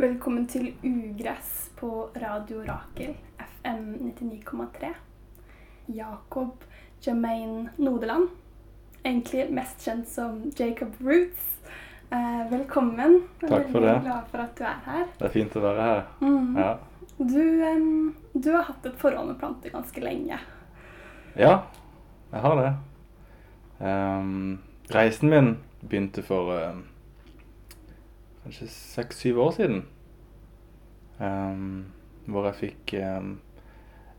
Velkommen 0.00 0.46
til 0.48 0.70
Ugress 0.82 1.70
på 1.76 2.08
Radio 2.16 2.62
Rakel, 2.64 3.10
FM 3.36 4.12
99,3. 4.16 4.88
Jakob 5.92 6.64
Jermaine 7.06 7.68
Nodeland, 7.76 8.30
egentlig 9.04 9.44
mest 9.52 9.84
kjent 9.84 10.08
som 10.08 10.38
Jacob 10.56 10.94
Roots. 11.04 11.50
Eh, 12.08 12.40
velkommen. 12.48 13.18
Takk 13.42 13.68
for 13.74 13.84
det. 13.84 13.98
glad 14.06 14.30
for 14.30 14.44
at 14.46 14.56
du 14.56 14.64
er 14.64 14.80
her. 14.86 15.04
Det 15.18 15.28
er 15.28 15.34
fint 15.34 15.58
å 15.60 15.64
være 15.66 15.88
her. 15.90 16.00
Mm. 16.24 16.56
Ja. 16.56 16.72
Du, 17.18 17.44
du 18.32 18.50
har 18.56 18.64
hatt 18.70 18.88
et 18.88 18.96
forhold 19.02 19.34
med 19.34 19.38
planter 19.42 19.74
ganske 19.74 20.00
lenge. 20.00 20.40
ja, 21.36 21.54
jeg 22.32 22.46
har 22.46 22.62
det. 22.62 22.72
Um, 23.84 24.62
reisen 24.96 25.28
min 25.28 25.58
begynte 25.84 26.24
for 26.24 26.56
ehm, 26.56 26.86
kanskje 28.44 28.68
seks-syv 28.72 29.40
år 29.44 29.50
siden. 29.56 29.82
Um, 31.20 31.92
hvor 32.30 32.46
jeg 32.48 32.58
fikk 32.60 32.94
um, 33.02 33.34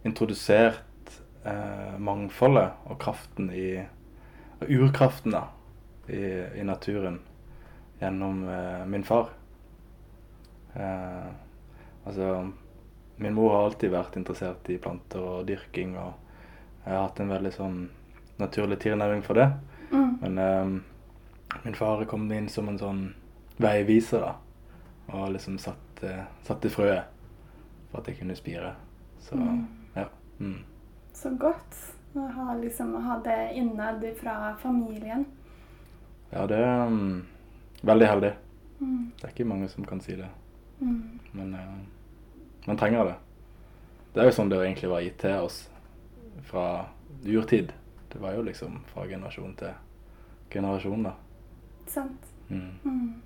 introdusert 0.05 1.16
uh, 1.45 1.98
mangfoldet 1.98 2.77
og 2.85 2.99
kraften 3.02 3.49
i 3.55 3.81
og 4.62 4.70
Urkraften, 4.70 5.34
da. 5.34 5.48
I, 6.12 6.21
i 6.62 6.63
naturen. 6.65 7.20
Gjennom 8.02 8.43
uh, 8.45 8.84
min 8.89 9.03
far. 9.03 9.31
Uh, 10.76 11.31
altså 12.05 12.51
Min 13.21 13.34
mor 13.34 13.55
har 13.55 13.65
alltid 13.65 13.91
vært 13.93 14.15
interessert 14.17 14.70
i 14.73 14.79
planter 14.81 15.21
og 15.21 15.48
dyrking, 15.49 15.93
og 15.98 16.13
jeg 16.85 16.93
har 16.95 17.03
hatt 17.03 17.20
en 17.21 17.29
veldig 17.29 17.51
sånn 17.53 17.76
naturlig 18.41 18.79
tilnærming 18.81 19.21
for 19.26 19.38
det. 19.38 19.45
Mm. 19.91 20.13
Men 20.23 20.40
ehm, 20.41 20.71
min 21.67 21.77
far 21.77 22.01
kom 22.09 22.26
inn 22.34 22.49
som 22.49 22.71
en 22.71 22.79
sånn 22.81 23.03
veiviser, 23.61 24.21
da. 24.21 24.35
Og 25.11 25.31
liksom 25.33 25.57
satte, 25.59 26.25
satte 26.47 26.70
frøet 26.71 27.03
for 27.91 28.01
at 28.01 28.07
jeg 28.07 28.17
kunne 28.21 28.35
spire. 28.35 28.75
Så 29.20 29.35
Mm. 29.35 29.65
ja. 29.95 30.05
Mm. 30.40 30.63
Så 31.13 31.29
godt 31.37 31.77
å 32.15 32.27
ha, 32.27 32.53
liksom, 32.55 32.95
ha 33.03 33.20
det 33.23 33.53
innad 33.55 34.03
fra 34.20 34.55
familien. 34.62 35.26
Ja, 36.31 36.45
det 36.48 36.57
er 36.57 36.87
um, 36.87 37.26
veldig 37.81 38.07
heldig. 38.07 38.31
Mm. 38.79 39.12
Det 39.18 39.23
er 39.27 39.34
ikke 39.34 39.45
mange 39.45 39.68
som 39.70 39.85
kan 39.85 40.01
si 40.01 40.15
det. 40.15 40.29
Mm. 40.79 41.20
Men 41.34 41.53
uh, 41.53 41.77
man 42.68 42.77
trenger 42.77 43.05
det. 43.05 43.15
Det 44.13 44.21
er 44.21 44.25
jo 44.25 44.35
sånn 44.35 44.49
det 44.49 44.59
egentlig 44.59 44.90
var 44.91 45.03
gitt 45.05 45.20
til 45.20 45.46
oss 45.46 45.70
fra 46.48 46.85
urtid. 47.25 47.73
Det 48.12 48.20
var 48.20 48.34
jo 48.35 48.41
liksom 48.43 48.81
fra 48.91 49.05
generasjon 49.07 49.53
til 49.55 49.73
generasjon, 50.51 51.03
da. 51.03 51.13
Sant. 51.87 52.25
Mm. 52.49 52.71
Mm. 52.84 53.21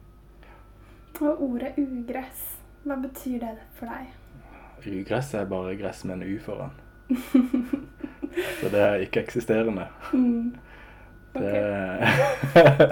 Og 1.22 1.42
ordet 1.42 1.78
ugress, 1.80 2.44
hva 2.84 2.98
betyr 3.00 3.40
det 3.42 3.54
for 3.78 3.90
deg? 3.90 4.12
Ugress 4.86 5.34
er 5.34 5.48
bare 5.50 5.76
gress 5.80 6.04
med 6.06 6.20
en 6.20 6.36
U 6.36 6.40
foran. 6.44 6.74
Så 8.60 8.70
det 8.70 8.82
er 8.82 9.04
ikke-eksisterende. 9.06 9.88
Mm. 10.14 10.56
Det, 11.36 11.42
Ok. 11.42 11.52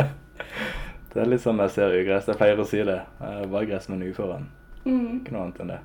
det 1.14 1.22
er 1.22 1.30
litt 1.30 1.44
sånn 1.44 1.62
jeg 1.64 1.76
ser 1.76 1.96
ugress. 2.00 2.28
Jeg 2.32 2.40
pleier 2.40 2.60
å 2.60 2.68
si 2.68 2.82
det. 2.84 3.00
Er 3.20 3.48
bare 3.52 3.70
gress 3.70 3.90
med 3.92 4.00
en 4.00 4.08
U 4.08 4.14
foran. 4.18 4.48
Mm. 4.84 5.10
Ikke 5.20 5.36
noe 5.36 5.46
annet 5.46 5.64
enn 5.64 5.74
det. 5.74 5.82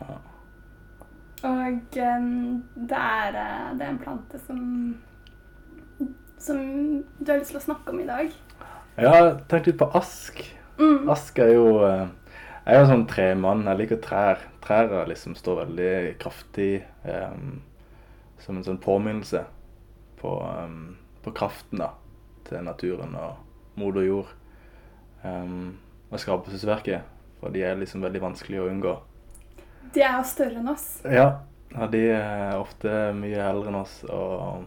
Ja. 0.00 0.18
Og 1.50 1.80
det, 1.96 2.04
er, 2.04 3.36
eh, 3.40 3.68
det 3.76 3.86
er 3.86 3.90
en 3.90 4.02
plante 4.02 4.40
som 4.44 4.60
som 6.40 6.60
du 7.18 7.32
har 7.32 7.40
lyst 7.40 7.52
til 7.52 7.60
å 7.60 7.64
snakke 7.64 7.92
om 7.92 8.00
i 8.00 8.08
dag. 8.08 8.32
Jeg 8.96 9.12
har 9.12 9.30
tenkt 9.50 9.68
litt 9.68 9.80
på 9.80 9.90
ask. 9.96 10.40
Mm. 10.80 11.10
Ask 11.12 11.38
er 11.38 11.52
jo 11.52 11.82
eh, 11.84 12.08
Jeg 12.64 12.76
er 12.76 12.80
jo 12.80 12.88
sånn 12.88 13.06
tremann. 13.10 13.66
Jeg 13.68 13.80
liker 13.82 14.00
trær. 14.04 14.42
Trær 14.64 14.94
liksom 15.08 15.36
står 15.36 15.64
veldig 15.64 15.92
kraftig 16.20 16.84
um, 17.04 17.60
som 18.40 18.58
en 18.58 18.66
sånn 18.66 18.80
påminnelse 18.80 19.42
på, 20.20 20.34
um, 20.44 20.96
på 21.24 21.32
kraften 21.36 21.80
da, 21.82 21.90
til 22.46 22.62
naturen 22.64 23.16
og 23.18 23.80
moder 23.80 24.06
jord. 24.06 24.34
Um, 25.24 25.78
og 26.10 26.20
skapelsesverket. 26.20 27.08
For 27.40 27.52
de 27.54 27.64
er 27.64 27.80
liksom 27.80 28.04
veldig 28.04 28.22
vanskelig 28.22 28.60
å 28.60 28.68
unngå. 28.68 28.94
De 29.94 30.04
er 30.04 30.18
jo 30.18 30.26
større 30.28 30.60
enn 30.60 30.70
oss. 30.70 30.86
Ja, 31.08 31.40
ja 31.72 31.88
de 31.90 32.04
er 32.12 32.60
ofte 32.60 33.10
mye 33.16 33.40
eldre 33.48 33.72
enn 33.72 33.80
oss. 33.80 34.00
Og 34.04 34.66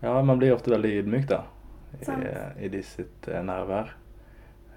ja, 0.00 0.16
man 0.24 0.40
blir 0.40 0.56
ofte 0.56 0.72
veldig 0.72 0.94
ydmyk 1.02 1.28
da, 1.28 1.42
i, 2.00 2.04
i 2.64 2.70
de 2.72 2.82
sitt 2.86 3.28
eh, 3.28 3.42
nærvær. 3.44 3.92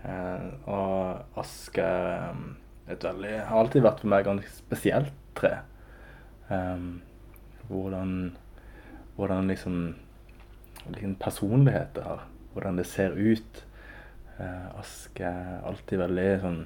Eh, 0.04 0.48
og 0.68 1.40
ask 1.40 1.78
er 1.80 2.34
um, 2.34 2.58
et 2.92 3.04
veldig 3.06 3.36
Har 3.48 3.62
alltid 3.62 3.86
vært 3.86 4.02
for 4.04 4.12
meg 4.12 4.26
ganske 4.28 4.52
spesielt 4.52 5.14
tre. 5.38 5.54
Um, 6.50 7.02
hvordan, 7.70 8.34
hvordan 9.16 9.48
liksom 9.48 9.78
Hvilken 10.84 11.16
personlighet 11.16 11.94
det 11.96 12.04
har. 12.04 12.26
Hvordan 12.54 12.78
det 12.78 12.86
ser 12.86 13.16
ut. 13.16 13.66
Eh, 14.36 14.80
ask 14.80 15.20
er 15.24 15.62
alltid 15.64 16.02
veldig 16.02 16.26
sånn 16.42 16.58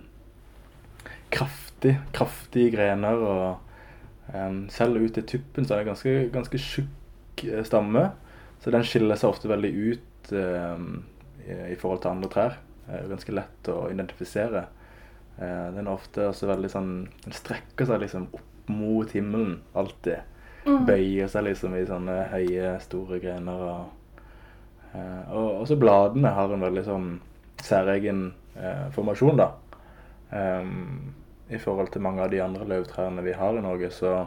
kraftig. 1.29 1.93
Kraftige 2.17 2.71
grener. 2.73 3.21
Og 3.21 4.33
em, 4.33 4.63
selv 4.73 4.97
ut 4.97 5.13
til 5.13 5.27
tuppen 5.29 5.67
så 5.67 5.75
er 5.75 5.83
det 5.83 5.91
ganske, 5.91 6.15
ganske 6.33 6.63
tjukk 6.63 7.45
eh, 7.45 7.61
stamme. 7.67 8.07
Så 8.63 8.73
den 8.73 8.87
skiller 8.89 9.21
seg 9.21 9.35
ofte 9.35 9.53
veldig 9.53 9.73
ut 9.93 10.33
em, 10.33 10.89
i, 11.45 11.59
i 11.75 11.77
forhold 11.77 12.01
til 12.01 12.15
andre 12.15 12.31
trær. 12.33 12.57
Er 12.87 13.09
ganske 13.11 13.35
lett 13.35 13.69
å 13.71 13.87
identifisere. 13.91 14.65
Eh, 15.37 15.67
den 15.75 15.85
er 15.85 15.93
ofte 15.93 16.29
også 16.31 16.47
veldig 16.49 16.69
sånn 16.71 16.91
Den 17.25 17.35
strekker 17.35 17.85
seg 17.85 17.99
liksom 18.01 18.29
opp 18.33 18.71
mot 18.71 19.11
himmelen 19.15 19.59
alltid. 19.77 20.25
Mm. 20.65 20.81
Bøyer 20.87 21.29
seg 21.31 21.45
liksom 21.47 21.75
i 21.77 21.85
sånne 21.87 22.17
høye, 22.33 22.73
store 22.83 23.19
grener. 23.23 23.61
Og, 23.63 24.23
eh, 24.91 25.29
og 25.31 25.61
også 25.63 25.77
bladene 25.79 26.33
har 26.35 26.51
en 26.51 26.65
veldig 26.65 26.83
sånn 26.87 27.07
særegen 27.63 28.25
eh, 28.57 28.87
formasjon, 28.95 29.39
da. 29.39 29.51
Um, 30.27 31.13
I 31.47 31.59
forhold 31.63 31.93
til 31.93 32.03
mange 32.03 32.19
av 32.25 32.33
de 32.33 32.41
andre 32.43 32.65
løvtrærne 32.67 33.23
vi 33.23 33.35
har 33.37 33.55
i 33.55 33.63
Norge, 33.63 33.87
så 33.95 34.17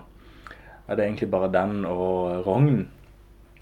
er 0.88 0.97
det 0.97 1.04
egentlig 1.04 1.28
bare 1.34 1.50
den 1.53 1.84
og 1.84 2.47
rogn 2.47 2.87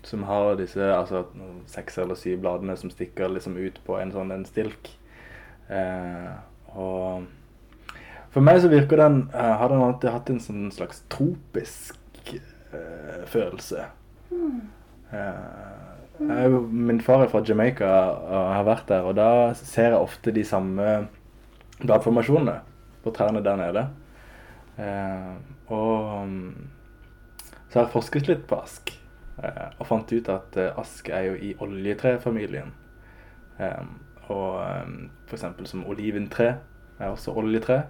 som 0.07 0.23
har 0.29 0.57
disse 0.59 0.83
altså 0.95 1.25
seks 1.71 1.99
eller 1.99 2.19
syv 2.19 2.41
bladene 2.45 2.77
som 2.79 2.93
stikker 2.93 3.33
liksom 3.35 3.59
ut 3.59 3.81
på 3.87 3.99
en 3.99 4.13
sånn 4.15 4.33
en 4.35 4.47
stilk. 4.49 4.93
Eh, 5.69 6.33
og 6.79 7.27
for 8.33 8.45
meg 8.45 8.61
så 8.63 8.71
virker 8.73 9.01
den 9.01 9.19
eh, 9.35 9.55
Har 9.61 9.69
den 9.73 9.83
alltid 9.85 10.13
hatt 10.13 10.31
en 10.33 10.41
sånn 10.41 10.71
slags 10.73 11.03
tropisk 11.13 12.33
eh, 12.33 13.25
følelse. 13.29 13.89
Mm. 14.31 14.61
Eh, 15.13 15.89
jeg 16.19 16.63
min 16.71 17.01
far 17.01 17.23
er 17.23 17.31
fra 17.31 17.45
Jamaica 17.47 17.89
og 18.19 18.49
har 18.57 18.67
vært 18.67 18.89
der, 18.91 19.07
og 19.07 19.15
da 19.19 19.55
ser 19.55 19.93
jeg 19.93 20.03
ofte 20.03 20.35
de 20.35 20.43
samme 20.45 20.87
bladformasjonene 21.79 22.57
på 23.05 23.13
trærne 23.15 23.43
der 23.45 23.61
nede. 23.61 23.85
Eh, 24.79 25.31
og 25.75 26.27
mm, 26.27 26.69
så 27.69 27.79
har 27.79 27.87
jeg 27.87 27.95
forsket 27.95 28.31
litt 28.31 28.45
på 28.51 28.59
ask, 28.59 28.93
og 29.79 29.87
fant 29.87 30.13
ut 30.13 30.29
at 30.33 30.57
eh, 30.59 30.81
ask 30.81 31.09
er 31.15 31.29
jo 31.29 31.37
i 31.39 31.53
oljetrefamilien. 31.63 32.73
Eh, 33.59 33.85
og 34.29 34.59
f.eks. 34.61 35.31
for 35.31 35.39
eksempel 35.39 35.71
som 35.71 35.87
oliventre 35.89 36.49
er 36.99 37.09
også 37.09 37.37
oljetre. 37.39 37.85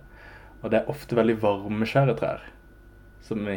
Og 0.62 0.70
det 0.70 0.80
er 0.80 0.90
ofte 0.90 1.16
veldig 1.16 1.38
varmeskjære 1.42 2.14
trær 2.18 2.46
som 3.28 3.48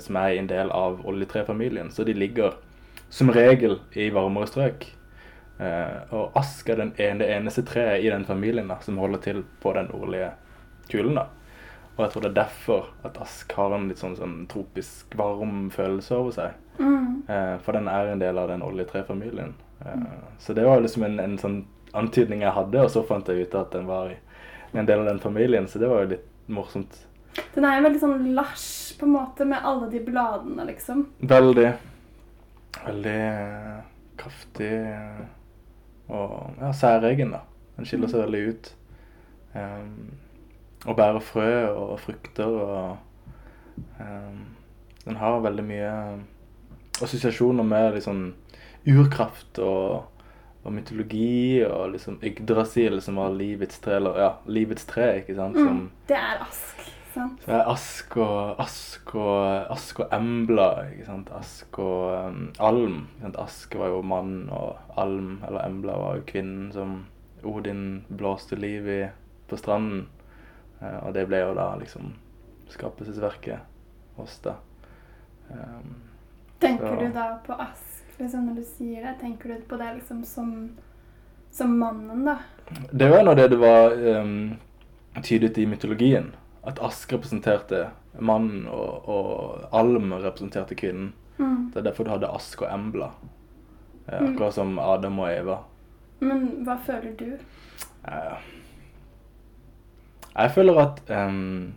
som 0.00 0.16
er 0.16 0.38
en 0.38 0.48
del 0.48 0.70
av 0.74 1.06
oljetrefamilien. 1.06 1.90
Så 1.90 2.04
de 2.04 2.14
ligger 2.14 2.56
som 3.08 3.30
regel 3.30 3.78
i 3.92 4.10
varmere 4.10 4.48
strøk. 4.48 4.86
Eh, 5.58 6.14
og 6.14 6.36
ask 6.38 6.68
er 6.68 6.80
ene, 6.80 7.18
det 7.18 7.30
eneste 7.34 7.64
treet 7.66 8.04
i 8.04 8.10
den 8.10 8.24
familien 8.24 8.68
da, 8.68 8.78
som 8.80 8.98
holder 8.98 9.18
til 9.18 9.42
på 9.62 9.72
den 9.74 9.90
nordlige 9.92 10.32
kulen. 10.90 11.14
da. 11.14 11.26
Og 11.96 12.04
jeg 12.04 12.12
tror 12.12 12.22
det 12.22 12.30
er 12.30 12.42
derfor 12.44 12.90
at 13.04 13.18
ask 13.18 13.52
har 13.58 13.74
en 13.74 13.88
litt 13.90 13.98
sånn, 13.98 14.16
sånn 14.16 14.46
tropisk 14.50 15.16
varm 15.18 15.70
følelse 15.74 16.14
over 16.14 16.36
seg. 16.36 16.54
Mm. 16.78 17.22
Eh, 17.28 17.58
for 17.64 17.76
den 17.76 17.88
er 17.88 18.12
en 18.12 18.22
del 18.22 18.38
av 18.38 18.48
den 18.48 18.62
oljetrefamilien. 18.62 19.54
Eh, 19.80 20.06
så 20.38 20.54
det 20.54 20.64
var 20.66 20.80
liksom 20.80 21.04
en, 21.08 21.18
en 21.20 21.36
sånn 21.38 21.58
antydning 21.96 22.44
jeg 22.44 22.54
hadde, 22.54 22.84
og 22.84 22.90
så 22.92 23.04
fant 23.08 23.28
jeg 23.28 23.46
ut 23.46 23.58
at 23.58 23.72
den 23.74 23.88
var 23.88 24.12
i, 24.12 24.18
en 24.72 24.86
del 24.86 25.02
av 25.02 25.10
den 25.10 25.20
familien, 25.20 25.68
så 25.68 25.80
det 25.80 25.88
var 25.90 26.04
jo 26.04 26.12
litt 26.14 26.26
morsomt. 26.52 27.04
Den 27.54 27.64
er 27.64 27.78
jo 27.78 27.86
veldig 27.86 28.00
sånn 28.02 28.26
lasj 28.36 28.98
på 28.98 29.06
en 29.06 29.14
måte 29.14 29.46
med 29.48 29.64
alle 29.64 29.88
de 29.92 30.00
bladene, 30.04 30.66
liksom. 30.68 31.06
Veldig. 31.30 31.68
Veldig 32.84 33.18
eh, 33.18 33.76
kraftig 34.18 34.72
og 36.08 36.58
ja, 36.60 36.72
særegen, 36.72 37.32
da. 37.36 37.44
Den 37.76 37.86
skiller 37.86 38.10
seg 38.10 38.24
veldig 38.26 38.40
ut. 38.48 38.72
Um, 39.54 40.10
og 40.86 40.96
bærer 40.98 41.24
frø 41.24 41.52
og 41.72 41.94
frukter 42.02 42.44
og 42.46 42.98
um, 43.98 44.42
Den 45.04 45.16
har 45.16 45.40
veldig 45.40 45.64
mye 45.64 45.92
assosiasjoner 47.06 47.66
med 47.66 47.98
sånn 48.04 48.30
urkraft 48.88 49.60
og 49.62 50.06
og 50.68 50.74
mytologi, 50.74 51.64
og 51.64 51.92
liksom 51.94 52.18
Yggdrasil, 52.24 53.00
som 53.02 53.18
var 53.20 53.34
livets 53.36 53.80
tre, 53.80 53.96
eller 53.98 54.18
ja, 54.20 54.30
livets 54.50 54.86
tre, 54.88 55.10
ikke 55.22 55.36
sant? 55.38 55.56
Som, 55.56 55.78
Mm. 55.78 55.90
Det 56.08 56.16
er 56.16 56.42
ask, 56.44 56.82
sant? 57.14 57.44
Det 57.46 57.54
er 57.54 57.70
ask 57.70 58.16
og 58.16 58.60
ask 58.60 59.14
og 59.14 59.70
ask 59.72 60.00
og 60.00 60.12
embla, 60.12 60.68
ikke 60.92 61.06
sant. 61.06 61.30
Ask 61.32 61.78
og 61.78 62.28
um, 62.28 62.52
alm. 62.58 63.06
Ikke 63.14 63.22
sant? 63.22 63.38
Ask 63.38 63.74
var 63.74 63.88
jo 63.94 64.02
mann, 64.02 64.48
og 64.50 64.76
alm, 64.96 65.42
eller 65.46 65.64
embla, 65.64 65.96
var 65.96 66.16
jo 66.18 66.26
kvinnen 66.26 66.72
som 66.72 67.06
Odin 67.44 68.04
blåste 68.08 68.56
liv 68.58 68.88
i 68.88 69.02
på 69.48 69.56
stranden. 69.56 70.08
Uh, 70.82 71.06
og 71.06 71.14
det 71.14 71.26
ble 71.30 71.40
jo 71.46 71.54
da 71.54 71.70
liksom 71.80 72.12
skapelsesverket 72.68 73.64
hos 74.18 74.38
det. 74.44 74.54
Um, 75.48 75.94
Tenker 76.60 76.86
Ja. 76.86 77.00
du 77.00 77.12
da 77.14 77.26
på 77.46 77.52
ask 77.60 78.18
liksom, 78.18 78.46
når 78.48 78.54
du 78.56 78.64
sier 78.64 79.04
det? 79.04 79.16
Tenker 79.20 79.48
du 79.54 79.60
på 79.68 79.76
det 79.78 79.92
liksom 79.94 80.24
som, 80.24 80.70
som 81.50 81.78
mannen, 81.78 82.24
da? 82.24 82.38
Det 82.92 83.08
var 83.10 83.28
av 83.28 83.36
det 83.36 83.48
det 83.48 83.56
var 83.60 83.92
um, 83.92 84.56
tydet 85.22 85.58
i 85.58 85.66
mytologien. 85.66 86.32
At 86.66 86.78
ask 86.82 87.12
representerte 87.12 87.90
mannen, 88.18 88.66
og, 88.66 89.08
og 89.08 89.68
alm 89.72 90.12
representerte 90.12 90.74
kvinnen. 90.74 91.12
Mm. 91.38 91.70
Det 91.72 91.78
er 91.80 91.86
derfor 91.90 92.04
du 92.04 92.10
hadde 92.10 92.28
ask 92.34 92.62
og 92.62 92.72
embla. 92.72 93.12
Eh, 94.08 94.18
Mm. 94.20 94.32
akkurat 94.34 94.54
som 94.54 94.78
Adam 94.78 95.18
og 95.20 95.28
Eva. 95.30 95.58
Men 96.20 96.64
hva 96.64 96.78
føler 96.82 97.12
du? 97.18 97.38
Eh, 98.08 98.38
jeg 100.34 100.50
føler 100.54 100.78
at 100.82 101.00
um, 101.10 101.74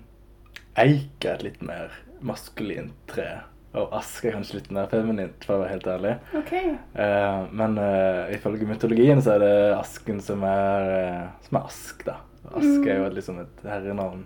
eik 0.78 1.26
er 1.26 1.34
et 1.36 1.44
litt 1.44 1.62
mer 1.62 1.92
maskulint 2.22 2.94
tre. 3.12 3.42
Og 3.72 3.94
ask 3.96 4.26
er 4.28 4.36
kanskje 4.36 4.58
litt 4.58 4.72
mer 4.76 4.90
feminint, 4.92 5.46
for 5.48 5.56
å 5.56 5.62
være 5.62 5.76
helt 5.78 5.88
ærlig. 5.94 6.16
OK. 6.36 6.52
Eh, 6.58 7.44
men 7.56 7.78
eh, 7.80 8.34
ifølge 8.36 8.68
mytologien 8.68 9.24
så 9.24 9.38
er 9.38 9.46
det 9.46 9.54
asken 9.78 10.20
som 10.24 10.44
er, 10.48 10.90
eh, 10.98 11.30
som 11.46 11.62
er 11.62 11.70
ask, 11.70 12.04
da. 12.08 12.18
Ask 12.52 12.84
er 12.84 13.00
jo 13.00 13.06
et, 13.08 13.16
liksom 13.16 13.40
et 13.46 13.64
herrenavn. 13.70 14.26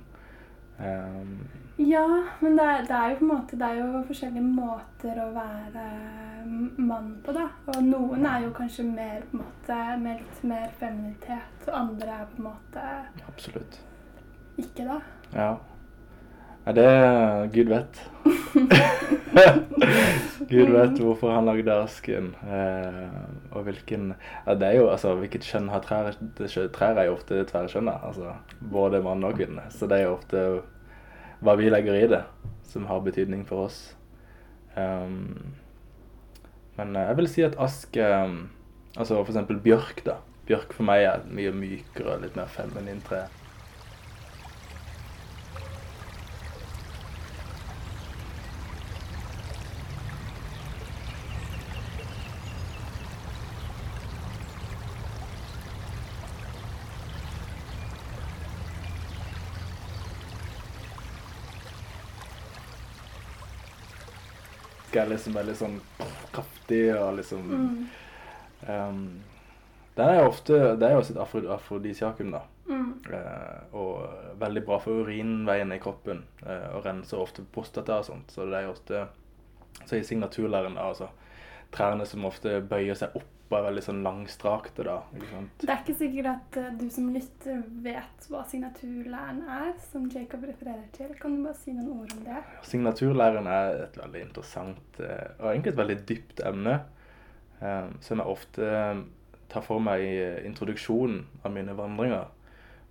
Um, 0.80 1.38
Ja, 1.78 2.08
men 2.40 2.56
det 2.56 2.64
er, 2.64 2.82
det 2.88 2.96
er 2.96 3.10
jo 3.10 3.16
på 3.20 3.24
en 3.24 3.30
måte 3.30 3.58
Det 3.60 3.68
er 3.68 3.78
jo 3.80 4.02
forskjellige 4.08 4.44
måter 4.44 5.20
å 5.24 5.28
være 5.36 5.84
mann 6.78 7.10
på, 7.24 7.36
da. 7.36 7.50
Og 7.74 7.82
noen 7.84 8.26
er 8.28 8.46
jo 8.46 8.54
kanskje 8.56 8.86
mer 8.88 9.26
på 9.30 9.38
en 9.38 9.44
måte 9.44 9.80
med 10.00 10.22
litt 10.24 10.44
mer 10.48 10.70
feminitet, 10.80 11.68
og 11.68 11.78
andre 11.82 12.18
er 12.22 12.28
på 12.32 12.42
en 12.42 12.48
måte 12.50 12.86
absolutt. 13.28 13.80
ikke, 14.58 14.88
da. 14.88 15.00
Ja. 15.36 15.50
Ja 16.66 16.72
det 16.76 16.90
Gud 17.54 17.70
vet. 17.70 18.00
Gud 20.50 20.72
vet 20.72 21.00
hvorfor 21.02 21.34
han 21.34 21.48
lagde 21.50 21.74
asken. 21.74 22.36
Eh, 22.46 23.18
og 23.52 23.64
hvilken 23.68 24.14
ja, 24.46 24.54
det 24.54 24.68
er 24.68 24.76
jo, 24.80 24.90
altså, 24.90 25.16
Hvilket 25.20 25.46
kjønn 25.46 25.70
har 25.74 25.82
trær? 25.86 26.06
Trær 26.74 26.96
er 26.98 27.06
jo 27.10 27.18
ofte 27.18 27.44
tverrkjønna. 27.50 27.96
Altså, 28.08 28.28
både 28.72 29.04
mann 29.06 29.26
og 29.26 29.34
kvinne. 29.38 29.64
Så 29.74 29.84
det 29.90 29.96
er 30.00 30.04
jo 30.10 30.18
ofte 30.18 30.38
hva 31.46 31.54
vi 31.60 31.70
legger 31.70 31.96
i 32.00 32.10
det, 32.10 32.24
som 32.70 32.88
har 32.90 33.06
betydning 33.06 33.46
for 33.48 33.58
oss. 33.68 33.80
Um, 34.76 35.56
men 36.76 36.96
eh, 36.96 37.08
jeg 37.10 37.18
vil 37.20 37.32
si 37.32 37.42
at 37.48 37.60
ask 37.64 37.96
um, 37.96 38.50
Altså 38.96 39.18
for 39.18 39.32
eksempel 39.34 39.58
bjørk, 39.60 40.06
da. 40.06 40.14
Bjørk 40.48 40.72
for 40.76 40.84
meg 40.88 41.00
er 41.04 41.18
et 41.18 41.32
mye 41.36 41.52
mykere, 41.52 42.14
litt 42.22 42.38
mer 42.40 42.48
feminint 42.48 43.04
tre. 43.04 43.26
Er 65.02 65.10
liksom 65.12 65.36
veldig 65.38 65.56
sånn 65.60 65.80
kraftig 66.34 66.84
og 66.96 67.16
liksom 67.20 67.48
Mm. 67.52 67.88
um, 68.68 69.22
Den 69.96 70.10
er 70.10 70.20
jo 70.20 70.28
ofte 70.28 70.54
Det 70.76 70.88
er 70.88 70.94
jo 70.94 71.00
et 71.00 71.18
afro, 71.18 71.42
afrodisiakum, 71.54 72.32
da. 72.32 72.42
Mm. 72.68 72.94
Uh, 73.08 73.76
og 73.78 74.40
veldig 74.40 74.66
bra 74.66 74.80
for 74.80 75.04
urinveiene 75.04 75.76
i 75.76 75.80
kroppen. 75.80 76.24
Uh, 76.46 76.76
og 76.76 76.86
renser 76.86 77.18
ofte 77.22 77.46
prostata 77.54 78.00
og 78.00 78.06
sånt. 78.06 78.32
Så 78.32 78.46
det 78.46 78.58
er 78.60 78.68
jo 78.68 78.72
ofte 78.72 79.08
Så 79.86 79.96
i 79.96 80.04
signaturlæren, 80.04 80.78
altså 80.78 81.08
Trærne 81.72 82.06
som 82.06 82.26
ofte 82.26 82.62
bøyer 82.62 82.96
seg 82.96 83.16
opp 83.16 83.35
er 83.54 83.66
veldig 83.68 83.82
sånn 83.86 84.00
langstrakte, 84.06 84.84
da. 84.88 84.96
ikke 85.14 85.28
sant? 85.30 85.52
Det 85.62 85.70
er 85.70 85.82
ikke 85.84 85.98
sikkert 86.00 86.30
at 86.32 86.58
eh, 86.58 86.72
du 86.80 86.86
som 86.94 87.12
lytter 87.14 87.60
vet 87.86 88.26
hva 88.32 88.42
signaturlæren 88.50 89.44
er, 89.46 89.74
som 89.92 90.08
Jacob 90.10 90.48
refererer 90.50 90.88
til. 90.96 91.12
Kan 91.22 91.38
du 91.38 91.44
bare 91.46 91.60
si 91.60 91.76
noen 91.76 91.92
ord 92.00 92.16
om 92.18 92.24
det? 92.26 92.42
Signaturlæren 92.66 93.50
er 93.54 93.84
et 93.84 94.00
veldig 94.02 94.24
interessant 94.26 95.00
eh, 95.02 95.28
og 95.38 95.52
egentlig 95.52 95.76
et 95.76 95.82
veldig 95.84 96.00
dypt 96.10 96.42
emne. 96.50 96.80
eh, 97.62 97.92
som 98.02 98.20
jeg 98.20 98.34
ofte 98.34 98.72
tar 99.54 99.64
for 99.64 99.80
meg 99.80 100.02
i 100.02 100.18
introduksjonen 100.50 101.22
av 101.46 101.54
mine 101.54 101.78
vandringer. 101.78 102.32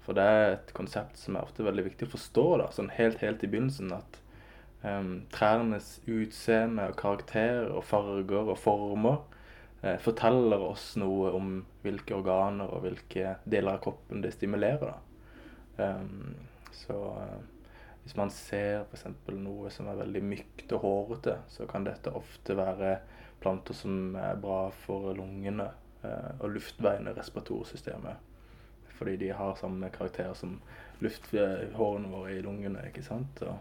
For 0.04 0.16
det 0.16 0.24
er 0.24 0.46
et 0.54 0.72
konsept 0.76 1.18
som 1.18 1.36
er 1.36 1.46
ofte 1.48 1.66
veldig 1.66 1.88
viktig 1.90 2.06
å 2.06 2.14
forstå. 2.14 2.46
da, 2.60 2.70
sånn 2.70 2.92
Helt 2.94 3.18
helt 3.24 3.42
i 3.42 3.50
begynnelsen 3.50 3.90
at 3.96 4.18
um, 4.84 5.24
trærnes 5.32 5.96
utseende 6.06 6.90
og 6.92 6.98
karakter 7.00 7.70
og 7.72 7.84
farger 7.88 8.52
og 8.52 8.58
former 8.60 9.22
forteller 10.00 10.62
oss 10.64 10.94
noe 10.96 11.32
om 11.36 11.56
hvilke 11.84 12.16
organer 12.16 12.70
og 12.72 12.86
hvilke 12.86 13.34
deler 13.44 13.76
av 13.76 13.82
kroppen 13.84 14.22
det 14.24 14.32
stimulerer. 14.32 14.94
Em, 15.76 16.34
så 16.72 16.98
eh, 17.20 17.42
hvis 18.04 18.16
man 18.16 18.30
ser 18.30 18.84
f.eks. 18.84 19.06
noe 19.32 19.72
som 19.72 19.88
er 19.88 20.00
veldig 20.02 20.22
mykt 20.24 20.72
og 20.76 20.84
hårete, 20.84 21.38
så 21.48 21.66
kan 21.70 21.86
dette 21.86 22.12
ofte 22.14 22.56
være 22.58 22.98
planter 23.42 23.76
som 23.76 24.16
er 24.20 24.40
bra 24.40 24.68
for 24.84 25.12
lungene 25.16 25.70
eh, 26.04 26.32
og 26.38 26.54
luftveiene 26.56 27.14
respiratorsystemet. 27.16 28.32
Fordi 28.94 29.16
de 29.24 29.32
har 29.34 29.56
samme 29.58 29.88
karakter 29.90 30.34
som 30.38 30.58
lufthårene 31.02 32.10
våre 32.12 32.36
i 32.36 32.42
lungene. 32.44 32.86
ikke 32.88 33.02
sant? 33.02 33.42
Og, 33.42 33.56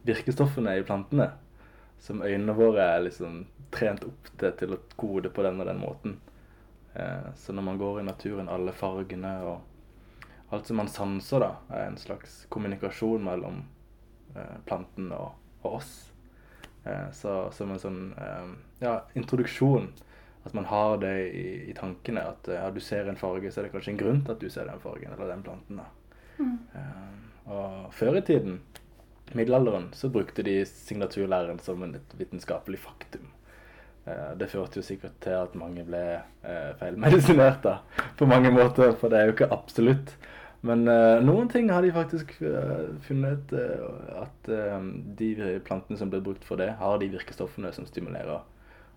virkestoffene 0.08 0.76
i 0.78 0.86
plantene. 0.86 1.30
Som 2.00 2.22
øynene 2.22 2.54
våre 2.56 2.84
er 2.94 3.06
liksom 3.06 3.44
trent 3.74 4.04
opp 4.06 4.30
til, 4.38 4.52
til 4.58 4.74
å 4.74 4.82
kode 4.96 5.32
på 5.34 5.44
den 5.44 5.60
og 5.60 5.68
den 5.68 5.80
måten. 5.82 6.18
Eh, 6.94 7.32
så 7.36 7.52
når 7.52 7.66
man 7.66 7.80
går 7.80 8.00
i 8.00 8.06
naturen, 8.06 8.48
alle 8.48 8.72
fargene 8.72 9.34
og 9.46 10.54
alt 10.54 10.66
som 10.66 10.80
man 10.80 10.88
sanser, 10.88 11.44
da, 11.44 11.50
er 11.74 11.90
en 11.90 11.98
slags 12.00 12.44
kommunikasjon 12.48 13.24
mellom 13.24 13.60
eh, 14.34 14.56
planten 14.68 15.10
og, 15.12 15.34
og 15.62 15.80
oss. 15.80 15.92
Eh, 16.84 17.08
så 17.12 17.38
som 17.52 17.74
en 17.74 17.82
sånn 17.82 18.02
eh, 18.16 18.52
ja, 18.84 19.00
introduksjon. 19.18 19.90
At 20.46 20.54
man 20.56 20.68
har 20.70 20.96
det 21.02 21.14
i, 21.28 21.46
i 21.68 21.74
tankene. 21.76 22.24
At 22.32 22.48
ja, 22.48 22.68
du 22.72 22.80
ser 22.80 23.10
en 23.10 23.20
farge, 23.20 23.50
så 23.52 23.60
er 23.60 23.68
det 23.68 23.74
kanskje 23.74 23.92
en 23.96 24.00
grunn 24.00 24.22
til 24.24 24.36
at 24.36 24.42
du 24.42 24.48
ser 24.52 24.70
den 24.70 24.80
fargen 24.80 25.12
eller 25.12 25.34
den 25.34 25.44
planten. 25.44 25.82
da. 25.82 25.88
Mm. 26.38 26.58
Eh, 26.78 27.16
og 27.52 27.92
før 27.96 28.18
i 28.20 28.24
tiden, 28.24 28.60
middelalderen, 29.34 29.90
så 29.92 30.08
brukte 30.12 30.44
de 30.46 30.60
signaturlæren 30.68 31.58
som 31.60 31.82
et 31.84 32.14
vitenskapelig 32.18 32.80
faktum. 32.80 33.28
Eh, 34.08 34.32
det 34.40 34.50
førte 34.52 34.80
jo 34.80 34.86
sikkert 34.86 35.18
til 35.24 35.36
at 35.36 35.56
mange 35.58 35.84
ble 35.86 36.02
eh, 36.18 36.72
feilmedisinert 36.80 37.62
da, 37.66 37.78
på 38.18 38.28
mange 38.30 38.52
måter, 38.54 38.94
for 38.98 39.12
det 39.12 39.20
er 39.20 39.30
jo 39.30 39.36
ikke 39.36 39.52
absolutt. 39.54 40.16
Men 40.66 40.88
uh, 40.90 41.20
noen 41.22 41.46
ting 41.46 41.68
har 41.70 41.84
de 41.86 41.92
faktisk 41.94 42.32
uh, 42.42 42.88
funnet 43.06 43.52
uh, 43.54 44.24
at 44.24 44.48
de 45.20 45.28
plantene 45.62 45.98
som 46.00 46.10
blir 46.10 46.24
brukt 46.24 46.42
for 46.42 46.58
det, 46.58 46.72
har 46.80 46.98
de 46.98 47.12
virkestoffene 47.12 47.70
som 47.76 47.86
stimulerer 47.86 48.40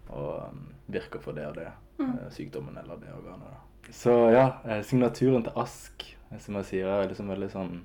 og 0.10 0.32
um, 0.50 0.64
virker 0.92 1.22
for 1.22 1.38
det 1.38 1.46
og 1.52 1.60
det 1.60 1.68
mm. 2.02 2.16
sykdommen 2.34 2.80
eller 2.82 2.98
det 3.04 3.14
organet. 3.14 3.46
Da. 3.46 3.94
Så 3.94 4.16
ja, 4.34 4.48
signaturen 4.88 5.46
til 5.46 5.62
Ask, 5.62 6.08
som 6.42 6.58
jeg 6.60 6.70
sier, 6.72 6.90
er 6.90 7.12
liksom 7.12 7.30
veldig 7.30 7.52
sånn 7.54 7.76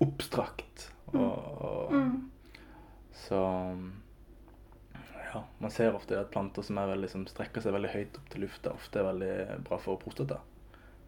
oppstrakt. 0.00 0.88
Mm. 1.12 1.22
Og, 1.22 1.62
og 1.68 1.92
mm. 1.92 2.30
Så 3.18 3.38
ja, 5.32 5.44
man 5.58 5.70
ser 5.70 5.94
ofte 5.94 6.20
at 6.20 6.30
planter 6.30 6.62
som, 6.62 6.78
veldig, 6.78 7.10
som, 7.10 7.26
strekker 7.28 7.64
seg 7.64 7.74
veldig 7.74 7.90
høyt 7.92 8.16
opp 8.20 8.30
til 8.32 8.44
lufta, 8.46 8.72
ofte 8.72 9.00
er 9.00 9.08
veldig 9.10 9.34
bra 9.66 9.78
for 9.82 10.00
prostata. 10.00 10.40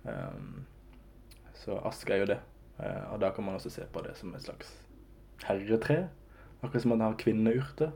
Um, 0.05 0.67
så 1.57 1.79
ask 1.89 2.11
er 2.11 2.23
jo 2.23 2.31
det. 2.33 2.41
Uh, 2.81 3.13
og 3.15 3.21
da 3.23 3.31
kan 3.37 3.47
man 3.47 3.57
også 3.57 3.73
se 3.73 3.87
på 3.93 4.03
det 4.05 4.17
som 4.19 4.35
et 4.35 4.45
slags 4.45 4.73
herretre. 5.47 6.09
Akkurat 6.61 6.83
som 6.85 6.93
man 6.93 7.05
har 7.05 7.17
kvinneurter. 7.21 7.93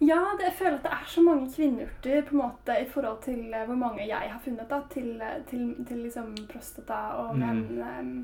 Ja, 0.00 0.20
det, 0.36 0.50
jeg 0.50 0.56
føler 0.58 0.74
at 0.76 0.84
det 0.84 0.92
er 0.92 1.06
så 1.08 1.22
mange 1.24 1.48
kvinneurter 1.54 2.26
på 2.26 2.34
en 2.36 2.42
måte 2.42 2.74
i 2.82 2.88
forhold 2.90 3.22
til 3.24 3.54
uh, 3.54 3.62
hvor 3.64 3.78
mange 3.80 4.08
jeg 4.08 4.32
har 4.32 4.42
funnet 4.44 4.68
da, 4.68 4.82
til, 4.92 5.14
uh, 5.22 5.38
til, 5.48 5.70
til 5.88 6.04
liksom 6.08 6.34
prostata 6.50 7.00
og. 7.22 7.38
Mm. 7.38 7.80
Um, 7.80 8.18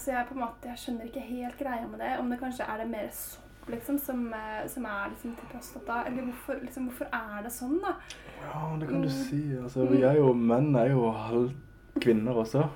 så 0.00 0.14
jeg 0.14 0.26
på 0.28 0.34
en 0.34 0.42
måte, 0.42 0.70
jeg 0.70 0.82
skjønner 0.82 1.08
ikke 1.10 1.22
helt 1.28 1.58
greia 1.58 1.86
med 1.86 2.00
det. 2.02 2.10
Om 2.18 2.30
det 2.32 2.40
kanskje 2.40 2.66
er 2.66 2.82
det 2.82 2.90
mer 2.90 3.08
sopp 3.14 3.50
liksom, 3.70 3.98
som, 3.98 4.34
eh, 4.34 4.68
som 4.68 4.84
er 4.84 5.08
liksom, 5.10 5.34
til 5.36 5.48
prostata? 5.52 6.04
Eller 6.06 6.22
hvorfor, 6.22 6.58
liksom, 6.62 6.84
hvorfor, 6.84 7.08
er 7.12 7.42
det 7.44 7.52
sånn, 7.54 7.78
da? 7.82 7.94
Ja, 8.42 8.62
det 8.80 8.88
kan 8.88 9.04
du 9.04 9.08
mm. 9.08 9.18
si. 9.28 9.42
Altså, 9.62 9.86
vi 9.90 10.02
er 10.02 10.18
jo, 10.20 10.32
menn 10.34 10.74
er 10.76 10.92
jo 10.94 11.10
halv 11.14 11.52
kvinner 12.00 12.42
også. 12.44 12.66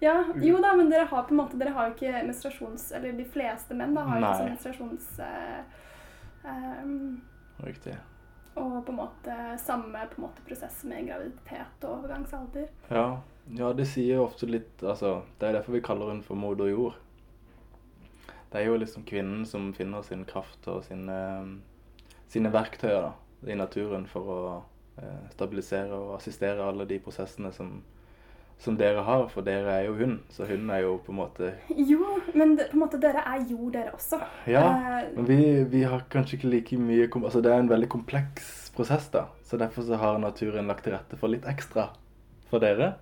Ja, 0.00 0.20
jo 0.38 0.60
da, 0.62 0.74
men 0.78 0.92
dere 0.92 1.08
har 1.10 1.24
på 1.26 1.34
en 1.34 1.40
måte 1.40 1.58
Dere 1.58 1.72
har 1.74 1.88
jo 1.88 1.96
ikke 1.96 2.20
menstruasjons... 2.28 2.92
Eller 2.94 3.16
de 3.18 3.24
fleste 3.26 3.74
menn 3.74 3.96
da 3.96 4.04
har 4.06 4.20
jo 4.20 4.26
ikke 4.26 4.36
sånn 4.38 4.52
menstruasjons... 4.52 5.08
Uh, 5.18 5.88
um, 6.44 7.16
Riktig. 7.66 7.96
Og 8.58 8.76
på 8.86 8.94
en 8.94 9.00
måte 9.00 9.34
samme 9.58 10.04
på 10.12 10.20
en 10.20 10.28
måte, 10.28 10.44
prosess 10.46 10.84
med 10.86 11.08
graviditet 11.10 11.82
og 11.82 11.96
overgangsalder. 11.96 12.70
Ja. 12.94 13.08
Ja, 13.56 13.72
det 13.72 13.86
sier 13.88 14.18
jo 14.18 14.24
ofte 14.26 14.48
litt 14.50 14.82
Altså, 14.82 15.22
det 15.40 15.48
er 15.48 15.60
derfor 15.60 15.76
vi 15.76 15.84
kaller 15.84 16.10
hun 16.12 16.24
for 16.26 16.36
moder 16.36 16.68
jord 16.68 16.98
det 18.52 18.62
er 18.62 18.70
jo 18.70 18.78
liksom 18.80 19.04
kvinnen 19.08 19.44
som 19.46 19.72
finner 19.76 20.02
sin 20.02 20.24
kraft 20.28 20.66
og 20.72 20.84
sine, 20.86 21.18
sine 22.32 22.52
verktøyer 22.52 23.10
da, 23.10 23.12
i 23.52 23.56
naturen 23.58 24.06
for 24.08 24.32
å 24.32 24.40
eh, 25.00 25.28
stabilisere 25.34 25.92
og 25.92 26.16
assistere 26.16 26.64
alle 26.64 26.86
de 26.88 26.96
prosessene 27.04 27.52
som, 27.52 27.74
som 28.58 28.78
dere 28.80 29.04
har, 29.04 29.26
for 29.32 29.44
dere 29.44 29.74
er 29.74 29.88
jo 29.90 29.98
hun, 29.98 30.14
så 30.32 30.48
hun 30.48 30.72
er 30.72 30.86
jo 30.86 30.94
på 31.04 31.12
en 31.12 31.20
måte 31.20 31.50
Jo, 31.90 32.16
men 32.32 32.56
på 32.56 32.72
en 32.72 32.82
måte 32.86 33.00
dere 33.02 33.26
er 33.28 33.44
jord, 33.50 33.74
dere 33.76 33.92
også. 33.98 34.22
Ja, 34.48 34.64
uh, 34.64 35.02
men 35.18 35.28
vi, 35.28 35.42
vi, 35.68 35.84
har 35.84 36.08
kanskje 36.10 36.38
ikke 36.38 36.54
like 36.54 36.80
mye 36.80 37.10
Altså 37.20 37.44
det 37.44 37.52
er 37.52 37.60
en 37.60 37.70
veldig 37.70 37.90
kompleks 37.92 38.70
prosess, 38.74 39.10
da. 39.12 39.26
Så 39.44 39.60
derfor 39.60 39.84
så 39.84 40.00
har 40.00 40.16
naturen 40.22 40.72
lagt 40.72 40.86
til 40.86 40.96
rette 40.96 41.20
for 41.20 41.28
litt 41.28 41.44
ekstra 41.50 41.90
for 42.48 42.64
dere. 42.64 42.94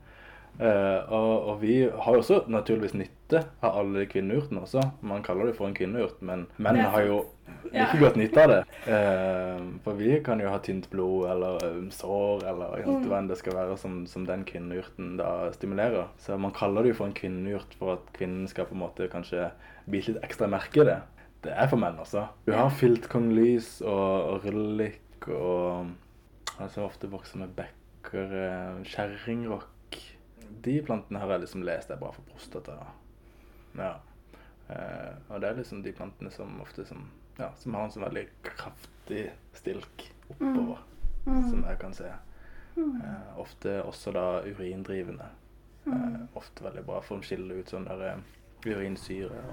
Uh, 0.56 1.12
og, 1.12 1.32
og, 1.50 1.56
vi 1.60 1.82
har 1.84 2.14
jo 2.14 2.22
også 2.22 2.38
naturligvis 2.48 2.94
nytte 2.96 3.42
av 3.60 3.80
alle 3.82 4.06
kvinneurtene 4.08 4.62
også. 4.64 4.82
Man 5.04 5.24
kaller 5.26 5.50
det 5.50 5.56
for 5.58 5.68
en 5.68 5.76
kvinneurt, 5.76 6.22
men 6.24 6.46
menn 6.56 6.80
har 6.80 7.04
jo 7.04 7.18
ikke 7.66 7.98
godt 8.00 8.16
nytte 8.16 8.44
av 8.44 8.52
det. 8.54 8.60
Uh, 8.86 9.66
for 9.84 9.98
vi 10.00 10.14
kan 10.24 10.40
jo 10.40 10.48
ha 10.52 10.60
tynt 10.64 10.88
blod 10.92 11.26
eller 11.34 11.60
um, 11.66 11.90
sår 11.92 12.46
eller 12.52 12.86
mm. 12.86 13.04
hva 13.04 13.20
enn 13.20 13.28
det 13.28 13.38
skal 13.40 13.58
være 13.58 13.76
som, 13.80 14.00
som 14.08 14.24
den 14.28 14.46
kvinneurten 14.48 15.18
da 15.20 15.50
stimulerer. 15.56 16.08
Så 16.22 16.38
man 16.40 16.56
kaller 16.56 16.86
det 16.86 16.94
jo 16.94 17.00
for 17.02 17.10
en 17.10 17.18
kvinneurt 17.18 17.76
for 17.76 17.98
at 17.98 18.08
kvinnen 18.16 18.48
skal 18.48 18.70
på 18.70 18.78
en 18.78 18.84
måte 18.86 19.10
kanskje 19.12 19.50
bite 19.84 20.14
litt 20.14 20.24
ekstra 20.24 20.48
merke 20.50 20.86
i 20.86 20.88
det. 20.88 20.98
Det 21.44 21.52
er 21.52 21.68
for 21.68 21.78
menn 21.78 22.00
også. 22.00 22.24
Du 22.48 22.54
har 22.56 22.72
filtkonglys 22.74 23.78
og, 23.84 24.32
og 24.32 24.48
rullik 24.48 25.28
og 25.28 25.92
altså 26.56 26.86
ofte 26.86 27.10
vokser 27.12 27.44
med 27.44 27.52
bekker, 27.58 28.32
uh, 28.32 28.84
kjerringrock 28.88 29.72
de 30.62 30.82
plantene 30.82 31.20
har 31.22 31.34
jeg 31.34 31.44
liksom 31.46 31.64
lest 31.66 31.90
er 31.90 32.00
bra 32.00 32.12
for 32.14 32.26
prostata. 32.30 32.76
Ja. 33.76 33.94
Eh, 34.68 35.14
og 35.28 35.40
det 35.40 35.48
er 35.48 35.58
liksom 35.60 35.82
de 35.82 35.92
plantene 35.94 36.30
som 36.34 36.60
ofte 36.60 36.84
som, 36.88 37.08
ja, 37.38 37.52
som 37.60 37.74
har 37.76 37.86
en 37.86 37.94
sånn 37.94 38.06
veldig 38.06 38.26
kraftig 38.46 39.28
stilk 39.54 40.08
oppover, 40.28 40.80
mm. 41.26 41.32
Mm. 41.32 41.50
som 41.50 41.66
jeg 41.68 41.80
kan 41.82 41.94
se. 41.96 42.12
Mm. 42.76 42.96
Eh, 43.00 43.38
ofte 43.40 43.82
også 43.82 44.12
da 44.16 44.26
urindrivende. 44.46 45.28
Eh, 45.86 45.92
mm. 45.92 46.28
ofte 46.34 46.66
veldig 46.66 46.84
bra 46.86 47.00
for 47.04 47.20
å 47.20 47.26
skille 47.26 47.60
ut 47.60 47.70
sånn 47.70 47.86
der 47.88 48.02
eh, 48.10 48.24
urinsyre. 48.66 49.44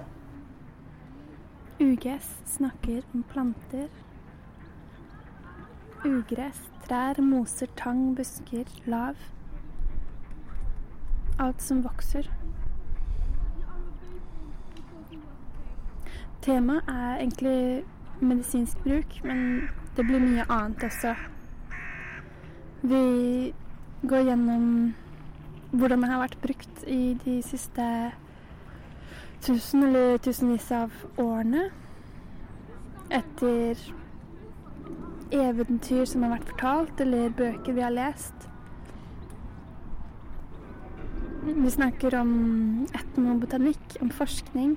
UGS 1.80 2.28
snakker 2.56 3.06
om 3.14 3.22
planter. 3.30 3.88
Ugress, 6.04 6.58
trær, 6.84 7.18
moser, 7.24 7.70
tang, 7.80 8.10
busker, 8.18 8.68
lav 8.86 9.16
alt 11.38 11.62
som 11.62 11.82
vokser. 11.84 12.30
Temaet 16.44 16.88
er 16.88 17.16
egentlig 17.18 17.84
medisinsk 18.20 18.78
bruk, 18.84 19.20
men 19.24 19.68
det 19.96 20.06
blir 20.06 20.20
mye 20.20 20.44
annet 20.48 20.84
også. 20.84 21.14
Vi 22.82 23.52
går 24.08 24.26
gjennom 24.28 24.66
hvordan 25.72 26.02
det 26.04 26.10
har 26.10 26.20
vært 26.20 26.42
brukt 26.42 26.84
i 26.86 27.14
de 27.24 27.38
siste 27.42 27.86
tusen 29.42 29.82
eller 29.88 30.18
tusenvis 30.18 30.70
av 30.72 30.92
årene. 31.18 31.70
Etter 33.10 33.80
eventyr 35.34 36.04
som 36.08 36.22
har 36.24 36.36
vært 36.36 36.50
fortalt, 36.52 37.00
eller 37.00 37.32
bøker 37.34 37.72
vi 37.72 37.84
har 37.84 37.94
lest. 37.94 38.48
Vi 41.46 41.70
snakker 41.70 42.14
om 42.14 42.86
etnobotanikk, 42.94 43.96
om 44.00 44.10
forskning. 44.10 44.76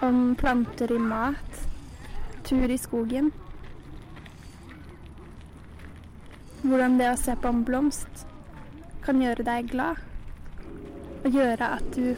Om 0.00 0.34
planter 0.40 0.92
i 0.92 0.98
mat, 0.98 1.58
tur 2.48 2.70
i 2.70 2.78
skogen. 2.80 3.28
Hvordan 6.62 6.96
det 6.96 7.10
å 7.12 7.20
se 7.20 7.36
på 7.36 7.52
en 7.52 7.60
blomst 7.68 8.24
kan 9.04 9.20
gjøre 9.20 9.44
deg 9.50 9.68
glad. 9.74 10.00
Og 11.28 11.36
gjøre 11.36 11.70
at 11.76 11.92
du 11.92 12.16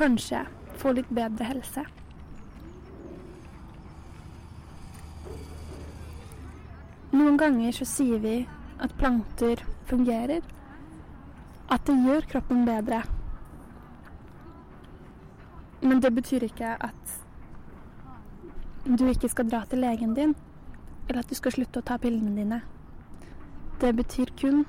kanskje 0.00 0.46
får 0.80 1.00
litt 1.02 1.14
bedre 1.20 1.52
helse. 1.52 1.84
Noen 7.12 7.36
ganger 7.36 7.82
så 7.84 7.92
sier 7.98 8.24
vi 8.24 8.38
at 8.80 8.96
planter 8.96 9.60
fungerer 9.92 10.55
at 11.70 11.86
det 11.86 11.96
gjør 12.04 12.26
kroppen 12.30 12.64
bedre. 12.66 13.02
Men 15.82 16.00
det 16.02 16.14
betyr 16.14 16.46
ikke 16.46 16.76
at 16.82 17.16
du 18.86 19.06
ikke 19.10 19.28
skal 19.28 19.50
dra 19.50 19.64
til 19.66 19.82
legen 19.82 20.14
din, 20.14 20.34
eller 21.08 21.22
at 21.22 21.30
du 21.30 21.34
skal 21.34 21.54
slutte 21.54 21.82
å 21.82 21.86
ta 21.86 21.98
pillene 21.98 22.34
dine. 22.38 22.60
Det 23.80 23.92
betyr 23.96 24.30
kun 24.38 24.64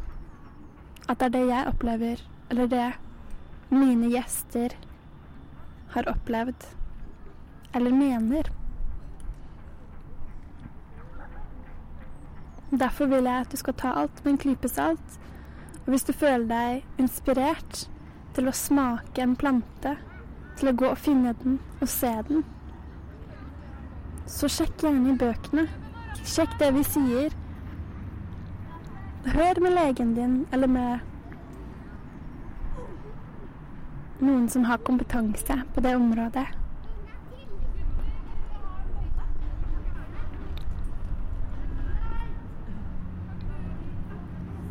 at 1.07 1.19
det 1.19 1.27
er 1.27 1.35
det 1.35 1.45
jeg 1.47 1.69
opplever, 1.69 2.23
eller 2.49 2.67
det 2.71 2.87
mine 3.69 4.09
gjester 4.11 4.73
har 5.93 6.09
opplevd, 6.09 6.65
eller 7.75 7.93
mener. 7.93 8.49
Derfor 12.71 13.05
vil 13.05 13.23
jeg 13.29 13.45
at 13.45 13.51
du 13.51 13.57
skal 13.57 13.77
ta 13.79 13.93
alt 14.01 14.23
med 14.25 14.33
en 14.33 14.41
klype 14.43 14.67
salt 14.67 15.19
og 15.87 15.93
hvis 15.93 16.03
du 16.03 16.11
føler 16.11 16.43
deg 16.49 16.99
inspirert 16.99 17.85
til 18.35 18.49
å 18.49 18.53
smake 18.53 19.23
en 19.23 19.37
plante, 19.39 19.93
til 20.59 20.67
å 20.67 20.75
gå 20.75 20.89
og 20.91 20.99
finne 20.99 21.31
den 21.39 21.61
og 21.79 21.87
se 21.87 22.11
den, 22.27 22.43
så 24.27 24.49
sjekk 24.51 24.83
gjerne 24.83 25.13
i 25.13 25.15
bøkene. 25.21 25.63
Sjekk 26.27 26.57
det 26.59 26.73
vi 26.75 26.83
sier. 26.83 27.31
Hør 29.31 29.63
med 29.63 29.77
legen 29.77 30.11
din 30.17 30.35
eller 30.51 30.67
med 30.67 30.99
noen 34.19 34.49
som 34.51 34.67
har 34.67 34.83
kompetanse 34.83 35.61
på 35.71 35.87
det 35.87 35.95
området. 35.95 36.49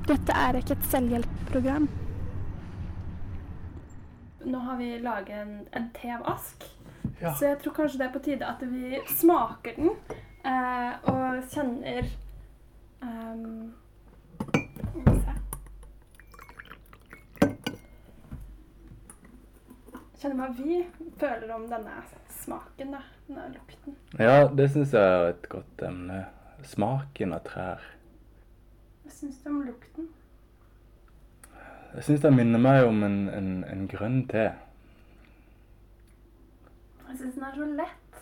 Dette 0.06 0.34
er 0.38 0.58
ikke 0.60 0.76
et 0.76 0.84
selvhjelpprogram. 0.90 1.88
Nå 4.46 4.58
har 4.62 4.76
vi 4.78 4.92
laget 5.02 5.40
en, 5.40 5.56
en 5.74 5.88
te 5.96 6.12
av 6.14 6.22
ask, 6.30 6.62
ja. 7.18 7.32
så 7.34 7.48
jeg 7.48 7.58
tror 7.64 7.74
kanskje 7.80 7.98
det 7.98 8.06
er 8.06 8.12
på 8.14 8.22
tide 8.22 8.46
at 8.46 8.62
vi 8.70 9.00
smaker 9.10 9.74
den. 9.80 9.90
eh, 10.46 10.92
og 11.10 11.42
kjenner 11.50 12.06
um, 13.02 13.74
Kjenner 20.16 20.38
hva 20.38 20.48
vi 20.56 20.78
føler 21.20 21.50
om 21.54 21.66
denne 21.68 21.98
smaken, 22.38 22.94
da. 22.94 23.02
Denne 23.26 23.50
lukten. 23.52 23.98
Ja, 24.22 24.46
det 24.48 24.70
syns 24.72 24.94
jeg 24.94 25.02
er 25.02 25.32
et 25.34 25.50
godt 25.50 25.82
emne. 25.84 26.22
Smaken 26.64 27.34
av 27.36 27.42
trær. 27.50 27.82
Hva 29.06 29.12
syns 29.14 29.36
du 29.38 29.50
om 29.52 29.60
lukten? 29.62 30.06
Jeg 31.94 32.02
syns 32.08 32.24
det 32.24 32.30
minner 32.34 32.58
meg 32.58 32.82
om 32.88 33.04
en, 33.06 33.28
en, 33.30 33.50
en 33.70 33.84
grønn 33.86 34.24
te. 34.26 34.48
Jeg 37.04 37.20
syns 37.20 37.36
den 37.36 37.44
er 37.46 37.54
så 37.54 37.68
lett. 37.70 38.18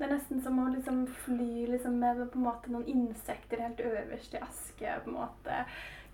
Det 0.00 0.08
er 0.08 0.10
nesten 0.16 0.42
som 0.42 0.58
å 0.58 0.66
liksom 0.72 1.04
fly 1.28 1.68
liksom 1.70 2.00
med 2.02 2.34
måte 2.42 2.72
noen 2.74 2.90
insekter 2.90 3.62
helt 3.62 3.84
øverst 3.86 4.34
i 4.34 4.42
aske. 4.42 4.96
på 5.04 5.12
en 5.12 5.18
måte 5.20 5.62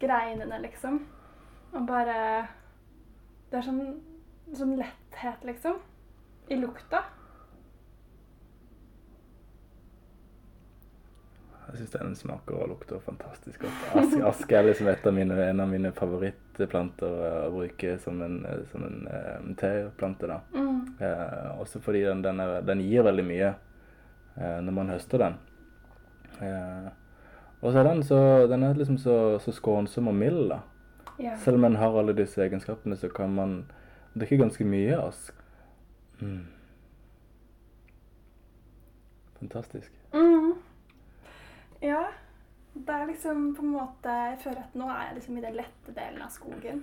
Greinene, 0.04 0.60
liksom. 0.66 1.00
Og 1.72 1.88
bare 1.88 2.48
Det 3.48 3.62
er 3.62 3.68
sånn, 3.70 3.82
sånn 4.52 4.76
letthet, 4.76 5.48
liksom. 5.48 5.80
I 6.52 6.60
lukta. 6.60 7.06
Jeg 11.66 11.80
syns 11.80 11.94
den 11.96 12.12
smaker 12.14 12.60
og 12.60 12.68
lukter 12.70 13.00
fantastisk 13.02 13.64
godt. 13.64 13.86
Aske, 13.98 14.20
aske 14.28 14.54
er 14.56 14.68
liksom 14.68 14.90
av 14.92 15.14
mine, 15.14 15.38
en 15.48 15.62
av 15.64 15.70
mine 15.70 15.90
favorittplanter 15.96 17.16
å 17.48 17.48
bruke 17.56 17.96
som 18.02 18.20
en, 18.22 18.36
som 18.70 18.84
en 18.86 19.00
eh, 19.10 19.48
teplante. 19.58 20.30
da. 20.30 20.38
Mm. 20.54 20.76
Eh, 21.00 21.48
også 21.58 21.82
fordi 21.82 22.04
den, 22.06 22.22
den, 22.22 22.40
er, 22.44 22.60
den 22.62 22.84
gir 22.86 23.02
veldig 23.06 23.24
mye 23.26 23.50
eh, 23.50 24.60
når 24.62 24.78
man 24.78 24.94
høster 24.94 25.24
den. 25.24 25.40
Eh, 26.46 26.88
og 27.60 27.72
så 27.72 27.80
er 27.82 27.90
den, 27.90 28.02
så, 28.06 28.20
den 28.46 28.62
er 28.62 28.78
liksom 28.78 28.98
så, 29.02 29.16
så 29.42 29.54
skånsom 29.56 30.12
og 30.12 30.14
mild. 30.14 30.46
da. 30.54 30.60
Ja. 31.18 31.34
Selv 31.42 31.58
om 31.58 31.66
den 31.66 31.80
har 31.82 31.98
alle 31.98 32.14
disse 32.14 32.44
egenskapene, 32.44 32.96
så 32.96 33.10
kan 33.10 33.34
man 33.34 33.64
drikke 34.14 34.38
ganske 34.44 34.64
mye 34.64 35.00
ask. 35.02 35.34
Mm. 36.20 36.44
Fantastisk. 39.40 39.90
Mm. 41.86 41.90
Ja. 41.90 42.04
Det 42.76 42.92
er 42.92 43.06
liksom 43.08 43.54
på 43.56 43.62
en 43.64 43.72
måte 43.72 44.12
Jeg 44.12 44.38
føler 44.42 44.58
at 44.60 44.74
nå 44.76 44.88
er 44.92 45.06
jeg 45.06 45.14
liksom 45.16 45.38
i 45.38 45.44
den 45.46 45.54
lette 45.56 45.94
delen 45.96 46.22
av 46.22 46.32
skogen. 46.34 46.82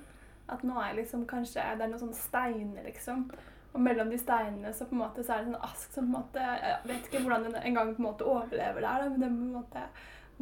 At 0.50 0.64
nå 0.66 0.80
er 0.82 0.88
jeg 0.90 1.04
liksom 1.04 1.28
kanskje 1.30 1.66
Det 1.78 1.86
er 1.86 1.92
noen 1.92 2.02
sånne 2.02 2.18
steiner, 2.18 2.88
liksom. 2.88 3.28
Og 3.74 3.82
mellom 3.82 4.10
de 4.10 4.18
steinene 4.22 4.74
så 4.74 4.86
på 4.90 4.94
en 4.98 5.04
måte 5.04 5.24
så 5.26 5.36
er 5.36 5.44
det 5.44 5.52
sånn 5.52 5.70
ask 5.70 5.94
som 5.94 6.10
på 6.10 6.10
en 6.10 6.18
måte 6.18 6.50
Jeg 6.64 6.82
vet 6.90 7.08
ikke 7.10 7.24
hvordan 7.26 7.48
den 7.48 7.62
engang 7.62 7.94
på 7.96 8.02
en 8.04 8.10
måte 8.10 8.28
overlever 8.28 8.82
der, 8.82 9.06
da, 9.06 9.10
men 9.10 9.24
den 9.26 9.40
på 9.40 9.48
en 9.48 9.56
måte 9.62 9.88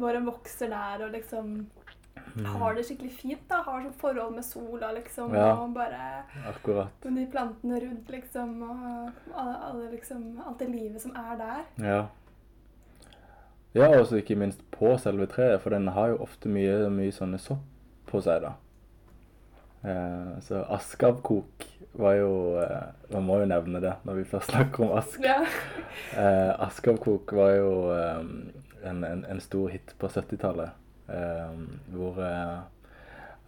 bare 0.00 0.24
vokser 0.24 0.72
der 0.72 1.04
og 1.04 1.12
liksom 1.12 1.54
har 2.56 2.74
det 2.74 2.84
skikkelig 2.86 3.12
fint. 3.12 3.42
da, 3.48 3.62
Har 3.62 3.82
sånn 3.82 3.92
forhold 4.00 4.34
med 4.36 4.44
sola, 4.44 4.92
liksom. 4.96 5.34
Ja. 5.36 5.52
Og 5.60 5.74
bare 5.74 6.22
Akkurat. 6.48 7.04
med 7.04 7.16
de 7.20 7.26
plantene 7.32 7.80
rundt, 7.80 8.08
liksom. 8.08 8.62
Og 8.62 9.34
alle, 9.34 9.56
alle, 9.68 9.90
liksom, 9.90 10.40
alt 10.46 10.58
det 10.58 10.68
livet 10.70 11.02
som 11.02 11.16
er 11.16 11.36
der. 11.40 11.64
Ja. 11.84 12.00
Ja, 13.74 13.88
og 13.88 14.10
ikke 14.12 14.36
minst 14.36 14.60
på 14.74 14.96
selve 15.00 15.26
treet, 15.30 15.60
for 15.62 15.72
den 15.72 15.88
har 15.94 16.12
jo 16.12 16.20
ofte 16.26 16.50
mye, 16.52 16.90
mye 16.92 17.12
sånne 17.14 17.40
sopp 17.40 17.64
på 18.10 18.20
seg, 18.20 18.44
da. 18.44 18.52
Eh, 19.82 20.34
så 20.44 20.60
askavkok 20.76 21.64
var 21.98 22.14
jo 22.14 22.34
eh, 22.62 22.84
Man 23.10 23.24
må 23.26 23.40
jo 23.40 23.48
nevne 23.50 23.80
det 23.82 23.96
når 24.06 24.20
vi 24.20 24.28
først 24.30 24.52
snakker 24.52 24.84
om 24.86 24.92
ask. 24.98 25.16
Ja. 25.24 25.40
Eh, 26.12 26.52
askavkok 26.68 27.32
var 27.36 27.56
jo 27.56 27.72
eh, 27.96 28.20
en, 28.90 29.02
en, 29.08 29.24
en 29.28 29.42
stor 29.42 29.72
hit 29.72 29.94
på 29.98 30.10
70-tallet. 30.12 30.76
Eh, 31.08 31.56
hvor 31.96 32.20
eh, 32.22 32.60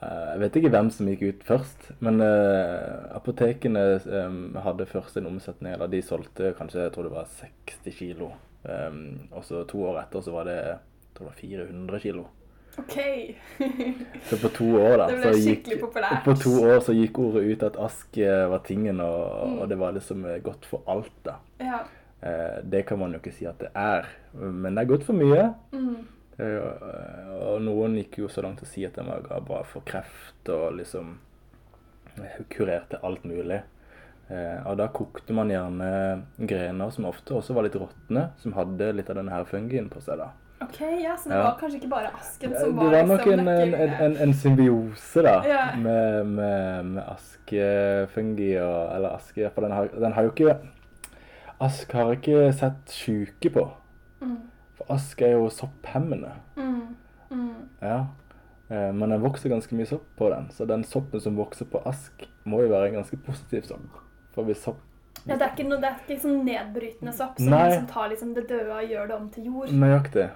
Jeg 0.04 0.40
vet 0.42 0.56
ikke 0.58 0.72
hvem 0.74 0.90
som 0.92 1.08
gikk 1.08 1.22
ut 1.28 1.44
først, 1.48 1.86
men 2.04 2.18
eh, 2.24 3.14
apotekene 3.16 3.84
eh, 4.00 4.40
hadde 4.66 4.88
først 4.90 5.20
en 5.20 5.30
omsetning, 5.30 5.76
eller 5.76 5.92
de 5.92 6.02
solgte 6.04 6.52
kanskje 6.58 6.82
jeg 6.82 6.96
tror 6.96 7.08
det 7.08 7.14
var 7.14 7.30
60 7.38 7.96
kilo. 8.00 8.32
Eh, 8.64 8.96
og 9.32 9.44
så 9.44 9.64
to 9.68 9.82
år 9.90 10.00
etter 10.04 10.24
så 10.24 10.32
var 10.32 10.44
det, 10.48 10.58
tror 11.14 11.28
det 11.28 11.34
var 11.34 11.40
400 11.40 12.00
kilo. 12.00 12.26
OK. 12.78 12.96
Så 14.28 14.36
på 14.42 14.48
to 14.50 14.64
år 14.80 14.96
da, 14.98 15.04
Det 15.06 15.18
ble 15.20 15.30
så 15.36 15.42
gikk, 15.52 15.68
populært. 15.78 16.24
på 16.24 16.32
to 16.42 16.54
år 16.66 16.80
så 16.82 16.94
gikk 16.96 17.18
ordet 17.22 17.44
ut 17.52 17.62
at 17.62 17.76
ask 17.78 18.18
eh, 18.18 18.48
var 18.50 18.64
tingen, 18.66 18.98
og, 19.00 19.44
Mm. 19.46 19.58
og 19.62 19.68
det 19.70 19.78
var 19.78 19.92
liksom 19.94 20.24
eh, 20.26 20.40
godt 20.42 20.66
for 20.66 20.82
alt 20.90 21.12
da. 21.24 21.36
ja. 21.60 21.84
Uh, 22.24 22.62
det 22.64 22.86
kan 22.88 22.96
man 22.98 23.12
jo 23.12 23.18
ikke 23.20 23.34
si 23.36 23.44
at 23.44 23.58
det 23.60 23.68
er, 23.76 24.06
men 24.32 24.74
det 24.74 24.80
er 24.80 24.88
godt 24.88 25.02
for 25.04 25.12
mye. 25.12 25.42
Mm. 25.76 26.06
Uh, 26.40 27.34
og 27.50 27.58
noen 27.62 27.98
gikk 28.00 28.16
jo 28.22 28.28
så 28.32 28.40
langt 28.40 28.62
til 28.62 28.64
å 28.66 28.70
si 28.70 28.84
at 28.88 28.94
den 28.96 29.10
var 29.10 29.42
bra 29.44 29.58
for 29.68 29.84
kreft 29.84 30.48
og 30.48 30.78
liksom 30.78 31.18
kurerte 32.48 32.96
alt 33.04 33.24
mulig. 33.28 33.60
Eh, 34.30 34.60
og 34.66 34.78
da 34.80 34.86
kokte 34.88 35.34
man 35.36 35.50
gjerne 35.52 36.22
grener 36.48 36.90
som 36.94 37.04
ofte 37.10 37.34
også 37.36 37.52
var 37.54 37.66
litt 37.66 37.74
råtne, 37.76 38.30
som 38.40 38.54
hadde 38.56 38.92
litt 38.96 39.10
av 39.12 39.16
denne 39.20 39.30
her 39.34 39.44
fungien 39.44 39.90
på 39.92 40.00
seg 40.00 40.16
da. 40.22 40.30
OK, 40.64 40.78
ja, 41.02 41.12
så 41.18 41.28
det 41.28 41.36
Ja. 41.36 41.42
var 41.50 41.58
kanskje 41.60 41.76
ikke 41.82 41.90
bare 41.90 42.10
asken 42.16 42.54
som 42.56 42.76
var 42.76 42.84
var, 42.94 43.02
nok 43.06 43.24
liksom 43.26 43.48
en, 43.48 43.48
en, 43.48 43.74
en, 43.74 43.92
en, 44.06 44.16
en 44.16 44.32
symbiose 44.32 45.22
da, 45.26 45.34
Ja. 45.44 45.64
med, 45.76 46.26
med, 46.26 46.84
med 46.94 47.02
askefungi 47.10 48.54
og 48.62 48.96
Eller 48.96 49.16
aske 49.18 49.50
For 49.54 49.60
den 49.66 49.72
har, 49.72 49.88
den 49.92 50.12
har 50.12 50.22
jo 50.22 50.30
ikke 50.32 50.56
Ask 51.60 51.92
har 51.92 52.12
ikke 52.16 52.52
sett 52.52 52.90
sjuke 52.90 53.50
på. 53.54 53.62
Mm. 54.20 54.36
For 54.78 54.86
ask 54.94 55.20
er 55.22 55.36
jo 55.36 55.48
sopphemmende. 55.54 56.32
Mm. 56.56 56.96
Mm. 57.30 57.52
Ja. 57.82 57.98
Eh, 58.70 58.90
Men 58.92 59.10
den 59.10 59.22
vokser 59.22 59.48
ganske 59.52 59.76
mye 59.76 59.86
sopp 59.86 60.06
på 60.18 60.30
den, 60.32 60.48
så 60.50 60.66
den 60.66 60.82
soppen 60.84 61.20
som 61.20 61.36
vokser 61.36 61.64
på 61.70 61.82
ask, 61.86 62.26
må 62.44 62.62
jo 62.64 62.72
være 62.72 62.88
en 62.90 62.98
ganske 63.02 63.16
positiv 63.26 63.62
sopp. 63.68 64.00
For 64.34 64.46
hvis 64.48 64.64
sopp 64.66 64.80
Ja, 65.24 65.38
det 65.38 65.46
er 65.46 65.52
ikke, 65.54 65.68
noe, 65.68 65.80
det 65.80 65.88
er 65.88 66.00
ikke 66.02 66.20
sånn 66.26 66.42
nedbrytende 66.44 67.14
sopp 67.16 67.38
som, 67.38 67.52
Nei. 67.54 67.68
liksom 67.70 67.86
tar 67.88 68.10
liksom 68.12 68.34
det 68.36 68.44
døde 68.50 68.74
og 68.74 68.90
gjør 68.92 69.08
det 69.08 69.16
om 69.16 69.28
til 69.32 69.46
jord. 69.48 69.70
Nøyaktig. 69.72 70.26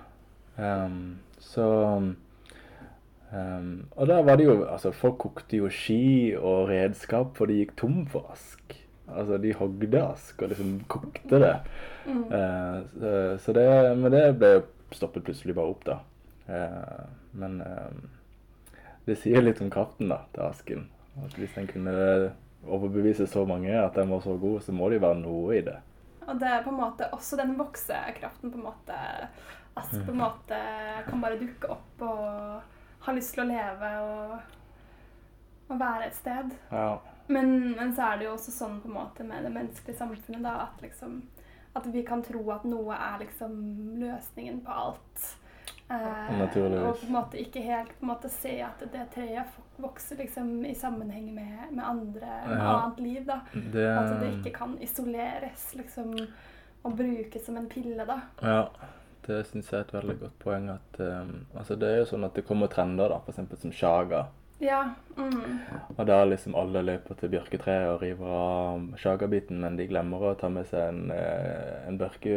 Um, 0.57 1.19
så 1.45 1.67
um, 1.99 3.69
Og 3.95 4.09
der 4.11 4.25
var 4.27 4.41
det 4.41 4.49
jo 4.49 4.57
Altså, 4.65 4.91
folk 4.91 5.21
kokte 5.23 5.61
jo 5.61 5.69
ski 5.71 6.35
og 6.35 6.71
redskap, 6.73 7.37
for 7.37 7.51
de 7.51 7.61
gikk 7.61 7.77
tom 7.79 8.01
for 8.11 8.33
ask. 8.33 8.79
Altså, 9.09 9.39
de 9.43 9.53
hogde 9.57 10.03
ask 10.03 10.43
og 10.43 10.55
liksom 10.55 10.75
kokte 10.89 11.43
det. 11.45 11.55
Mm. 12.07 12.25
Uh, 12.33 12.79
så, 12.97 13.15
så 13.45 13.57
det 13.61 13.69
Men 13.99 14.13
det 14.13 14.25
ble 14.41 14.55
jo 14.57 14.67
stoppet 14.97 15.27
plutselig 15.27 15.55
bare 15.59 15.75
opp, 15.75 15.85
da. 15.85 16.01
Uh, 16.49 17.05
men 17.37 17.59
ehm, 17.61 18.05
det 19.05 19.19
sier 19.21 19.45
litt 19.45 19.61
om 19.61 19.69
kraften, 19.73 20.09
da, 20.09 20.23
til 20.33 20.47
asken. 20.47 20.87
At 21.25 21.35
hvis 21.37 21.53
den 21.57 21.69
kunne 21.69 21.93
overbevise 22.67 23.27
så 23.31 23.45
mange 23.47 23.73
at 23.77 23.95
den 23.95 24.11
var 24.11 24.25
så 24.25 24.37
god, 24.37 24.61
så 24.63 24.75
må 24.75 24.89
det 24.89 24.99
jo 24.99 25.07
være 25.07 25.21
noe 25.23 25.59
i 25.59 25.63
det. 25.67 25.77
Og 26.29 26.41
det 26.41 26.49
er 26.51 26.65
på 26.65 26.73
en 26.73 26.81
måte 26.83 27.09
også 27.15 27.39
den 27.41 27.55
voksekraften 27.59 28.53
på 28.53 28.61
en 28.61 28.67
måte 28.69 28.99
Ask 29.79 29.95
på 29.95 30.11
en 30.11 30.19
måte 30.19 30.57
kan 31.07 31.21
bare 31.23 31.37
dukke 31.39 31.69
opp 31.71 32.01
og 32.03 33.05
ha 33.05 33.13
lyst 33.15 33.37
til 33.37 33.45
å 33.45 33.47
leve 33.47 33.91
og, 34.03 34.33
og 35.69 35.79
være 35.79 36.09
et 36.09 36.17
sted. 36.17 36.51
Ja. 36.73 36.97
Men, 37.31 37.77
men 37.77 37.93
så 37.95 38.09
er 38.09 38.19
det 38.19 38.27
jo 38.27 38.33
også 38.33 38.55
sånn 38.57 38.81
på 38.83 38.91
en 38.91 38.97
måte 38.97 39.27
med 39.29 39.47
det 39.47 39.53
menneskelige 39.55 40.01
samfunnet 40.01 40.43
da, 40.43 40.57
at 40.65 40.83
liksom 40.83 41.21
at 41.79 41.87
vi 41.95 42.03
kan 42.03 42.25
tro 42.27 42.43
at 42.51 42.65
noe 42.67 42.97
er 42.97 43.21
liksom 43.23 43.55
løsningen 44.01 44.63
på 44.67 44.79
alt. 44.83 45.29
Eh, 45.91 46.41
og 46.43 46.51
på 46.53 47.07
en 47.07 47.13
måte 47.15 47.39
ikke 47.41 47.63
helt 47.65 47.95
på 47.99 48.05
en 48.05 48.11
måte 48.11 48.29
se 48.29 48.59
at 48.61 48.83
det 48.93 49.07
treet 49.15 49.55
vokser 49.81 50.19
liksom 50.21 50.51
i 50.69 50.75
sammenheng 50.77 51.31
med, 51.35 51.71
med 51.73 51.85
andre, 51.85 52.33
med 52.47 52.59
Ja. 52.59 52.75
annet 52.83 53.01
liv. 53.01 53.25
da. 53.27 53.41
Det, 53.55 53.87
At 53.97 54.21
det 54.21 54.33
ikke 54.39 54.53
kan 54.59 54.77
isoleres 54.83 55.75
liksom, 55.75 56.13
og 56.85 56.97
brukes 56.97 57.47
som 57.47 57.57
en 57.57 57.69
pille. 57.69 58.05
da. 58.05 58.21
Ja, 58.43 58.69
det 59.27 59.47
syns 59.47 59.71
jeg 59.73 59.79
er 59.81 59.85
et 59.85 59.95
veldig 59.95 60.19
godt 60.21 60.39
poeng. 60.39 60.69
At, 60.71 61.01
um, 61.01 61.47
altså 61.57 61.75
det 61.79 61.89
er 61.89 61.97
jo 62.03 62.05
sånn 62.13 62.25
at 62.25 62.35
det 62.35 62.45
kommer 62.47 62.67
trender, 62.69 63.09
da, 63.09 63.19
f.eks. 63.27 63.61
som 63.61 63.73
shaga. 63.73 64.27
Ja. 64.59 64.95
Mm. 65.17 65.59
Og 65.97 66.07
da 66.07 66.17
liksom 66.27 66.57
alle 66.59 66.83
løper 66.83 67.15
til 67.19 67.31
bjørketreet 67.31 67.93
og 67.93 68.03
river 68.03 68.33
av 68.35 68.99
sjagabiten, 68.99 69.61
men 69.63 69.77
de 69.79 69.87
glemmer 69.91 70.25
å 70.31 70.35
ta 70.39 70.51
med 70.51 70.67
seg 70.71 70.83
en, 70.91 71.13
eh, 71.15 71.87
en 71.87 71.99
bjørke, 71.99 72.35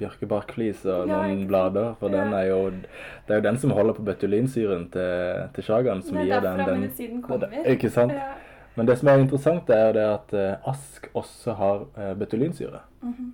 bjørkebarkflis 0.00 0.84
og 0.86 1.06
Ja, 1.06 1.22
noen 1.22 1.46
blader. 1.50 1.94
For 2.00 2.10
den 2.10 2.34
er 2.34 2.48
jo, 2.50 2.60
det 2.70 3.34
er 3.34 3.42
jo 3.42 3.46
den 3.46 3.58
som 3.58 3.70
holder 3.70 3.94
på 3.94 4.06
betulinsyren 4.10 4.88
til, 4.90 5.48
til 5.54 5.64
sjagaen. 5.64 6.02
som 6.02 6.18
gir 6.18 6.40
den, 6.40 6.64
den 6.64 6.80
medisinen 6.80 7.22
kommer. 7.22 7.54
Ikke 7.66 7.90
sant? 7.90 8.12
Ja. 8.12 8.34
Men 8.74 8.86
det 8.86 8.98
som 8.98 9.08
er 9.08 9.18
interessant, 9.18 9.70
er 9.70 9.86
jo 9.86 9.92
det 9.92 10.06
at 10.06 10.34
eh, 10.34 10.70
ask 10.70 11.08
også 11.14 11.54
har 11.54 11.86
betulinsyre. 12.18 12.18
betulinsyre. 12.18 12.80
-hmm. 13.02 13.30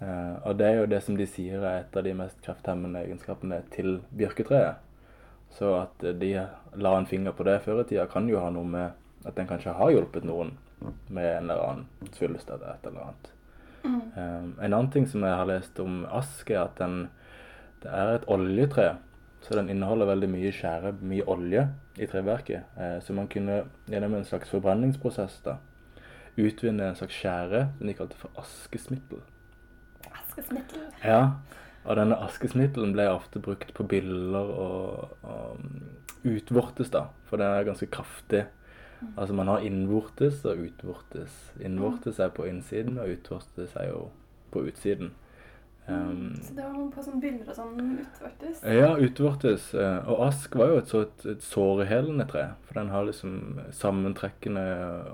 uh, 0.00 0.48
og 0.48 0.58
det 0.58 0.66
er 0.66 0.74
jo 0.80 0.86
det 0.86 1.02
som 1.02 1.16
de 1.16 1.26
sier 1.26 1.64
er 1.64 1.78
et 1.80 1.96
av 1.96 2.04
de 2.04 2.14
mest 2.14 2.42
krefthemmende 2.42 3.04
egenskapene 3.04 3.62
til 3.70 4.02
bjørketreet. 4.16 4.85
Så 5.56 5.72
at 5.78 6.04
de 6.20 6.30
la 6.76 6.92
en 6.98 7.08
finger 7.08 7.32
på 7.32 7.46
det 7.48 7.60
før 7.64 7.80
i 7.80 7.88
tida, 7.88 8.06
kan 8.10 8.28
jo 8.28 8.40
ha 8.42 8.50
noe 8.52 8.68
med 8.68 9.26
at 9.26 9.36
den 9.38 9.48
kanskje 9.48 9.74
har 9.76 9.94
hjulpet 9.94 10.26
noen 10.28 10.52
med 11.08 11.30
en 11.30 11.50
eller 11.50 11.62
annen 11.64 12.12
svulst 12.12 12.50
eller 12.52 12.74
et 12.74 12.86
eller 12.86 13.06
annet. 13.06 13.30
Mm. 13.86 14.00
Um, 14.16 14.50
en 14.60 14.72
annen 14.72 14.90
ting 14.92 15.06
som 15.08 15.24
jeg 15.24 15.38
har 15.38 15.48
lest 15.48 15.80
om 15.80 16.04
ask, 16.12 16.50
er 16.50 16.66
at 16.66 16.76
den, 16.80 17.06
det 17.82 17.92
er 17.92 18.16
et 18.16 18.28
oljetre. 18.32 18.96
Så 19.46 19.54
den 19.54 19.70
inneholder 19.70 20.08
veldig 20.10 20.28
mye 20.32 20.50
skjære, 20.54 20.90
mye 21.06 21.24
olje 21.30 21.62
i 22.02 22.08
treverket. 22.10 22.72
Eh, 22.80 22.96
så 23.04 23.14
man 23.14 23.28
kunne 23.30 23.60
gjennom 23.86 24.16
en 24.18 24.24
slags 24.26 24.50
forbrenningsprosess 24.50 25.36
da, 25.44 25.58
utvinne 26.34 26.88
en 26.88 26.98
slags 26.98 27.14
skjære 27.14 27.60
som 27.76 27.86
de 27.86 27.94
kalte 27.94 28.18
for 28.18 28.40
askesmittel. 28.42 29.20
Askesmittel. 30.10 30.88
Ja, 31.04 31.36
og 31.86 31.96
denne 31.98 32.18
askesnittelen 32.26 32.92
ble 32.96 33.06
ofte 33.12 33.40
brukt 33.42 33.72
på 33.76 33.86
biller 33.88 34.52
og, 34.52 35.16
og 35.22 36.26
utvortes, 36.26 36.90
da. 36.90 37.06
For 37.30 37.38
det 37.40 37.46
er 37.46 37.68
ganske 37.68 37.86
kraftig. 37.94 38.46
Altså 39.16 39.34
man 39.36 39.48
har 39.52 39.62
innvortes 39.66 40.42
og 40.48 40.58
utvortes. 40.66 41.34
Innvortes 41.60 42.18
er 42.18 42.32
på 42.34 42.46
innsiden, 42.48 42.98
og 42.98 43.12
utvortes 43.12 43.76
er 43.76 43.90
jo 43.92 44.08
på 44.54 44.64
utsiden. 44.66 45.12
Um, 45.88 46.32
Så 46.42 46.54
det 46.56 46.64
var 46.66 46.86
på 46.90 47.02
sånn 47.04 47.20
biller 47.22 47.46
og 47.46 47.54
sånn 47.54 47.76
utvortes? 48.02 48.62
ja, 48.66 48.88
utvortes. 48.98 49.68
eh, 49.74 50.08
Og 50.10 50.24
ask 50.26 50.56
var 50.58 50.72
jo 50.72 50.78
et, 50.80 50.88
så 50.90 51.02
et, 51.04 51.26
et 51.36 51.44
sårehelende 51.46 52.26
tre. 52.26 52.42
For 52.66 52.80
den 52.80 52.90
har 52.90 53.06
liksom 53.06 53.60
sammentrekkende 53.70 54.64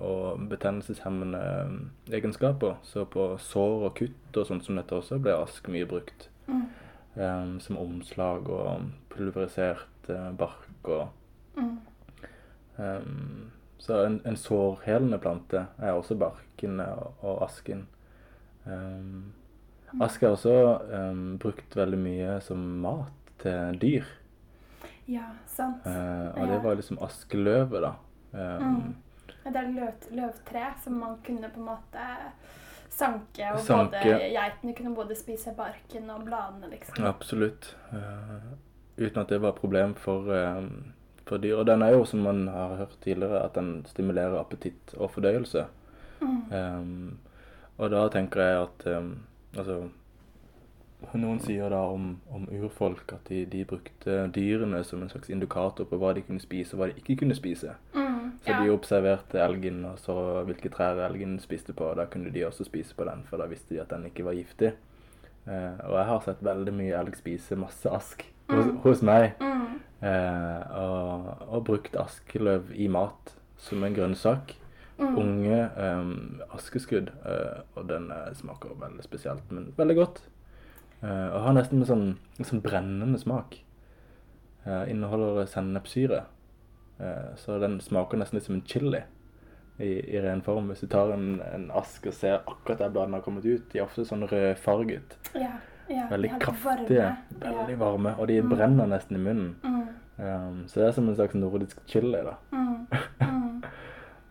og 0.00 0.46
betennelseshemmende 0.48 1.42
um, 1.68 1.90
egenskaper. 2.08 2.78
Så 2.88 3.04
på 3.04 3.34
sår 3.38 3.88
og 3.90 3.94
kutt 4.00 4.40
og 4.40 4.48
sånt 4.48 4.64
som 4.64 4.80
dette 4.80 4.96
også 4.96 5.20
ble 5.20 5.36
ask 5.36 5.68
mye 5.68 5.84
brukt. 5.90 6.30
Mm. 6.48 6.62
Um, 7.14 7.60
som 7.60 7.76
omslag 7.76 8.48
og 8.48 8.86
pulverisert 9.12 10.08
uh, 10.10 10.30
bark 10.36 10.88
og 10.88 11.08
Mm. 11.56 11.78
um, 12.78 13.50
Så 13.78 13.98
en, 14.06 14.20
en 14.24 14.36
sårhelende 14.36 15.18
plante 15.18 15.66
er 15.78 15.92
også 15.92 16.14
barken 16.16 16.80
og, 16.80 17.12
og 17.20 17.42
asken. 17.44 17.86
Um, 18.64 19.32
ask 20.00 20.22
er 20.22 20.28
også 20.32 20.54
brukt 21.42 21.76
veldig 21.76 21.98
mye 21.98 22.40
som 22.40 22.58
mat 22.80 23.32
til 23.42 23.78
dyr. 23.82 24.04
Ja, 25.10 25.26
sant. 25.46 25.84
Uh, 25.84 26.30
og 26.38 26.48
det 26.48 26.60
var 26.64 26.78
liksom 26.78 26.98
askeløvet, 27.02 27.82
da. 27.82 27.92
Um, 28.32 28.62
Mm. 28.62 28.94
Det 29.44 29.56
er 29.58 29.72
løv, 29.74 30.04
løvtre 30.14 30.68
som 30.84 30.92
man 31.02 31.16
kunne 31.26 31.48
på 31.50 31.58
en 31.58 31.66
måte 31.66 32.04
sanke, 32.92 33.46
og 33.52 33.60
Sanke. 33.64 34.00
både 34.02 34.28
geitene 34.34 34.74
kunne 34.76 34.94
både 34.96 35.16
spise 35.18 35.54
barken 35.56 36.10
og 36.12 36.26
bladene, 36.26 36.70
liksom. 36.70 37.04
Absolutt. 37.08 37.72
Uh, 37.92 38.52
uten 39.00 39.22
at 39.22 39.32
det 39.32 39.40
var 39.42 39.54
et 39.54 39.62
problem 39.62 39.94
for, 39.98 40.28
uh, 40.28 40.62
for 41.28 41.42
dyr. 41.42 41.56
Og 41.62 41.66
den 41.66 41.82
er 41.82 41.96
jo, 41.96 42.04
som 42.04 42.24
man 42.26 42.46
har 42.48 42.76
hørt 42.76 42.98
tidligere, 43.04 43.44
at 43.44 43.54
den 43.54 43.84
stimulerer 43.88 44.38
appetitt 44.40 44.94
og 44.96 45.10
fordøyelse. 45.10 45.66
Mm. 46.20 46.52
Um, 46.52 47.18
og 47.78 47.90
da 47.90 48.06
tenker 48.08 48.40
jeg 48.40 48.62
at 48.62 48.86
um, 48.98 49.12
Altså 49.52 49.88
Noen 51.18 51.40
sier 51.42 51.68
da 51.72 51.80
om, 51.90 52.20
om 52.30 52.44
urfolk 52.54 53.10
at 53.16 53.26
de, 53.28 53.42
de 53.50 53.64
brukte 53.68 54.20
dyrene 54.32 54.84
som 54.86 55.02
en 55.02 55.10
slags 55.10 55.32
indikator 55.34 55.88
på 55.90 55.98
hva 55.98 56.12
de 56.14 56.22
kunne 56.22 56.40
spise 56.40 56.76
og 56.76 56.80
hva 56.80 56.88
de 56.88 57.02
ikke 57.02 57.16
kunne 57.24 57.34
spise. 57.36 57.74
Mm. 57.92 58.01
Så 58.42 58.56
de 58.58 58.72
observerte 58.74 59.38
elgen 59.38 59.84
og 59.86 59.98
så 60.02 60.14
hvilke 60.46 60.70
trær 60.72 60.98
elgen 61.06 61.36
spiste 61.42 61.74
på. 61.78 61.92
og 61.92 61.96
Da 62.00 62.08
kunne 62.10 62.32
de 62.34 62.42
også 62.46 62.66
spise 62.66 62.94
på 62.98 63.06
den, 63.06 63.22
for 63.28 63.38
da 63.38 63.46
visste 63.50 63.74
de 63.74 63.80
at 63.80 63.92
den 63.92 64.08
ikke 64.08 64.24
var 64.26 64.34
giftig. 64.34 64.72
Uh, 65.46 65.74
og 65.88 65.96
jeg 65.98 66.06
har 66.06 66.20
sett 66.26 66.42
veldig 66.46 66.74
mye 66.74 66.98
elg 66.98 67.16
spise 67.18 67.56
masse 67.58 67.90
ask 67.90 68.24
hos, 68.50 68.66
Mm. 68.66 68.76
hos 68.82 69.02
meg. 69.02 69.32
Mm. 69.40 69.78
Uh, 70.02 70.60
og, 70.82 71.46
og 71.48 71.64
brukt 71.64 71.96
askeløv 71.96 72.72
i 72.74 72.88
mat 72.88 73.34
som 73.58 73.82
en 73.84 73.94
grønnsak. 73.94 74.56
Mm. 74.98 75.18
Unge 75.18 75.58
um, 75.78 76.40
askeskudd. 76.54 77.10
Uh, 77.26 77.62
og 77.74 77.88
den 77.88 78.10
smaker 78.34 78.74
veldig 78.78 79.02
spesielt, 79.02 79.50
men 79.50 79.72
veldig 79.76 79.96
godt. 79.96 80.22
Og 81.02 81.40
har 81.42 81.54
nesten 81.56 81.80
en 81.80 81.86
sånn, 81.86 82.04
en 82.38 82.46
sånn 82.46 82.60
brennende 82.62 83.18
smak. 83.18 83.56
Eh, 84.62 84.90
inneholder 84.90 85.46
sennepssyre. 85.50 86.20
Eh, 87.02 87.32
så 87.36 87.58
den 87.58 87.80
smaker 87.82 88.20
nesten 88.20 88.38
litt 88.38 88.46
som 88.46 88.54
en 88.54 88.62
chili 88.68 89.00
i, 89.78 89.88
i 90.14 90.20
ren 90.22 90.42
form. 90.46 90.68
Hvis 90.70 90.84
du 90.84 90.86
tar 90.92 91.10
en, 91.16 91.40
en 91.52 91.70
ask 91.74 92.06
og 92.06 92.14
ser 92.14 92.38
akkurat 92.46 92.78
der 92.78 92.92
bladene 92.94 93.18
har 93.18 93.24
kommet 93.26 93.44
ut, 93.48 93.64
de 93.72 93.80
er 93.80 93.86
ofte 93.88 94.04
sånn 94.06 94.22
rødfarget. 94.30 95.16
Ja, 95.34 95.56
ja. 95.90 96.06
Veldig 96.12 96.30
kraftige. 96.38 97.08
varme. 97.08 97.40
Veldig 97.42 97.74
Ja. 97.76 97.80
varme. 97.80 98.14
Og 98.18 98.28
de 98.28 98.40
Mm. 98.42 98.48
brenner 98.54 98.86
nesten 98.86 99.16
i 99.16 99.24
munnen. 99.24 99.56
Mm. 99.64 99.88
Um, 100.22 100.62
så 100.68 100.80
det 100.80 100.86
er 100.88 100.92
som 100.92 101.08
en 101.08 101.16
slags 101.16 101.34
nordisk 101.34 101.80
chili, 101.86 102.22
da. 102.22 102.36
Mm. 102.52 102.86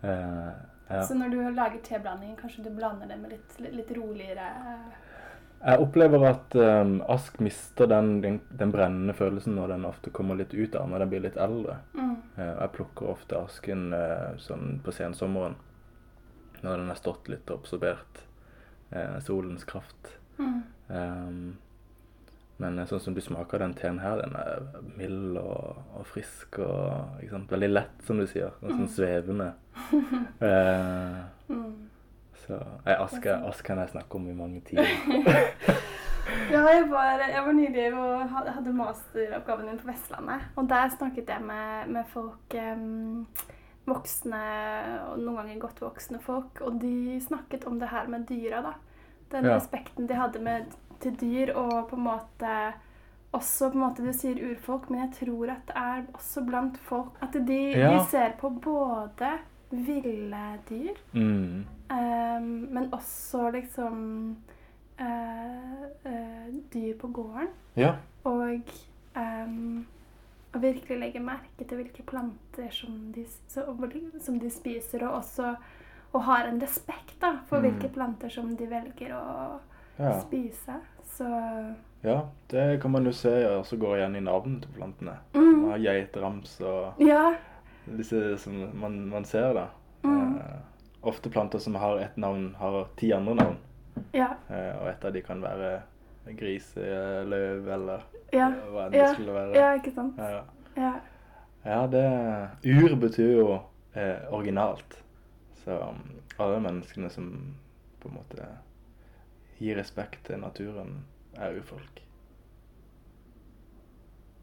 Eh, 0.03 0.51
ja. 0.89 1.01
Så 1.05 1.13
når 1.13 1.29
du 1.29 1.37
lager 1.53 1.77
teblandingen, 1.85 2.35
kanskje 2.35 2.63
du 2.65 2.69
blander 2.73 3.07
det 3.07 3.17
med 3.21 3.29
litt, 3.35 3.59
litt, 3.61 3.73
litt 3.75 3.91
roligere 3.97 4.47
Jeg 5.61 5.83
opplever 5.83 6.23
at 6.25 6.55
um, 6.57 6.95
ask 7.11 7.37
mister 7.43 7.89
den, 7.89 8.15
den, 8.23 8.39
den 8.57 8.71
brennende 8.73 9.13
følelsen 9.13 9.55
når 9.59 9.75
den 9.75 9.85
ofte 9.85 10.09
kommer 10.13 10.39
litt 10.39 10.55
ut 10.57 10.75
av 10.75 10.87
når 10.89 11.03
den 11.03 11.11
blir 11.13 11.25
litt 11.27 11.37
eldre. 11.37 11.77
mm. 11.93 12.15
Uh, 12.37 12.45
jeg 12.47 12.71
plukker 12.77 13.11
ofte 13.11 13.37
asken 13.37 13.89
uh, 13.93 14.31
sånn 14.41 14.79
på 14.85 14.93
sensommeren 14.95 15.57
når 16.61 16.77
den 16.77 16.89
har 16.93 16.97
stått 16.97 17.27
litt 17.29 17.49
og 17.51 17.61
absorbert 17.61 18.23
uh, 18.93 19.19
solens 19.25 19.65
kraft. 19.69 20.15
Mm. 20.39 20.61
Um, 20.87 21.43
men 22.61 22.77
sånn 22.85 23.01
som 23.01 23.15
du 23.17 23.21
smaker 23.25 23.61
den 23.61 23.73
teen 23.73 23.97
her, 24.03 24.21
den 24.21 24.35
er 24.37 24.65
mild 24.97 25.37
og, 25.41 25.79
og 25.97 26.05
frisk 26.05 26.59
og 26.61 27.23
veldig 27.49 27.69
lett, 27.71 28.03
som 28.05 28.21
du 28.21 28.27
sier. 28.29 28.53
Sånn, 28.61 28.83
sånn 28.83 28.95
svevende. 28.99 29.51
Eh, 30.41 31.17
Mm. 31.51 31.60
Så 32.51 32.59
nei, 32.85 32.95
Aska, 32.99 33.17
Aska 33.37 33.47
ask 33.53 33.65
kan 33.71 33.79
jeg 33.81 33.93
snakke 33.95 34.19
om 34.19 34.27
i 34.29 34.35
mange 34.37 34.61
timer. 34.67 34.91
Ja, 36.51 36.61
jeg 36.69 36.85
var, 36.91 37.21
jeg 37.27 37.41
var 37.45 37.55
nylig 37.57 37.87
og 37.97 38.27
had- 38.29 38.51
hadde 38.55 38.73
masteroppgaven 38.77 39.65
min 39.71 39.79
på 39.81 39.87
Vestlandet. 39.89 40.43
Og 40.55 40.67
der 40.69 40.91
snakket 40.93 41.31
jeg 41.33 41.41
med, 41.47 41.87
med 41.95 42.05
folk 42.11 42.55
um, 42.61 43.25
Voksne 43.89 44.41
og 45.09 45.17
noen 45.19 45.39
ganger 45.41 45.59
godt 45.63 45.81
voksne 45.81 46.19
folk. 46.21 46.61
Og 46.61 46.77
de 46.83 47.17
snakket 47.25 47.65
om 47.67 47.79
det 47.81 47.89
her 47.89 48.07
med 48.13 48.27
dyra, 48.29 48.61
da. 48.67 48.73
Den 49.31 49.45
Ja. 49.49 49.55
respekten 49.57 50.07
de 50.07 50.13
hadde 50.19 50.39
med, 50.43 50.65
til 51.01 51.15
dyr, 51.21 51.53
og 51.57 51.87
på 51.89 51.95
en 51.97 52.03
måte 52.05 52.55
også 53.33 53.71
på 53.71 53.77
en 53.79 53.83
måte 53.87 54.03
Du 54.05 54.11
sier 54.13 54.37
urfolk, 54.51 54.89
men 54.91 54.99
jeg 54.99 55.13
tror 55.21 55.49
at 55.55 55.63
det 55.67 55.75
er 55.79 56.01
også 56.13 56.43
blant 56.45 56.77
folk 56.77 57.15
At 57.23 57.33
de, 57.47 57.59
Ja. 57.79 57.93
de 57.95 58.03
ser 58.11 58.33
på 58.39 58.49
både 58.49 59.31
ville 59.71 60.57
dyr 60.69 60.97
Mm. 61.13 61.65
Um, 61.91 62.45
men 62.71 62.89
også 62.93 63.49
liksom 63.51 64.37
uh, 65.01 65.83
uh, 66.05 66.47
dyr 66.73 66.93
på 66.99 67.07
gården. 67.07 67.49
Ja. 67.75 67.95
Og 68.23 68.61
um, 69.15 69.85
å 70.55 70.59
virkelig 70.59 70.99
legge 70.99 71.19
merke 71.23 71.65
til 71.67 71.77
hvilke 71.81 72.03
planter 72.07 72.71
som 72.71 73.11
de, 73.15 73.25
så, 73.51 73.65
som 74.19 74.39
de 74.39 74.49
spiser, 74.51 75.03
og 75.07 75.19
også 75.21 75.55
og 76.13 76.23
har 76.27 76.47
en 76.49 76.57
respekt 76.61 77.21
da, 77.21 77.37
for 77.47 77.59
Mm. 77.61 77.69
hvilke 77.69 77.93
planter 77.93 78.29
som 78.29 78.55
de 78.55 78.65
velger 78.67 79.13
å 79.15 79.59
ja. 79.99 80.19
spise. 80.21 80.75
Så 81.07 81.27
Ja, 82.03 82.21
det 82.49 82.81
kan 82.81 82.91
man 82.91 83.05
jo 83.05 83.11
se 83.11 83.29
også 83.47 83.77
går 83.79 83.97
igjen 83.97 84.15
i 84.15 84.19
navnene 84.25 84.59
til 84.61 84.71
plantene. 84.75 85.13
mm, 85.33 85.61
Man 85.61 85.71
har 85.71 85.77
geitrams 85.79 86.59
og 86.61 86.99
Ja. 86.99 87.35
Disse 87.85 88.37
som 88.37 88.57
man, 88.79 88.99
man 89.09 89.25
ser 89.25 89.53
da. 89.53 89.67
Mm. 90.03 90.37
Eh, 90.37 90.59
ofte 91.01 91.29
planter 91.29 91.59
som 91.59 91.75
har 91.75 91.97
ett 91.99 92.17
navn, 92.17 92.55
har 92.59 92.87
ti 92.97 93.11
andre 93.13 93.35
navn. 93.35 93.57
Ja. 94.15 94.29
Eh, 94.49 94.75
og 94.81 94.87
et 94.89 95.05
av 95.05 95.13
de 95.13 95.21
kan 95.21 95.41
være 95.43 95.81
griseløv 96.37 97.67
eller 97.73 98.03
Ja. 98.31 98.49
hva 98.71 98.85
enn 98.85 98.91
det 98.91 98.99
Ja. 99.01 99.13
skulle 99.13 99.33
være. 99.33 99.53
ja, 99.55 99.73
ikke 99.75 99.91
sant? 99.93 100.15
Ja. 100.17 100.43
Ja. 100.77 100.93
ja, 101.65 101.87
det 101.87 102.49
Ur 102.63 102.95
betyr 102.95 103.31
jo 103.37 103.59
eh, 103.95 104.17
originalt. 104.31 105.03
Så 105.65 105.71
um, 105.77 106.19
alle 106.39 106.59
menneskene 106.59 107.09
som 107.09 107.55
på 107.99 108.07
en 108.09 108.15
måte 108.15 108.45
gir 109.59 109.75
respekt 109.77 110.23
til 110.25 110.39
naturen, 110.39 111.03
er 111.37 111.53
urfolk. 111.59 112.01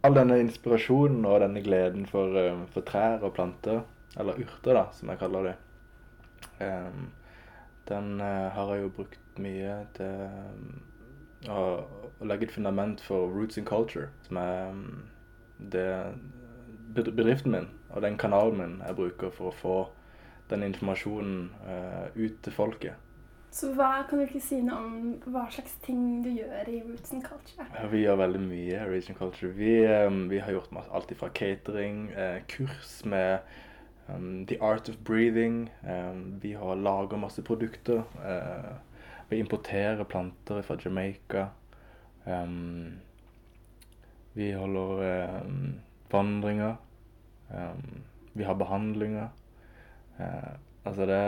All 0.06 0.14
denne 0.14 0.38
inspirasjonen 0.38 1.24
og 1.26 1.40
denne 1.42 1.62
gleden 1.64 2.06
for, 2.06 2.36
eh, 2.38 2.58
for 2.74 2.86
trær 2.86 3.24
og 3.26 3.34
planter, 3.34 3.80
eller 4.18 4.38
urter, 4.38 4.74
da, 4.74 4.84
som 4.92 5.10
jeg 5.10 5.18
kaller 5.18 5.48
det, 5.48 5.54
um, 6.62 7.08
den 7.88 8.20
uh, 8.20 8.48
har 8.54 8.72
jeg 8.74 8.82
jo 8.82 8.92
brukt 8.98 9.38
mye 9.40 9.74
til 9.96 10.22
um, 10.28 10.80
å, 11.48 11.62
å 12.20 12.28
legge 12.28 12.48
et 12.48 12.54
fundament 12.54 13.00
for 13.00 13.30
Roots 13.32 13.58
in 13.58 13.66
Culture, 13.68 14.10
som 14.26 14.40
er 14.42 14.70
um, 14.70 14.84
det 15.58 15.86
bedriften 16.94 17.52
min 17.52 17.68
og 17.90 18.02
den 18.02 18.18
kanalen 18.20 18.58
min 18.58 18.76
jeg 18.86 18.96
bruker 18.98 19.32
for 19.34 19.50
å 19.50 19.56
få 19.58 19.76
den 20.50 20.64
informasjonen 20.66 21.50
uh, 21.66 22.06
ut 22.16 22.38
til 22.44 22.54
folket. 22.54 23.07
Så 23.50 23.70
hva, 23.74 24.02
kan 24.08 24.20
du 24.20 24.26
ikke 24.26 24.42
si 24.44 24.58
noe 24.62 24.78
om 24.84 24.96
hva 25.32 25.46
slags 25.50 25.72
ting 25.84 26.20
du 26.24 26.28
gjør 26.30 26.68
i 26.68 26.80
Roots 26.84 27.14
and 27.16 27.24
Culture? 27.24 27.64
Ja, 27.72 27.86
vi 27.90 28.02
gjør 28.04 28.20
veldig 28.20 28.42
mye 28.44 28.74
i 28.76 28.90
Region 28.90 29.16
Culture. 29.18 29.50
Vi, 29.56 29.72
um, 29.88 30.26
vi 30.30 30.42
har 30.44 30.52
gjort 30.52 30.74
alt 30.92 31.14
fra 31.16 31.30
catering, 31.34 32.10
eh, 32.12 32.42
kurs 32.50 33.00
med 33.08 33.40
um, 34.08 34.44
The 34.46 34.60
Art 34.60 34.88
of 34.92 35.00
Breathing. 35.04 35.70
Um, 35.82 36.36
vi 36.42 36.52
har 36.60 36.76
laget 36.76 37.18
masse 37.18 37.42
produkter. 37.42 38.04
Eh, 38.20 38.76
vi 39.28 39.40
importerer 39.40 40.04
planter 40.04 40.62
fra 40.62 40.76
Jamaica. 40.84 41.48
Vi 44.32 44.52
holder 44.52 45.42
vandringer. 46.10 46.76
Vi 48.32 48.44
har 48.44 48.54
behandlinger. 48.54 49.28
Uh, 50.18 50.56
altså 50.88 51.06
det 51.08 51.22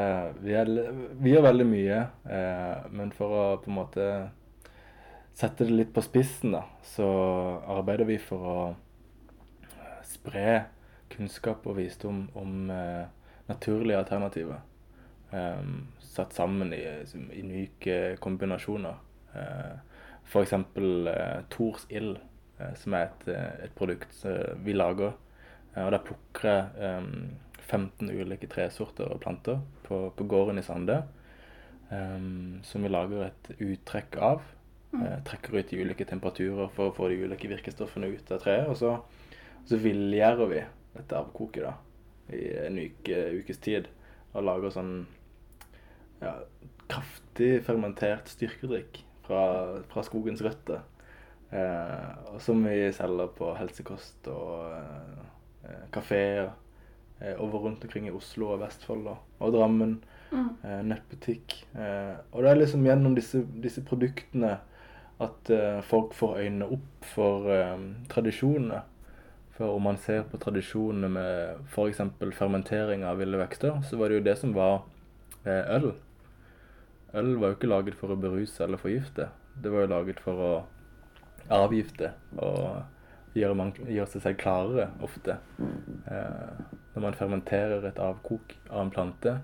vi, 1.20 1.32
gjør 1.32 1.46
veldig 1.50 1.66
mye, 1.68 2.02
eh, 2.32 2.90
men 2.96 3.12
for 3.16 3.36
å 3.36 3.44
på 3.62 3.70
en 3.70 3.78
måte 3.78 4.06
sette 5.36 5.66
det 5.68 5.76
litt 5.76 5.92
på 5.94 6.04
spissen, 6.04 6.54
da, 6.56 6.64
så 6.84 7.08
arbeider 7.76 8.08
vi 8.08 8.18
for 8.20 8.50
å 8.50 8.58
spre 10.06 10.62
kunnskap 11.10 11.66
og 11.68 11.78
visdom 11.78 12.24
om 12.38 12.70
eh, 12.72 13.06
naturlige 13.50 14.00
alternativer. 14.00 14.60
Eh, 15.32 15.62
satt 16.10 16.34
sammen 16.34 16.74
i, 16.74 16.82
i 17.38 17.44
myke 17.46 18.00
kombinasjoner. 18.22 18.98
Eh, 19.34 19.76
F.eks. 20.30 20.52
Eh, 20.52 21.38
Tors 21.50 21.86
ild, 21.90 22.18
uh, 22.60 22.72
som 22.78 22.94
er 22.94 23.08
et, 23.08 23.28
et 23.66 23.72
produkt 23.74 24.24
vi 24.62 24.74
lager. 24.76 25.16
og 25.74 25.92
Der 25.94 26.02
plukker 26.04 26.50
jeg 26.50 26.92
15 27.70 28.10
ulike 28.10 28.48
tresorter 28.50 29.10
og 29.10 29.22
planter 29.22 29.60
på, 29.86 30.08
på 30.16 30.26
gården 30.30 30.60
i 30.60 30.66
Sande. 30.66 31.02
Um, 31.90 32.60
som 32.62 32.84
vi 32.84 32.90
lager 32.90 33.26
et 33.26 33.52
uttrekk 33.58 34.18
av. 34.22 34.42
Mm. 34.90 35.22
trekker 35.22 35.54
ut 35.54 35.72
i 35.72 35.76
ulike 35.84 36.02
temperaturer 36.02 36.70
for 36.74 36.90
å 36.90 36.94
få 36.96 37.08
de 37.12 37.20
ulike 37.22 37.46
virkestoffene 37.50 38.08
ut 38.10 38.30
av 38.34 38.40
treet. 38.42 38.66
Og 38.66 38.78
så, 38.78 38.96
så 39.70 39.78
villgjærer 39.78 40.50
vi 40.50 40.64
dette 40.96 41.18
avkoket 41.18 41.62
da, 41.62 41.74
i 42.34 42.42
en 42.64 42.80
uke, 42.80 43.20
ukes 43.38 43.62
tid. 43.62 43.86
Og 44.34 44.46
lager 44.46 44.74
sånn 44.74 44.94
ja, 46.20 46.34
kraftig 46.90 47.60
fermentert 47.66 48.30
styrkedrikk 48.30 49.02
fra, 49.26 49.44
fra 49.92 50.04
skogens 50.06 50.42
røtter. 50.42 50.82
Eh, 51.50 52.38
som 52.38 52.62
vi 52.62 52.90
selger 52.94 53.30
på 53.34 53.54
helsekost 53.58 54.28
og 54.30 54.74
eh, 54.74 55.86
kafeer 55.94 56.52
over 57.38 57.66
rundt 57.66 57.84
omkring 57.84 58.06
i 58.08 58.14
Oslo 58.16 58.54
og 58.54 58.62
Vestfold 58.62 59.08
og, 59.12 59.24
og 59.44 59.52
Drammen. 59.52 59.98
Mm. 60.30 60.50
Eh, 60.62 60.82
nettbutikk. 60.86 61.54
Eh, 61.74 62.14
og 62.30 62.42
det 62.42 62.50
er 62.50 62.60
liksom 62.60 62.84
gjennom 62.86 63.16
disse, 63.16 63.42
disse 63.62 63.82
produktene 63.86 64.58
at 65.20 65.50
eh, 65.52 65.80
folk 65.84 66.14
får 66.16 66.38
øynene 66.44 66.68
opp 66.76 67.08
for 67.14 67.50
tradisjonene. 68.12 68.84
For 69.56 69.76
om 69.76 69.84
man 69.84 69.98
ser 70.00 70.22
på 70.30 70.38
tradisjonene 70.40 71.10
med 71.12 71.66
f.eks. 71.68 72.00
fermentering 72.36 73.04
av 73.04 73.18
ville 73.20 73.40
vekster, 73.40 73.82
så 73.84 73.98
var 74.00 74.08
det 74.08 74.20
jo 74.20 74.28
det 74.30 74.36
som 74.40 74.54
var 74.56 74.86
øl. 75.44 75.90
Øl 77.12 77.34
var 77.40 77.50
jo 77.50 77.58
ikke 77.58 77.68
laget 77.68 77.98
for 77.98 78.14
å 78.14 78.20
beruse 78.20 78.62
eller 78.64 78.80
forgifte. 78.80 79.28
Det 79.60 79.72
var 79.72 79.84
jo 79.84 79.92
laget 79.92 80.22
for 80.24 80.40
å 80.40 80.52
avgifte 81.50 82.12
og 82.38 82.80
gjøre, 83.36 83.56
man, 83.56 83.72
gjør 83.86 84.08
seg 84.10 84.24
selv 84.24 84.38
klarere 84.40 84.90
ofte. 85.04 85.38
Eh, 85.60 86.62
når 86.94 87.04
man 87.04 87.18
fermenterer 87.18 87.86
et 87.86 88.00
avkok 88.02 88.54
av 88.68 88.84
en 88.84 88.94
plante, 88.94 89.36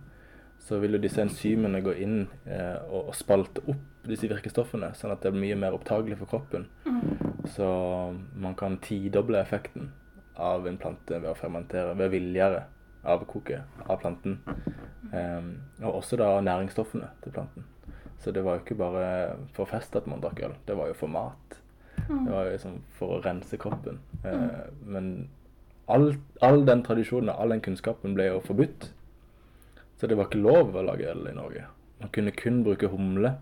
så 0.67 0.81
vil 0.83 0.97
jo 0.97 1.03
disse 1.03 1.23
enzymene 1.23 1.83
gå 1.85 1.95
inn 2.03 2.17
eh, 2.49 2.79
og, 2.89 3.11
og, 3.11 3.15
spalte 3.15 3.63
opp 3.71 4.07
disse 4.07 4.31
virkestoffene, 4.31 4.93
sånn 4.99 5.13
at 5.15 5.23
det 5.23 5.33
blir 5.35 5.45
mye 5.45 5.61
mer 5.67 5.77
opptagelig 5.77 6.19
for 6.21 6.31
kroppen. 6.31 6.67
Mm. 6.87 7.47
Så 7.55 7.69
man 8.35 8.57
kan 8.59 8.81
tidoble 8.83 9.41
effekten 9.43 9.93
av 10.43 10.67
en 10.67 10.79
plante 10.79 11.21
ved 11.21 11.31
å 11.31 11.39
fermentere, 11.39 11.95
ved 11.95 12.09
å 12.09 12.15
villgjøre 12.15 12.65
avkoke 13.07 13.63
av 13.87 14.01
planten. 14.03 14.41
Eh, 15.13 15.53
og 15.85 16.01
også 16.01 16.19
da 16.19 16.35
næringsstoffene 16.43 17.13
til 17.23 17.35
planten. 17.37 17.67
Så 18.23 18.33
det 18.35 18.43
var 18.43 18.57
jo 18.57 18.65
ikke 18.65 18.79
bare 18.81 19.07
for 19.55 19.69
fest 19.71 19.95
at 19.99 20.07
man 20.11 20.23
drakk 20.23 20.41
øl, 20.49 20.57
det 20.67 20.75
var 20.79 20.91
jo 20.91 20.99
for 20.99 21.13
mat. 21.13 21.61
Mm. 22.09 22.25
Det 22.25 22.33
var 22.33 22.51
liksom 22.51 22.77
for 22.99 23.17
å 23.17 23.23
rense 23.25 23.59
kroppen. 23.61 23.99
Uh, 24.25 24.69
men 24.87 25.11
all, 25.87 26.13
all, 26.45 26.63
den 26.67 26.85
tradisjonen 26.87 27.33
all 27.35 27.55
den 27.55 27.65
kunnskapen 27.65 28.15
ble 28.17 28.31
jo 28.31 28.41
forbudt. 28.47 28.91
Så 29.97 30.09
det 30.11 30.19
var 30.19 30.29
ikke 30.29 30.43
lov 30.43 30.77
å 30.77 30.85
lage 30.85 31.09
øl 31.11 31.29
i 31.31 31.37
Norge. 31.37 31.67
Man 32.01 32.13
kunne 32.13 32.35
kun 32.37 32.63
bruke 32.67 32.91
humle. 32.93 33.37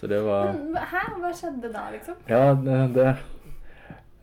Så 0.00 0.10
det 0.10 0.18
var 0.26 0.52
Hæ? 0.90 1.04
Hva 1.22 1.30
skjedde 1.32 1.70
da, 1.72 1.86
liksom? 1.94 2.18
Ja, 2.28 2.52
det, 2.58 2.80
det, 2.96 3.12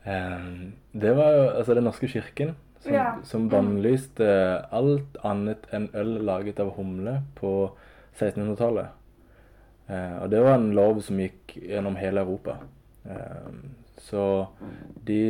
um, 0.06 0.74
det 0.92 1.16
var 1.18 1.32
jo 1.34 1.46
altså 1.48 1.74
Den 1.74 1.88
norske 1.88 2.10
kirken 2.12 2.52
som, 2.82 2.94
ja. 2.94 3.06
som 3.26 3.48
bannlyste 3.50 4.26
alt 4.74 5.16
annet 5.26 5.66
enn 5.74 5.88
øl 5.94 6.16
laget 6.26 6.60
av 6.62 6.74
humle 6.76 7.20
på 7.38 7.52
1600-tallet. 8.18 8.98
Eh, 9.86 10.16
og 10.22 10.30
det 10.30 10.40
var 10.42 10.56
en 10.56 10.70
lov 10.76 11.00
som 11.04 11.20
gikk 11.20 11.56
gjennom 11.58 11.98
hele 12.00 12.22
Europa. 12.24 12.58
Eh, 13.04 13.50
så 14.02 14.24
de 15.06 15.22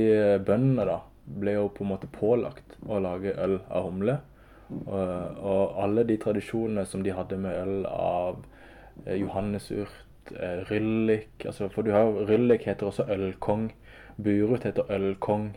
bøndene 0.46 0.86
da 0.88 1.00
ble 1.24 1.56
jo 1.56 1.68
på 1.72 1.84
en 1.84 1.92
måte 1.92 2.10
pålagt 2.12 2.76
å 2.88 3.00
lage 3.02 3.34
øl 3.38 3.58
av 3.68 3.88
humle. 3.88 4.18
Og 4.72 5.76
alle 5.82 6.04
de 6.08 6.16
tradisjonene 6.20 6.86
som 6.88 7.02
de 7.04 7.12
hadde 7.12 7.36
med 7.40 7.56
øl 7.56 7.86
av 7.88 8.40
eh, 9.06 9.18
johannesurt, 9.20 10.32
eh, 10.32 10.62
ryllik 10.70 11.44
altså, 11.46 11.68
For 11.68 11.84
du 11.84 11.92
har 11.92 12.08
ryllik 12.28 12.66
heter 12.66 12.88
også 12.88 13.08
ølkong. 13.12 13.70
Burut 14.16 14.64
heter 14.64 14.88
ølkong. 14.92 15.52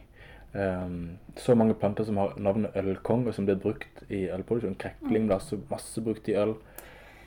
Um, 0.55 1.17
så 1.35 1.51
mange 1.55 1.73
planter 1.75 2.05
som 2.07 2.17
har 2.17 2.37
navnet 2.39 2.75
ølkong, 2.79 3.25
og 3.27 3.33
som 3.35 3.43
blir 3.47 3.59
brukt 3.59 4.05
i 4.07 4.29
ølproduksjon. 4.31 4.77
Krekling 4.79 5.27
blir 5.27 5.35
altså 5.35 5.59
masse 5.69 6.03
brukt 6.03 6.29
i 6.31 6.37
øl. 6.39 6.55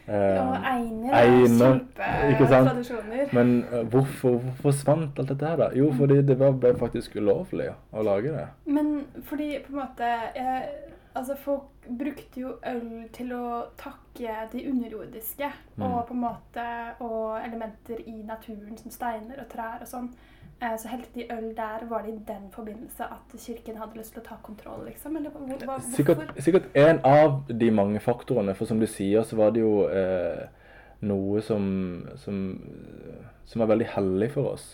Uh, 0.09 0.15
ja, 0.15 0.45
einer 0.65 1.13
er 1.13 2.37
kjempetradisjoner. 2.39 3.33
Men 3.37 3.65
uh, 3.69 3.83
hvorfor, 3.93 4.39
hvorfor 4.39 4.63
forsvant 4.63 5.19
alt 5.21 5.29
dette 5.29 5.47
her, 5.47 5.57
da? 5.61 5.69
Jo, 5.77 5.91
fordi 5.93 6.23
det 6.25 6.39
ble 6.41 6.73
faktisk 6.81 7.19
ulovlig 7.21 7.69
å 7.93 8.05
lage 8.07 8.33
det. 8.33 8.47
Men 8.65 9.03
fordi 9.29 9.51
på 9.67 9.75
en 9.75 9.83
måte 9.83 10.09
jeg, 10.09 10.71
Altså, 11.15 11.37
folk 11.41 11.87
brukte 11.99 12.41
jo 12.41 12.55
øl 12.67 13.09
til 13.13 13.33
å 13.35 13.45
takke 13.81 14.35
de 14.53 14.65
underjordiske, 14.71 15.49
mm. 15.77 15.85
og 15.85 16.03
på 16.09 16.15
en 16.15 16.21
måte 16.21 16.67
Og 17.01 17.39
elementer 17.41 18.03
i 18.07 18.23
naturen 18.27 18.77
som 18.79 18.93
steiner 18.93 19.41
og 19.41 19.49
trær 19.53 19.83
og 19.83 19.89
sånn. 19.89 20.11
Eh, 20.61 20.75
så 20.79 20.91
helte 20.91 21.15
de 21.15 21.27
øl 21.33 21.53
der. 21.57 21.87
Var 21.89 22.03
det 22.03 22.13
i 22.13 22.21
den 22.29 22.49
forbindelse 22.51 23.07
at 23.15 23.35
kirken 23.39 23.79
hadde 23.79 23.99
lyst 24.01 24.15
til 24.17 24.25
å 24.25 24.27
ta 24.27 24.39
kontroll, 24.43 24.85
liksom? 24.89 25.17
Eller 25.17 25.31
hva? 25.67 25.79
Sikkert, 25.95 26.35
sikkert 26.43 26.69
en 26.75 27.01
av 27.07 27.45
de 27.49 27.71
mange 27.71 28.03
faktorene. 28.03 28.57
For 28.59 28.67
som 28.67 28.83
du 28.83 28.87
sier, 28.91 29.23
så 29.23 29.39
var 29.39 29.55
det 29.55 29.63
jo 29.63 29.87
eh, 29.87 30.49
noe 31.07 31.43
som, 31.47 31.65
som, 32.19 32.43
som 33.47 33.63
var 33.63 33.71
veldig 33.71 33.91
hellig 33.95 34.33
for 34.35 34.55
oss. 34.57 34.73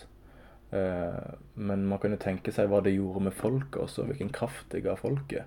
Eh, 0.73 1.33
men 1.53 1.85
man 1.85 2.01
kan 2.01 2.15
jo 2.15 2.21
tenke 2.21 2.53
seg 2.55 2.71
hva 2.71 2.81
det 2.81 2.95
gjorde 2.95 3.27
med 3.27 3.37
folket 3.37 3.83
også, 3.85 4.07
hvilken 4.09 4.33
kraft 4.33 4.71
det 4.73 4.83
ga 4.87 4.97
folket. 4.99 5.45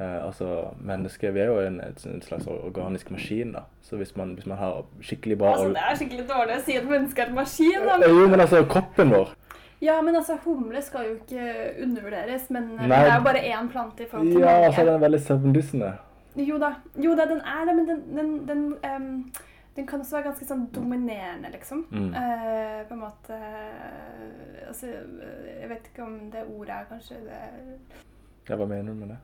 Eh, 0.00 0.26
altså, 0.26 0.68
Mennesket 0.80 1.34
vi 1.34 1.40
er 1.40 1.50
jo 1.50 1.58
en, 1.58 1.80
en, 1.80 2.22
slags 2.22 2.46
organisk 2.46 3.10
maskin. 3.10 3.52
da. 3.52 3.64
Så 3.82 3.96
hvis 3.96 4.16
man, 4.16 4.34
hvis 4.34 4.46
man 4.46 4.58
har 4.58 4.84
skikkelig 5.00 5.38
bra 5.38 5.52
Altså, 5.56 5.68
Det 5.68 5.84
er 5.90 5.96
skikkelig 5.96 6.28
dårlig 6.28 6.56
å 6.56 6.62
si 6.62 6.76
at 6.78 6.86
mennesket 6.86 7.24
er 7.24 7.28
en 7.32 7.34
maskin. 7.34 7.86
da. 7.86 7.98
Eh, 7.98 8.14
jo, 8.20 8.28
men 8.28 8.40
altså, 8.40 8.64
kroppen 8.70 9.14
vår 9.16 9.36
ja, 9.80 10.00
men 10.02 10.16
altså, 10.16 10.34
humle 10.42 10.80
skal 10.82 11.04
jo 11.06 11.12
ikke 11.20 11.82
undervurderes, 11.84 12.48
men, 12.50 12.72
Nei. 12.80 12.88
det 12.88 12.96
er 12.98 13.12
jo 13.14 13.22
bare 13.22 13.42
én 13.46 13.68
plante 13.70 14.02
i 14.02 14.08
forhold 14.10 14.32
til 14.32 14.40
Ja, 14.40 14.54
altså, 14.66 14.80
den 14.80 14.94
er 14.94 15.04
veldig 15.04 15.20
søvndyssende. 15.22 15.92
Jo 16.48 16.58
da, 16.58 16.72
jo 17.04 17.14
da, 17.14 17.26
den 17.30 17.38
er 17.46 17.64
det, 17.68 17.76
men 17.76 17.86
den, 17.86 18.00
den, 18.16 18.32
den, 18.48 18.64
um, 18.96 19.32
den 19.76 19.86
kan 19.86 20.02
også 20.02 20.16
være 20.16 20.26
ganske 20.32 20.48
sånn 20.50 20.66
dominerende, 20.74 21.52
liksom. 21.54 21.84
Mm. 21.94 22.10
Uh, 22.10 22.82
på 22.88 22.98
en 22.98 23.04
måte 23.04 23.38
uh, 23.38 24.66
Altså, 24.66 24.90
jeg 24.90 25.70
vet 25.70 25.86
ikke 25.92 26.02
om 26.04 26.18
det 26.32 26.42
ordet 26.50 26.74
er 26.74 26.90
kanskje 26.90 27.22
det 27.24 27.42
Ja, 28.50 28.56
hva 28.56 28.66
mener 28.66 28.90
du 28.90 28.98
med 28.98 29.14
det? 29.14 29.22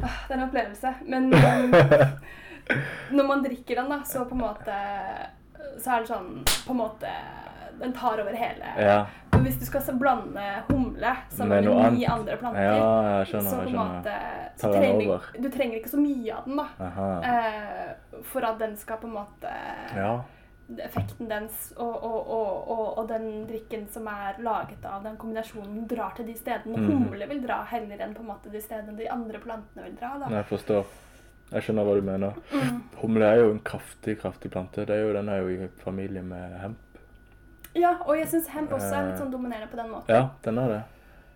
Uh, 0.00 0.18
det 0.28 0.34
er 0.34 0.38
en 0.38 0.46
opplevelse. 0.48 0.94
Men 1.06 1.30
um, 1.34 1.76
når 3.10 3.28
man 3.28 3.44
drikker 3.44 3.82
den, 3.82 3.90
da, 3.92 4.02
så 4.06 4.24
på 4.24 4.38
en 4.38 4.44
måte 4.44 4.76
Så 5.82 5.90
er 5.90 6.04
det 6.04 6.08
sånn 6.08 6.28
På 6.66 6.74
en 6.74 6.78
måte 6.78 7.10
den 7.82 7.92
tar 7.92 8.20
over 8.20 8.32
hele. 8.32 8.68
Ja. 8.78 9.06
Men 9.32 9.44
hvis 9.46 9.58
du 9.58 9.64
skal 9.66 9.96
blande 9.98 10.42
humle 10.68 11.16
sammen 11.28 11.64
med 11.64 11.92
ni 11.96 12.04
andre 12.06 12.36
planter, 12.36 12.62
ja, 12.62 13.24
skjønner, 13.26 13.50
så 13.50 13.56
på 13.62 13.70
en 13.70 13.78
måte 13.78 14.16
trenger, 14.60 15.24
du 15.38 15.48
trenger 15.50 15.78
ikke 15.80 15.90
så 15.90 16.02
mye 16.02 16.36
av 16.36 16.46
den 16.46 16.60
da, 16.60 16.66
eh, 17.32 18.20
for 18.28 18.46
at 18.46 18.60
den 18.60 18.76
skal 18.78 19.00
på 19.02 19.08
en 19.08 19.16
måte 19.16 19.54
ja. 19.96 20.12
Effekten 20.82 21.28
dens 21.28 21.72
og, 21.76 22.04
og, 22.06 22.28
og, 22.32 22.84
og, 22.98 23.08
den 23.10 23.42
drikken 23.48 23.88
som 23.92 24.06
er 24.08 24.38
laget 24.40 24.84
av 24.88 25.02
den 25.04 25.18
kombinasjonen, 25.20 25.82
drar 25.90 26.14
til 26.16 26.28
de 26.30 26.36
stedene 26.38 26.78
mm. 26.78 26.86
humle 26.88 27.28
vil 27.28 27.42
dra, 27.44 27.58
heller 27.68 28.00
enn 28.00 28.14
på 28.16 28.22
en 28.24 28.30
måte 28.30 28.52
de 28.52 28.62
stedene 28.62 28.94
de 28.96 29.10
andre 29.12 29.40
plantene 29.42 29.88
vil 29.88 29.98
dra. 29.98 30.14
da. 30.22 30.30
Jeg 30.38 30.48
forstår. 30.52 30.86
Jeg 31.52 31.66
skjønner 31.66 31.84
hva 31.84 31.98
du 31.98 32.06
mener. 32.06 32.38
Mm. 32.54 32.78
Humle 33.02 33.28
er 33.28 33.42
jo 33.42 33.50
en 33.52 33.60
kraftig 33.66 34.16
kraftig 34.22 34.52
plante. 34.54 34.86
Det 34.88 34.96
er 34.96 35.04
jo, 35.04 35.12
den 35.18 35.28
er 35.28 35.42
jo 35.42 35.52
i 35.52 35.68
familie 35.82 36.22
med 36.24 36.56
hemp. 36.62 37.02
Ja, 37.76 37.96
og 38.06 38.16
jeg 38.16 38.28
syns 38.32 38.48
hemp 38.52 38.72
også 38.72 38.94
er 38.94 39.06
litt 39.10 39.20
sånn 39.20 39.32
dominerende 39.32 39.68
på 39.72 39.80
den 39.80 39.92
måten. 39.92 40.12
Ja, 40.12 40.30
den 40.44 40.60
er 40.60 40.72
det. 40.72 40.80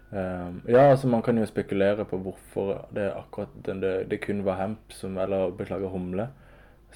Um, 0.06 0.60
ja, 0.70 0.84
altså 0.92 1.08
man 1.10 1.22
kan 1.26 1.36
jo 1.36 1.44
spekulere 1.48 2.04
på 2.06 2.20
hvorfor 2.22 2.84
det 2.94 3.08
akkurat 3.10 3.52
den, 3.66 3.80
det, 3.82 3.94
det, 4.10 4.20
kun 4.22 4.44
var 4.46 4.60
hemp 4.60 4.94
som 4.94 5.16
Eller 5.18 5.50
beklager, 5.50 5.90
humle 5.90 6.28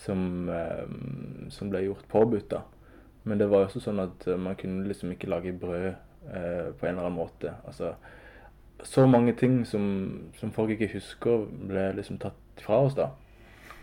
som, 0.00 0.48
eh, 0.48 0.86
som 1.52 1.70
ble 1.70 1.84
gjort 1.84 2.08
påbudt. 2.08 2.50
da. 2.50 2.62
Men 3.22 3.38
det 3.38 3.50
var 3.50 3.64
jo 3.64 3.70
også 3.70 3.82
sånn 3.84 4.00
at 4.00 4.26
eh, 4.28 4.40
man 4.40 4.56
kunne 4.56 4.88
liksom 4.88 5.12
ikke 5.12 5.30
lage 5.30 5.52
brød 5.52 5.90
eh, 5.90 6.72
på 6.72 6.86
en 6.86 6.94
eller 6.94 7.06
annen 7.06 7.18
måte. 7.20 7.54
Altså, 7.66 7.94
så 8.82 9.06
mange 9.06 9.34
ting 9.36 9.64
som, 9.66 10.30
som 10.40 10.52
folk 10.52 10.72
ikke 10.72 10.94
husker, 10.94 11.44
ble 11.68 11.90
liksom 11.98 12.20
tatt 12.22 12.64
fra 12.64 12.80
oss 12.86 12.96
da. 12.96 13.10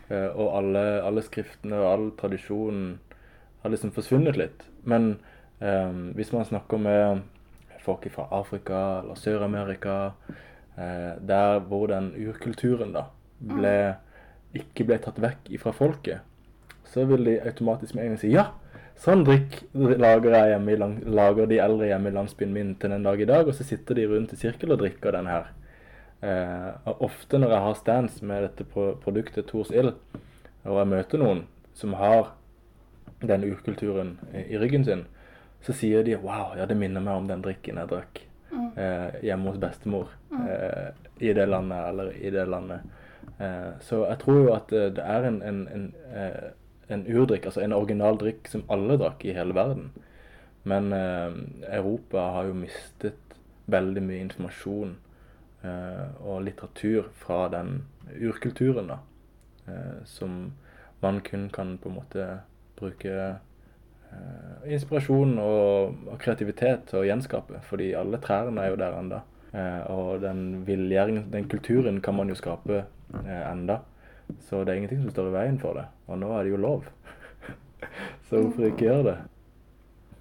Eh, 0.10 0.30
og 0.34 0.56
alle, 0.58 0.86
alle 1.06 1.24
skriftene 1.26 1.78
og 1.82 1.92
all 1.92 2.10
tradisjonen 2.20 2.98
har 3.64 3.74
liksom 3.74 3.94
forsvunnet 3.96 4.40
litt. 4.40 4.66
Men 4.88 5.18
eh, 5.60 5.94
hvis 6.18 6.34
man 6.34 6.48
snakker 6.48 6.82
med 6.82 7.26
folk 7.84 8.08
fra 8.12 8.28
Afrika 8.36 8.82
eller 9.04 9.20
Sør-Amerika, 9.20 9.98
eh, 10.78 11.14
der 11.22 11.62
hvor 11.70 11.88
den 11.92 12.12
urkulturen 12.18 12.94
da 12.96 13.08
ble, 13.38 13.78
ikke 14.56 14.86
ble 14.88 14.98
tatt 15.04 15.20
vekk 15.22 15.52
fra 15.62 15.74
folket, 15.76 16.24
så 16.88 17.04
vil 17.10 17.26
de 17.28 17.36
automatisk 17.44 17.96
med 17.96 18.06
en 18.06 18.14
gang 18.14 18.22
si 18.22 18.32
ja, 18.32 18.46
sånn 18.98 19.26
drikk 19.28 19.60
lager, 19.76 20.34
jeg 20.34 20.54
hjemme 20.56 20.92
lager 21.20 21.50
de 21.50 21.60
eldre 21.62 21.90
hjemme 21.92 22.10
i 22.10 22.16
landsbyen 22.16 22.54
min 22.54 22.76
til 22.80 22.96
den 22.96 23.06
dag 23.06 23.22
i 23.22 23.30
dag, 23.30 23.48
og 23.48 23.58
så 23.58 23.68
sitter 23.68 24.00
de 24.00 24.08
rundt 24.10 24.34
i 24.34 24.40
sirkel 24.40 24.74
og 24.74 24.82
drikker 24.82 25.18
den 25.18 25.30
her. 25.30 25.52
Eh, 26.26 26.70
og 26.90 27.04
ofte 27.10 27.38
når 27.38 27.54
jeg 27.54 27.66
har 27.68 27.78
stands 27.78 28.22
med 28.26 28.48
dette 28.48 28.66
produktet 28.72 29.50
Tors 29.52 29.70
Ild, 29.70 29.94
og 30.66 30.80
jeg 30.80 30.92
møter 30.94 31.22
noen 31.22 31.44
som 31.78 31.94
har 32.00 32.34
den 33.22 33.46
urkulturen 33.46 34.18
i, 34.34 34.48
i 34.56 34.62
ryggen 34.62 34.86
sin, 34.88 35.06
så 35.62 35.76
sier 35.76 36.06
de 36.06 36.18
wow, 36.22 36.56
ja, 36.58 36.66
det 36.70 36.78
minner 36.78 37.04
meg 37.04 37.22
om 37.22 37.30
den 37.30 37.44
drikken 37.46 37.80
jeg 37.82 37.90
drakk 37.92 38.22
eh, 38.78 39.20
hjemme 39.26 39.52
hos 39.52 39.62
bestemor 39.62 40.12
eh, 40.38 40.90
i 41.20 41.34
det 41.34 41.48
landet 41.50 41.90
eller 41.92 42.12
i 42.18 42.32
det 42.34 42.46
landet. 42.50 42.86
Eh, 43.40 43.72
så 43.82 44.02
jeg 44.06 44.20
tror 44.24 44.40
jo 44.40 44.54
at 44.56 44.72
eh, 44.74 44.90
det 44.98 45.04
er 45.06 45.28
en, 45.28 45.42
en, 45.46 45.60
en, 45.74 45.88
eh, 46.10 46.50
en 46.90 47.04
urdrikk, 47.06 47.46
altså 47.46 47.62
en 47.62 47.76
original 47.78 48.18
drikk 48.18 48.50
som 48.50 48.66
alle 48.74 48.98
drakk 48.98 49.26
i 49.26 49.36
hele 49.38 49.56
verden. 49.56 49.92
Men 50.68 50.92
Europa 51.64 52.26
har 52.36 52.50
jo 52.50 52.56
mistet 52.60 53.36
veldig 53.72 54.02
mye 54.04 54.24
informasjon 54.26 54.98
og 55.64 56.42
litteratur 56.44 57.08
fra 57.16 57.46
den 57.54 57.86
urkulturen, 58.20 58.92
da. 58.92 58.98
Som 60.04 60.58
man 61.00 61.22
kun 61.24 61.46
kan 61.56 61.78
på 61.80 61.88
en 61.88 61.96
måte 61.96 62.26
bruke 62.76 63.38
inspirasjon 64.68 65.40
og, 65.40 65.96
og 66.12 66.20
kreativitet 66.20 66.90
til 66.92 67.00
å 67.00 67.08
gjenskape. 67.08 67.64
Fordi 67.70 67.94
alle 67.96 68.20
trærne 68.20 68.66
er 68.66 68.74
jo 68.74 68.82
der 68.84 69.00
ennå. 69.00 69.24
Og 69.96 70.20
den 70.26 70.66
villgjæringen, 70.68 71.30
den 71.32 71.48
kulturen 71.48 72.04
kan 72.04 72.20
man 72.20 72.28
jo 72.28 72.36
skape 72.36 72.84
eh, 73.14 73.52
enda. 73.52 73.80
Så 74.50 74.64
det 74.64 74.74
er 74.74 74.82
ingenting 74.82 75.02
som 75.06 75.14
står 75.16 75.30
i 75.32 75.36
veien 75.38 75.60
for 75.62 75.74
det. 75.80 75.88
Og 76.08 76.20
nå 76.20 76.32
er 76.36 76.44
det 76.44 76.52
jo 76.56 76.62
lov. 76.62 76.86
Så 78.28 78.42
hvorfor 78.42 78.68
ikke 78.68 78.88
gjøre 78.90 79.04
det? 79.12 79.18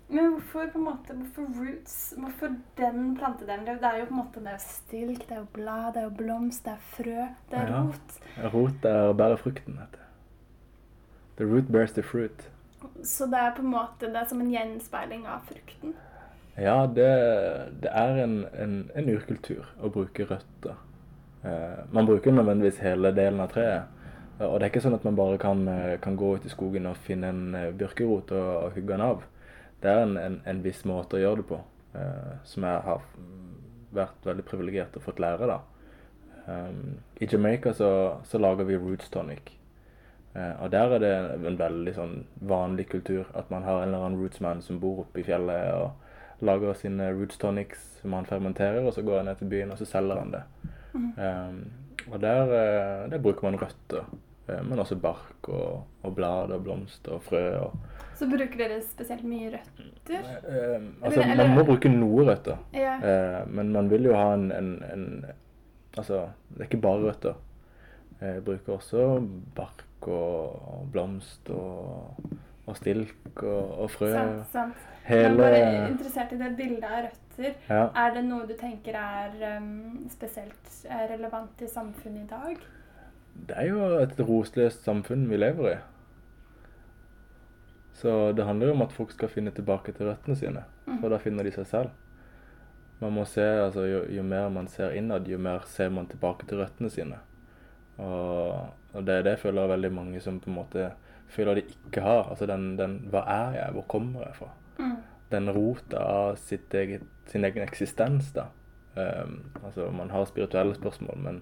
Men 0.09 0.29
hvorfor 0.37 0.69
på 0.71 0.79
en 0.79 0.85
måte, 0.87 1.15
hvorfor 1.19 1.47
roots? 1.59 2.15
Hvorfor 2.17 2.53
den 2.79 3.17
plantedelen? 3.19 3.67
Det 3.67 3.89
er 3.89 3.97
jo 3.99 4.05
på 4.07 4.15
en 4.15 4.21
måte 4.21 4.43
det 4.45 4.53
er 4.55 4.63
stilk, 4.63 5.25
det 5.27 5.35
er 5.35 5.41
jo 5.41 5.49
blad, 5.57 5.89
det 5.97 6.03
er 6.03 6.07
jo 6.07 6.13
blomst, 6.21 6.63
det 6.65 6.77
er 6.77 6.85
frø, 6.93 7.25
det 7.51 7.59
er 7.59 7.73
Ja. 7.73 7.81
rot. 7.83 8.19
Rot 8.55 8.85
er 8.87 9.09
å 9.11 9.17
bære 9.19 9.39
frukten, 9.43 9.81
heter 9.81 9.99
det. 9.99 10.07
The 11.37 11.45
root 11.45 11.73
bears 11.73 11.93
the 11.93 12.03
fruit. 12.03 12.47
Så 13.03 13.27
det 13.27 13.41
er 13.41 13.51
på 13.57 13.65
en 13.67 13.73
måte 13.73 14.07
det 14.07 14.17
er 14.17 14.29
som 14.31 14.41
en 14.41 14.53
gjenspeiling 14.53 15.27
av 15.27 15.43
frukten. 15.51 15.95
Ja, 16.57 16.87
det, 16.87 17.11
det 17.83 17.91
er 17.93 18.23
en, 18.23 18.45
en, 18.55 18.77
en 18.95 19.11
urkultur 19.13 19.67
å 19.83 19.91
bruke 19.93 20.25
røtter. 20.31 20.79
Eh, 21.45 21.85
man 21.91 22.07
bruker 22.07 22.33
nødvendigvis 22.33 22.79
hele 22.79 23.13
delen 23.17 23.41
av 23.41 23.49
treet. 23.53 23.83
Eh, 24.41 24.47
Og 24.47 24.61
det 24.61 24.67
er 24.67 24.71
ikke 24.71 24.85
sånn 24.85 24.95
at 24.95 25.05
man 25.05 25.17
bare 25.17 25.39
kan, 25.39 25.69
eh, 25.69 25.99
kan 26.01 26.17
gå 26.17 26.35
ut 26.37 26.45
i 26.47 26.49
skogen 26.53 26.87
og 26.87 26.97
finne 26.97 27.29
en 27.29 27.57
bjørkerot 27.79 28.33
og, 28.33 28.65
og 28.65 28.73
hugge 28.73 28.93
den 28.93 29.01
av. 29.01 29.25
Det 29.83 29.91
er 29.91 30.03
en, 30.03 30.17
en, 30.17 30.43
en 30.47 30.63
viss 30.63 30.85
måte 30.85 31.17
å 31.17 31.21
gjøre 31.21 31.37
det 31.43 31.49
på, 31.49 31.61
eh, 31.95 32.37
som 32.45 32.63
jeg 32.65 32.81
har 32.89 33.03
vært 33.93 34.25
veldig 34.27 34.45
privilegert 34.45 34.97
og 34.97 35.03
fått 35.03 35.21
lære. 35.21 35.47
da. 35.47 35.61
Um, 36.47 36.99
I 37.21 37.27
Jamaica 37.27 37.73
så, 37.75 38.21
så 38.25 38.39
lager 38.39 38.65
vi 38.65 38.77
roots 38.77 39.09
tonic. 39.11 39.53
Eh, 40.35 40.63
og 40.63 40.71
der 40.71 40.93
er 40.95 40.99
det 40.99 41.13
en 41.49 41.59
veldig 41.59 41.95
sånn 41.97 42.17
vanlig 42.41 42.89
kultur 42.93 43.25
at 43.35 43.51
man 43.51 43.65
har 43.65 43.83
en 43.83 43.89
eller 43.89 44.05
annen 44.05 44.21
rootsman 44.21 44.63
som 44.63 44.81
bor 44.81 45.01
oppe 45.05 45.21
i 45.23 45.27
fjellet 45.27 45.73
og 45.75 46.45
lager 46.45 46.75
sine 46.77 47.09
roots 47.17 47.39
tonics 47.41 47.87
som 48.03 48.13
han 48.13 48.29
fermenterer, 48.29 48.85
og 48.85 48.93
så 48.95 49.03
går 49.03 49.23
han 49.23 49.31
ned 49.31 49.39
til 49.41 49.49
byen 49.49 49.73
og 49.73 49.79
så 49.81 49.89
selger 49.89 50.21
han 50.21 50.35
det. 50.35 50.43
Um, 50.97 51.59
og 52.13 52.21
der, 52.23 52.43
eh, 52.57 53.11
der 53.11 53.19
bruker 53.23 53.49
man 53.51 53.59
røtter, 53.61 54.05
eh, 54.49 54.63
men 54.65 54.79
også 54.79 54.97
bark 55.03 55.49
og, 55.49 55.85
og 56.03 56.15
blad 56.17 56.53
og 56.55 56.63
blomster 56.65 57.13
og 57.19 57.23
frø. 57.23 57.43
Og, 57.61 57.73
Så 58.17 58.29
bruker 58.31 58.57
dere 58.57 58.81
spesielt 58.83 59.25
mye 59.25 59.51
røtter. 59.53 60.21
Um, 60.79 60.95
altså, 61.03 61.21
Eller- 61.21 61.33
eller- 61.33 61.49
man 61.49 61.57
må 61.59 61.65
bruke 61.69 61.89
noe 61.93 62.25
røtter, 62.31 62.57
Ja. 62.75 62.97
uh, 63.43 63.51
men 63.51 63.73
man 63.73 63.91
vil 63.91 64.05
jo 64.05 64.15
ha 64.17 64.35
en, 64.35 64.53
en, 64.53 64.71
en 64.93 65.25
Altså, 65.99 66.27
det 66.53 66.61
er 66.61 66.65
ikke 66.69 66.81
bare 66.83 67.01
røtter. 67.07 67.35
Jeg 68.21 68.43
bruker 68.45 68.73
også 68.75 69.27
bark 69.55 69.85
og, 70.09 70.51
og 70.69 70.89
blomst 70.93 71.49
og, 71.51 72.17
og 72.67 72.77
stilk 72.79 73.43
og, 73.43 73.73
og 73.85 73.91
frø. 73.95 74.11
Sant, 74.13 74.47
sant. 74.53 74.87
Jeg 75.07 75.29
er 75.29 75.37
bare 75.39 75.59
interessert 75.89 76.33
i 76.35 76.39
det 76.41 76.49
bildet 76.59 76.87
av 76.87 77.05
røtter. 77.05 77.53
ja. 77.69 77.83
Er 77.95 78.15
det 78.17 78.25
noe 78.27 78.47
du 78.49 78.57
tenker 78.59 78.97
er 78.99 79.37
um, 79.57 80.07
spesielt 80.11 80.73
relevant 81.13 81.63
i 81.63 81.69
samfunnet 81.71 82.25
i 82.25 82.31
dag? 82.33 82.65
Det 83.47 83.59
er 83.61 83.69
jo 83.69 83.85
et 84.01 84.19
rosløst 84.19 84.83
samfunn 84.87 85.29
vi 85.31 85.39
lever 85.39 85.77
i. 85.77 85.77
Så 87.97 88.33
det 88.37 88.45
handler 88.45 88.73
jo 88.73 88.75
om 88.77 88.83
at 88.85 88.93
folk 88.93 89.13
skal 89.15 89.31
finne 89.33 89.53
tilbake 89.57 89.93
til 89.97 90.11
røttene 90.11 90.37
sine. 90.37 90.65
For 90.89 91.13
da 91.13 91.21
finner 91.23 91.47
de 91.47 91.55
seg 91.55 91.69
selv. 91.71 91.95
Man 93.01 93.13
må 93.13 93.25
se, 93.29 93.45
altså 93.45 93.85
jo, 93.85 94.03
jo 94.13 94.23
mer 94.25 94.49
man 94.53 94.69
ser 94.73 94.97
innad, 94.97 95.29
jo 95.29 95.39
mer 95.39 95.65
ser 95.69 95.93
man 95.93 96.09
tilbake 96.09 96.49
til 96.49 96.61
røttene 96.61 96.91
sine. 96.93 97.19
Og, 98.01 98.69
og 98.93 99.07
det 99.07 99.15
er 99.15 99.25
det 99.25 99.37
jeg 99.37 99.45
føler 99.47 99.73
veldig 99.73 99.93
mange 99.93 100.21
som 100.21 100.41
på 100.41 100.51
en 100.51 100.59
måte 100.59 100.91
føler 101.29 101.59
de 101.59 101.67
ikke 101.69 102.05
har. 102.05 102.31
Altså 102.31 102.47
den, 102.47 102.75
den 102.79 102.99
Hva 103.11 103.25
er 103.31 103.59
jeg? 103.61 103.75
Hvor 103.77 103.87
kommer 103.89 104.27
jeg 104.27 104.39
fra? 104.41 104.53
Mm. 104.79 104.97
den 105.31 105.51
rota 105.51 105.99
av 105.99 106.37
sitt 106.39 106.75
eget, 106.75 107.03
sin 107.27 107.45
egen 107.45 107.65
eksistens, 107.65 108.29
da. 108.37 108.51
Um, 108.95 109.41
altså, 109.65 109.89
man 109.91 110.13
har 110.13 110.29
spirituelle 110.29 110.77
spørsmål, 110.77 111.19
men 111.25 111.41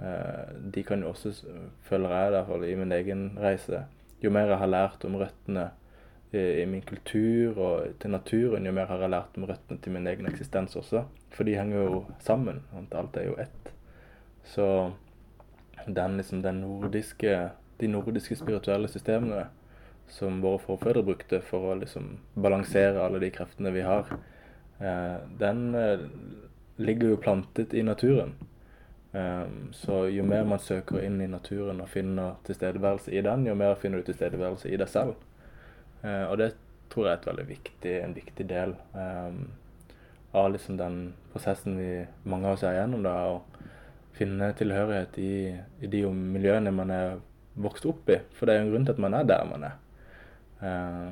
uh, 0.00 0.48
de 0.74 0.82
kan 0.82 1.04
jo 1.04 1.12
også, 1.12 1.32
føler 1.86 2.16
jeg 2.16 2.26
i 2.26 2.32
hvert 2.34 2.48
fall 2.50 2.66
i 2.66 2.74
min 2.80 2.92
egen 2.92 3.22
reise, 3.40 3.84
jo 4.24 4.32
mer 4.34 4.50
jeg 4.50 4.58
har 4.58 4.72
lært 4.72 5.06
om 5.06 5.16
røttene 5.20 5.68
i, 6.32 6.42
i 6.62 6.66
min 6.66 6.82
kultur 6.82 7.58
og 7.58 7.94
til 8.02 8.12
naturen, 8.12 8.66
jo 8.66 8.74
mer 8.74 8.90
har 8.90 9.04
jeg 9.04 9.14
lært 9.14 9.38
om 9.38 9.46
røttene 9.48 9.80
til 9.84 9.94
min 9.94 10.10
egen 10.10 10.28
eksistens 10.30 10.76
også. 10.76 11.06
For 11.32 11.48
de 11.48 11.56
henger 11.56 11.86
jo 11.86 12.04
sammen. 12.20 12.60
Sant? 12.72 12.94
Alt 12.98 13.16
er 13.16 13.30
jo 13.30 13.38
ett. 13.40 13.72
Så 14.44 14.66
den, 15.86 16.16
liksom, 16.16 16.42
den 16.42 16.60
nordiske, 16.62 17.50
de 17.82 17.90
nordiske 17.90 18.38
spirituelle 18.38 18.88
systemene 18.88 19.48
som 20.12 20.40
våre 20.40 20.60
forfedre 20.60 21.02
brukte 21.06 21.40
for 21.44 21.72
å 21.72 21.76
liksom 21.80 22.16
balansere 22.34 23.00
alle 23.00 23.20
de 23.22 23.30
kreftene 23.32 23.72
vi 23.72 23.84
har, 23.86 24.10
eh, 24.78 25.16
den 25.38 25.74
eh, 25.74 26.06
ligger 26.76 27.14
jo 27.14 27.20
plantet 27.22 27.74
i 27.74 27.82
naturen. 27.82 28.34
Um, 29.12 29.68
så 29.76 30.06
jo 30.08 30.22
mer 30.24 30.46
man 30.48 30.58
søker 30.58 31.02
inn 31.04 31.18
i 31.20 31.28
naturen 31.28 31.82
og 31.84 31.88
finner 31.92 32.38
tilstedeværelse 32.46 33.12
i 33.12 33.20
den, 33.20 33.44
jo 33.44 33.54
mer 33.54 33.74
finner 33.76 34.00
du 34.00 34.06
tilstedeværelse 34.08 34.70
i 34.72 34.78
deg 34.80 34.88
selv. 34.88 35.18
Eh, 36.00 36.24
og 36.30 36.38
det 36.40 36.54
tror 36.92 37.06
jeg 37.06 37.12
er 37.12 37.20
et 37.20 37.28
veldig 37.28 37.44
viktig, 37.48 37.92
en 38.00 38.14
viktig 38.16 38.46
del 38.48 38.72
av 40.32 40.48
liksom 40.52 40.78
den 40.80 40.96
prosessen 41.32 41.76
vi 41.76 41.90
mange 42.24 42.48
av 42.48 42.56
oss 42.56 42.64
er 42.64 42.78
igjennom. 42.78 43.04
Da, 43.04 43.12
å 43.36 44.16
finne 44.16 44.52
tilhørighet 44.56 45.18
i, 45.20 45.34
i 45.80 45.92
de 45.92 46.02
miljøene 46.08 46.72
man 46.72 46.92
er 46.92 47.20
vokst 47.54 47.86
opp 47.88 48.08
i. 48.10 48.20
For 48.36 48.48
det 48.48 48.54
er 48.54 48.62
jo 48.62 48.68
en 48.68 48.72
grunn 48.74 48.86
til 48.88 48.96
at 48.96 49.02
man 49.04 49.18
er 49.18 49.28
der 49.28 49.48
man 49.50 49.66
er. 49.68 49.76
Eh, 50.62 51.10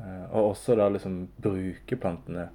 eh, 0.00 0.24
og 0.30 0.52
også 0.52 0.78
da 0.78 0.88
liksom 0.92 1.26
bruke 1.42 1.98
plantene 2.00 2.48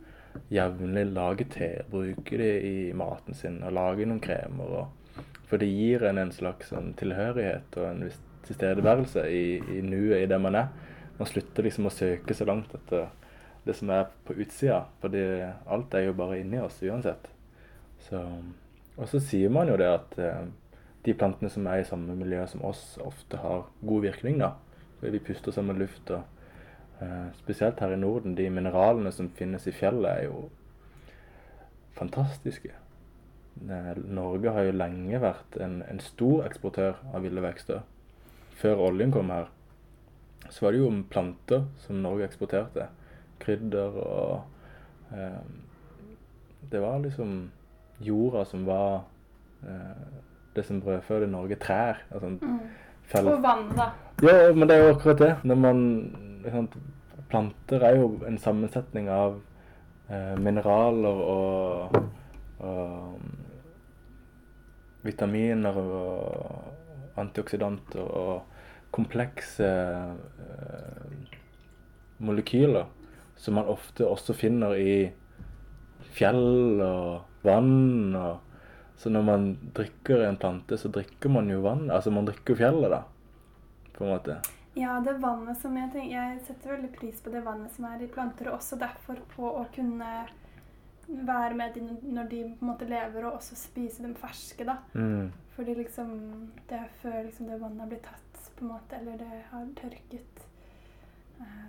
jevnlig, 0.51 1.05
lage 1.11 1.47
te, 1.51 1.69
bruke 1.91 2.39
de 2.39 2.51
i 2.63 2.75
maten 2.95 3.35
sin 3.35 3.59
og 3.67 3.75
lage 3.75 4.07
noen 4.07 4.23
kremer. 4.23 4.75
Og, 4.81 5.23
for 5.49 5.59
det 5.59 5.67
gir 5.71 6.05
en 6.07 6.21
en 6.21 6.31
slags 6.31 6.71
en 6.71 6.93
tilhørighet 6.97 7.75
og 7.77 7.89
en 7.89 8.05
viss 8.07 8.19
tilstedeværelse 8.47 9.25
i, 9.29 9.59
i 9.77 9.81
nuet, 9.85 10.23
i 10.23 10.29
det 10.29 10.39
man 10.41 10.55
er. 10.57 10.71
Man 11.19 11.29
slutter 11.29 11.65
liksom 11.67 11.87
å 11.87 11.93
søke 11.93 12.33
så 12.33 12.47
langt 12.49 12.73
etter 12.75 13.11
det 13.65 13.75
som 13.77 13.91
er 13.93 14.07
på 14.25 14.33
utsida, 14.41 14.85
fordi 15.03 15.21
alt 15.69 15.93
er 15.93 16.07
jo 16.07 16.17
bare 16.17 16.39
inni 16.41 16.57
oss 16.61 16.79
uansett. 16.81 17.29
Så, 18.07 18.21
og 18.97 19.09
så 19.11 19.21
sier 19.21 19.53
man 19.53 19.69
jo 19.69 19.77
det 19.77 19.89
at 19.91 20.17
eh, 20.17 20.47
de 21.05 21.13
plantene 21.17 21.49
som 21.49 21.65
er 21.67 21.81
i 21.81 21.87
samme 21.87 22.15
miljø 22.15 22.43
som 22.47 22.63
oss, 22.65 22.97
ofte 23.01 23.39
har 23.41 23.65
god 23.81 24.01
virkning, 24.05 24.37
da. 24.41 24.53
Vi 25.01 25.19
puster 25.19 25.51
samme 25.51 25.73
luft. 25.73 26.11
og 26.13 27.01
eh, 27.01 27.31
Spesielt 27.39 27.79
her 27.79 27.95
i 27.95 27.99
Norden. 27.99 28.35
De 28.37 28.49
mineralene 28.49 29.11
som 29.11 29.31
finnes 29.33 29.65
i 29.67 29.73
fjellet, 29.73 30.11
er 30.11 30.23
jo 30.29 30.49
fantastiske. 31.97 32.75
Eh, 33.69 33.97
Norge 33.97 34.53
har 34.53 34.67
jo 34.67 34.77
lenge 34.77 35.21
vært 35.21 35.57
en, 35.61 35.81
en 35.89 36.03
stor 36.03 36.45
eksportør 36.45 37.01
av 37.13 37.25
ville 37.25 37.41
vekster. 37.43 37.81
før 38.61 38.77
oljen 38.77 39.11
kom 39.11 39.31
her, 39.33 39.47
så 40.49 40.65
var 40.65 40.71
det 40.71 40.81
jo 40.83 40.89
planter 41.09 41.63
som 41.81 42.01
Norge 42.03 42.27
eksporterte. 42.27 42.87
Krydder 43.41 43.95
og 43.97 44.43
eh, 45.17 45.41
Det 46.71 46.81
var 46.81 46.99
liksom 47.01 47.51
jorda 47.99 48.45
som 48.45 48.65
var 48.65 49.01
eh, 49.65 50.21
det 50.55 50.65
som 50.67 50.81
brødføder 50.81 51.27
Norge. 51.27 51.55
Trær. 51.55 52.01
Altså, 52.11 52.27
Mm. 52.41 52.59
Og 53.27 53.43
vann, 53.43 53.65
da. 53.75 53.89
ja, 54.23 54.53
men 54.53 54.69
det 54.69 54.75
er 54.77 54.83
jo 54.85 54.93
akkurat 54.95 55.19
det. 55.19 55.35
Når 55.43 55.55
man 55.55 55.81
sant, 56.49 56.75
Planter 57.29 57.83
er 57.83 57.95
jo 57.95 58.21
en 58.27 58.37
sammensetning 58.37 59.09
av 59.11 59.41
eh, 60.09 60.37
mineraler 60.39 61.21
og, 61.33 61.95
og 62.59 63.19
vitaminer 65.03 65.75
og 65.79 67.19
antioksidanter 67.19 67.99
og 68.03 68.41
komplekse 68.91 69.67
eh, 69.67 71.27
molekyler 72.19 72.85
som 73.41 73.57
man 73.57 73.71
ofte 73.71 74.05
også 74.05 74.35
finner 74.37 74.75
i 74.77 75.09
fjell 76.13 76.81
og 76.83 77.45
vann. 77.47 78.15
og 78.15 78.50
så 79.01 79.09
når 79.09 79.23
man 79.25 79.45
drikker 79.73 80.19
en 80.27 80.35
plante, 80.37 80.77
så 80.77 80.89
drikker 80.93 81.29
man 81.29 81.47
jo 81.49 81.61
vann. 81.61 81.87
Altså 81.89 82.11
man 82.13 82.27
drikker 82.27 82.55
fjellet, 82.55 82.91
da. 82.93 82.99
På 83.95 84.03
en 84.05 84.11
måte. 84.11 84.35
Ja, 84.77 84.99
det 85.01 85.15
vannet 85.23 85.57
som 85.59 85.73
jeg 85.75 85.89
tenker 85.91 86.13
Jeg 86.13 86.35
setter 86.45 86.75
veldig 86.75 86.91
pris 86.95 87.17
på 87.19 87.33
det 87.33 87.41
vannet 87.43 87.73
som 87.73 87.87
er 87.89 88.03
i 88.05 88.11
planter, 88.11 88.51
og 88.51 88.59
også 88.59 88.77
derfor 88.77 89.17
på 89.33 89.49
å 89.49 89.63
kunne 89.73 90.11
være 91.07 91.57
med 91.57 91.73
dem 91.79 91.89
når 92.13 92.29
de 92.29 92.43
på 92.45 92.61
en 92.61 92.69
måte 92.69 92.91
lever, 92.91 93.25
og 93.25 93.39
også 93.39 93.57
spise 93.57 94.05
dem 94.05 94.13
ferske, 94.21 94.69
da. 94.69 94.77
Mm. 94.93 95.33
Fordi 95.55 95.75
liksom 95.81 96.13
Det 96.69 96.77
er 96.77 96.93
før 97.01 97.23
liksom 97.25 97.49
det 97.49 97.57
vannet 97.57 97.81
har 97.81 97.91
blitt 97.95 98.05
tatt, 98.05 98.45
på 98.59 98.67
en 98.67 98.73
måte, 98.75 99.01
eller 99.01 99.17
det 99.17 99.43
har 99.49 99.65
tørket. 99.81 100.45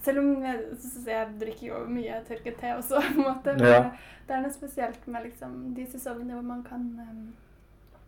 Selv 0.02 0.18
om 0.18 0.42
jeg, 0.42 0.58
jeg 1.06 1.28
drikker 1.40 1.66
jo 1.68 1.80
mye 1.86 2.16
tørket 2.26 2.56
te 2.58 2.72
også, 2.74 3.00
på 3.14 3.20
en 3.20 3.26
måte. 3.26 3.54
Men 3.58 3.66
Ja. 3.68 3.82
det 4.26 4.34
er 4.36 4.42
noe 4.42 4.54
spesielt 4.54 5.06
med 5.06 5.28
liksom 5.28 5.74
de 5.76 5.86
sesongene 5.86 6.34
hvor 6.34 6.46
man 6.48 6.62
kan 6.66 6.88
um, 6.98 7.32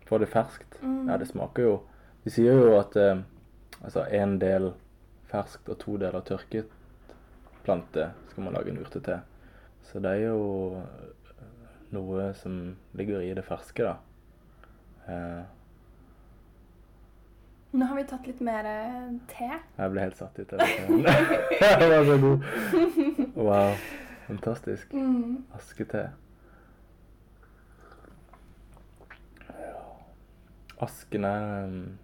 Får 0.09 0.19
det 0.21 0.29
ferskt. 0.29 0.81
Mm. 0.83 1.09
Ja, 1.09 1.17
det 1.17 1.29
smaker 1.31 1.63
jo 1.63 1.75
De 2.25 2.31
sier 2.31 2.53
jo 2.59 2.75
at 2.79 2.97
eh, 2.97 3.23
altså 3.83 4.05
en 4.11 4.39
del 4.41 4.73
ferskt 5.31 5.69
og 5.73 5.79
to 5.81 5.97
deler 6.01 6.21
tørket 6.25 6.69
plante 7.65 8.11
skal 8.31 8.45
man 8.45 8.53
lage 8.59 8.71
en 8.73 8.79
urtete. 8.83 9.21
Så 9.85 10.01
det 10.05 10.11
er 10.11 10.27
jo 10.29 10.81
eh, 10.81 11.45
noe 11.93 12.31
som 12.37 12.75
ligger 12.97 13.21
i 13.25 13.33
det 13.37 13.45
ferske, 13.47 13.85
da. 13.87 13.97
Eh, 15.09 15.43
Nå 17.75 17.87
har 17.91 17.97
vi 17.99 18.05
tatt 18.07 18.27
litt 18.31 18.41
mer 18.45 18.67
eh, 18.71 19.07
te. 19.27 19.49
jeg 19.51 19.91
ble 19.91 20.03
helt 20.05 20.19
satt 20.21 20.37
ut 20.39 20.53
av 20.55 20.61
det. 20.63 20.69
Den 21.81 21.91
var 21.91 22.05
så 22.07 22.19
god. 22.23 22.45
Wow. 23.35 23.73
Fantastisk. 24.29 24.93
Mm. 24.95 25.41
Askete. 25.59 26.05
Asken 30.87 31.27
er 31.27 31.65
um, 31.65 31.99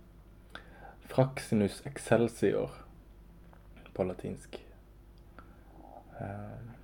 Fraxinus 1.07 1.79
excelsior 1.87 2.75
på 3.95 4.09
latinsk. 4.11 4.59
Um, 6.19 6.75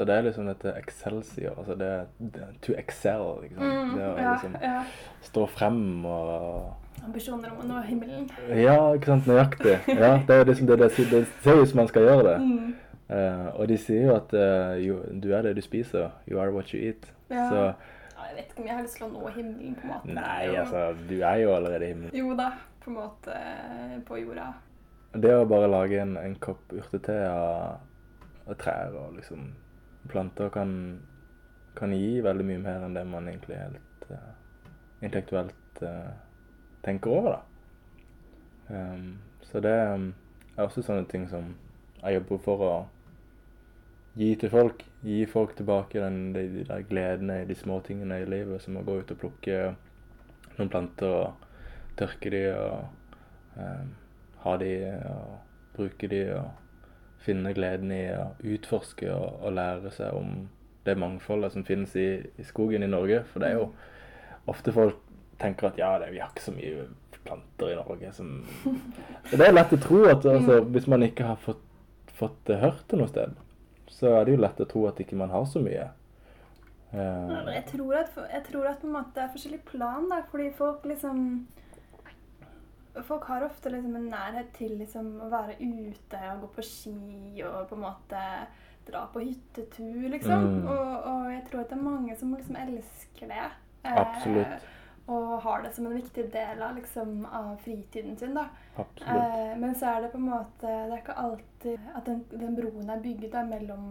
så 0.00 0.04
det 0.08 0.14
er 0.16 0.22
liksom 0.24 0.46
dette 0.48 0.72
excelsior, 0.80 1.58
altså 1.60 1.74
det 1.76 1.88
det 2.18 2.46
to 2.64 2.72
excel, 2.72 3.26
liksom. 3.42 3.64
Mm, 3.66 3.90
det 3.98 4.06
å 4.06 4.12
ja, 4.16 4.30
liksom 4.32 4.54
ja. 4.62 4.78
stå 5.26 5.44
frem 5.52 5.82
og 6.08 7.02
Ambisjoner 7.04 7.52
om 7.52 7.60
å 7.60 7.66
nå 7.68 7.82
himmelen. 7.84 8.24
Ja, 8.56 8.78
ikke 8.96 9.12
sant, 9.12 9.28
nøyaktig. 9.28 9.76
Ja, 9.88 10.10
det 10.24 10.36
er 10.36 10.48
liksom 10.48 10.68
det, 10.68 10.78
det, 10.80 10.88
det 11.12 11.20
ser 11.44 11.60
ut 11.60 11.68
som 11.68 11.80
man 11.80 11.88
skal 11.88 12.08
gjøre 12.08 12.24
det. 12.26 12.34
Mm. 12.44 12.74
Uh, 13.10 13.46
og 13.54 13.68
de 13.68 13.78
sier 13.80 14.08
jo 14.08 14.16
at 14.16 14.34
uh, 14.36 14.74
jo, 14.80 14.98
du 15.20 15.30
er 15.36 15.48
det 15.48 15.54
du 15.56 15.62
spiser. 15.64 16.10
You 16.28 16.40
are 16.40 16.52
what 16.52 16.72
you 16.74 16.80
eat. 16.80 17.08
Ja. 17.32 17.46
Så 17.48 17.62
jeg 18.30 18.36
vet 18.36 18.52
ikke 18.52 18.62
om 18.62 18.68
jeg 18.68 18.76
har 18.76 18.84
lyst 18.84 18.98
til 19.00 19.06
å 19.06 19.12
nå 19.14 19.30
himmelen, 19.36 19.78
på 19.78 19.86
en 19.86 19.94
måte. 19.94 20.16
Nei, 20.16 20.42
altså, 20.60 20.82
du 21.08 21.16
er 21.18 21.40
jo 21.44 21.54
allerede 21.56 21.86
i 21.86 21.94
himmelen. 21.94 22.18
Jo 22.20 22.36
da, 22.38 22.50
på 22.84 22.92
en 22.92 22.98
måte 23.00 23.36
eh, 23.36 23.96
på 24.06 24.20
jorda. 24.20 24.50
Det 25.24 25.32
å 25.34 25.48
bare 25.50 25.70
lage 25.72 25.98
en, 25.98 26.12
en 26.20 26.36
kopp 26.40 26.76
urtete 26.76 27.16
av, 27.26 27.80
av 28.46 28.58
trær 28.60 28.94
og 29.00 29.16
liksom 29.16 29.48
planter 30.08 30.48
kan, 30.48 30.72
kan 31.76 31.92
gi 31.92 32.20
veldig 32.24 32.46
mye 32.46 32.62
mer 32.62 32.86
enn 32.86 32.96
det 32.96 33.04
man 33.08 33.28
egentlig 33.28 33.58
helt 33.60 34.06
uh, 34.10 34.30
intellektuelt 35.00 35.82
uh, 35.82 36.12
tenker 36.84 37.10
over, 37.10 37.36
da. 37.36 37.40
Um, 38.70 39.18
så 39.42 39.60
det 39.60 39.74
um, 39.94 40.12
er 40.56 40.64
også 40.64 40.84
sånne 40.86 41.08
ting 41.10 41.26
som 41.28 41.52
jeg 42.00 42.20
jobber 42.20 42.42
for 42.44 42.64
å 42.64 42.72
gi 44.18 44.30
til 44.40 44.52
folk. 44.52 44.84
Gi 45.04 45.24
folk 45.30 45.56
tilbake 45.58 46.00
den, 46.02 46.32
de, 46.36 46.46
de 46.54 46.64
der 46.68 46.86
gledene 46.88 47.40
i 47.42 47.48
de 47.48 47.56
små 47.58 47.80
tingene 47.84 48.20
i 48.22 48.28
livet, 48.28 48.62
som 48.62 48.78
å 48.78 48.84
gå 48.86 49.00
ut 49.00 49.12
og 49.14 49.20
plukke 49.20 49.60
noen 50.56 50.72
planter 50.72 51.16
og 51.24 51.46
tørke 52.00 52.32
de 52.32 52.42
og 52.54 53.56
um, 53.56 53.92
ha 54.44 54.56
de 54.60 54.72
og 55.10 55.36
bruke 55.76 56.08
de 56.10 56.24
og 56.38 56.48
finne 57.24 57.52
gleden 57.56 57.92
i 57.92 58.04
å 58.16 58.30
utforske 58.54 59.10
og, 59.12 59.42
og 59.44 59.54
lære 59.58 59.92
seg 59.94 60.16
om 60.16 60.48
det 60.88 60.96
mangfoldet 60.96 61.52
som 61.52 61.66
finnes 61.66 61.92
i, 62.00 62.08
i 62.40 62.46
skogen 62.48 62.84
i 62.84 62.90
Norge. 62.90 63.22
For 63.32 63.42
det 63.42 63.52
er 63.52 63.60
jo 63.60 63.68
ofte 64.50 64.72
folk 64.74 65.02
tenker 65.40 65.70
at 65.70 65.78
ja, 65.80 65.94
det, 66.00 66.10
vi 66.14 66.20
har 66.20 66.32
ikke 66.32 66.48
så 66.48 66.54
mye 66.56 66.88
planter 67.24 67.72
i 67.72 67.76
Norge 67.76 68.12
som 68.16 68.32
Og 68.64 69.34
det 69.38 69.46
er 69.46 69.54
lett 69.54 69.72
å 69.76 69.80
tro 69.80 70.02
at 70.08 70.24
altså, 70.28 70.60
hvis 70.72 70.88
man 70.90 71.04
ikke 71.04 71.28
har 71.32 71.40
fått, 71.44 71.62
fått 72.16 72.38
det 72.48 72.60
hørt 72.64 72.84
det 72.90 73.00
noe 73.00 73.10
sted, 73.10 73.36
så 73.90 74.14
er 74.16 74.26
det 74.26 74.36
jo 74.36 74.44
lett 74.44 74.60
å 74.60 74.68
tro 74.68 74.86
at 74.88 75.00
ikke 75.02 75.18
man 75.20 75.32
har 75.32 75.46
så 75.48 75.62
mye. 75.64 75.88
Uh, 76.90 77.50
Jeg 77.52 77.66
tror 77.70 77.94
at, 78.00 78.16
jeg 78.32 78.44
tror 78.48 78.68
at 78.72 78.80
på 78.82 78.88
en 78.88 78.96
måte 78.96 79.14
det 79.14 79.24
er 79.24 79.32
forskjellig 79.34 79.60
plan, 79.68 80.08
da, 80.10 80.22
fordi 80.32 80.48
folk 80.58 80.86
liksom 80.88 81.20
Folk 83.06 83.24
har 83.30 83.44
ofte 83.46 83.70
liksom 83.70 83.96
en 83.96 84.08
nærhet 84.10 84.50
til 84.56 84.74
liksom 84.80 85.12
å 85.22 85.28
være 85.30 85.56
ute 85.60 86.20
og 86.32 86.42
gå 86.44 86.50
på 86.56 86.64
ski 86.66 87.42
og 87.46 87.68
på 87.70 87.78
en 87.78 87.84
måte 87.84 88.24
dra 88.88 89.06
på 89.12 89.22
hyttetur, 89.22 90.08
liksom. 90.08 90.46
Mm. 90.46 90.68
Og, 90.68 90.92
og 91.12 91.32
jeg 91.32 91.42
tror 91.48 91.62
at 91.62 91.72
det 91.72 91.78
er 91.78 91.88
mange 91.88 92.16
som 92.18 92.34
liksom 92.34 92.56
elsker 92.56 93.30
det. 93.30 93.48
eh, 93.84 93.98
Absolutt. 94.02 94.68
Og 95.10 95.42
har 95.42 95.62
det 95.62 95.72
som 95.74 95.86
en 95.86 95.96
viktig 95.96 96.24
del 96.32 96.62
av, 96.62 96.76
liksom, 96.76 97.26
av 97.26 97.56
fritiden 97.64 98.16
sin. 98.18 98.34
da. 98.34 98.48
Eh, 98.78 99.52
men 99.58 99.74
så 99.74 99.94
er 99.94 100.02
det 100.02 100.12
på 100.12 100.18
en 100.20 100.28
måte 100.30 100.66
Det 100.66 100.94
er 100.94 101.02
ikke 101.02 101.18
alltid 101.18 101.88
at 101.94 102.06
den, 102.06 102.24
den 102.30 102.56
broen 102.56 102.90
er 102.90 103.02
bygd 103.02 103.30
da, 103.32 103.44
mellom 103.44 103.86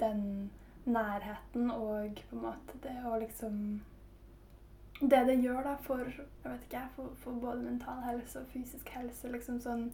den 0.00 0.50
nærheten 0.86 1.70
og 1.70 2.20
på 2.30 2.36
en 2.36 2.42
måte 2.44 2.78
det 2.84 2.94
å 3.04 3.16
liksom 3.18 3.80
Det 5.00 5.24
det 5.28 5.36
gjør 5.44 5.62
da 5.64 5.74
for 5.84 6.00
jeg 6.00 6.26
vet 6.44 6.62
ikke, 6.68 6.82
for, 6.96 7.08
for 7.20 7.40
både 7.40 7.62
mental 7.62 8.02
helse 8.06 8.40
og 8.40 8.46
fysisk 8.52 8.88
helse. 8.96 9.28
liksom 9.32 9.60
sånn 9.60 9.88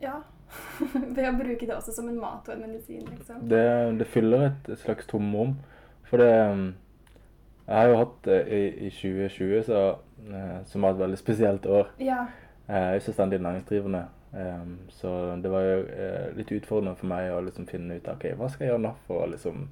Ja. 0.00 0.22
Ved 1.14 1.26
å 1.28 1.34
bruke 1.36 1.66
det 1.66 1.74
også 1.76 1.92
som 1.92 2.08
en 2.08 2.20
mat 2.20 2.48
og 2.48 2.54
en 2.54 2.62
medisin, 2.64 3.04
liksom. 3.04 3.42
Det, 3.48 3.98
det 4.00 4.06
fyller 4.08 4.46
et, 4.48 4.70
slags 4.80 5.06
tomrom. 5.06 5.58
For 6.08 6.18
det 6.18 6.30
um, 6.50 6.70
Jeg 7.66 7.76
har 7.76 7.90
jo 7.90 7.98
hatt 8.00 8.16
det 8.24 8.38
i, 8.48 8.62
i 8.86 8.90
2020, 8.90 9.60
så, 9.68 9.82
eh, 10.26 10.56
som 10.66 10.82
var 10.82 10.96
et 10.96 11.04
veldig 11.04 11.18
spesielt 11.20 11.66
år. 11.66 11.92
Ja. 12.00 12.24
Jeg 12.70 12.96
er 12.96 13.04
selvstendig 13.04 13.38
næringsdrivende, 13.44 14.00
um, 14.32 14.72
så 14.88 15.12
det 15.42 15.52
var 15.52 15.68
jo 15.68 15.76
eh, 15.84 16.32
litt 16.38 16.50
utfordrende 16.56 16.96
for 16.98 17.10
meg 17.12 17.30
å 17.34 17.44
liksom 17.46 17.68
finne 17.70 18.00
ut 18.00 18.10
ok, 18.10 18.32
hva 18.38 18.48
skal 18.50 18.64
jeg 18.64 18.72
gjøre 18.72 18.84
nå 18.88 18.92
for 19.06 19.22
å 19.22 19.30
liksom 19.30 19.68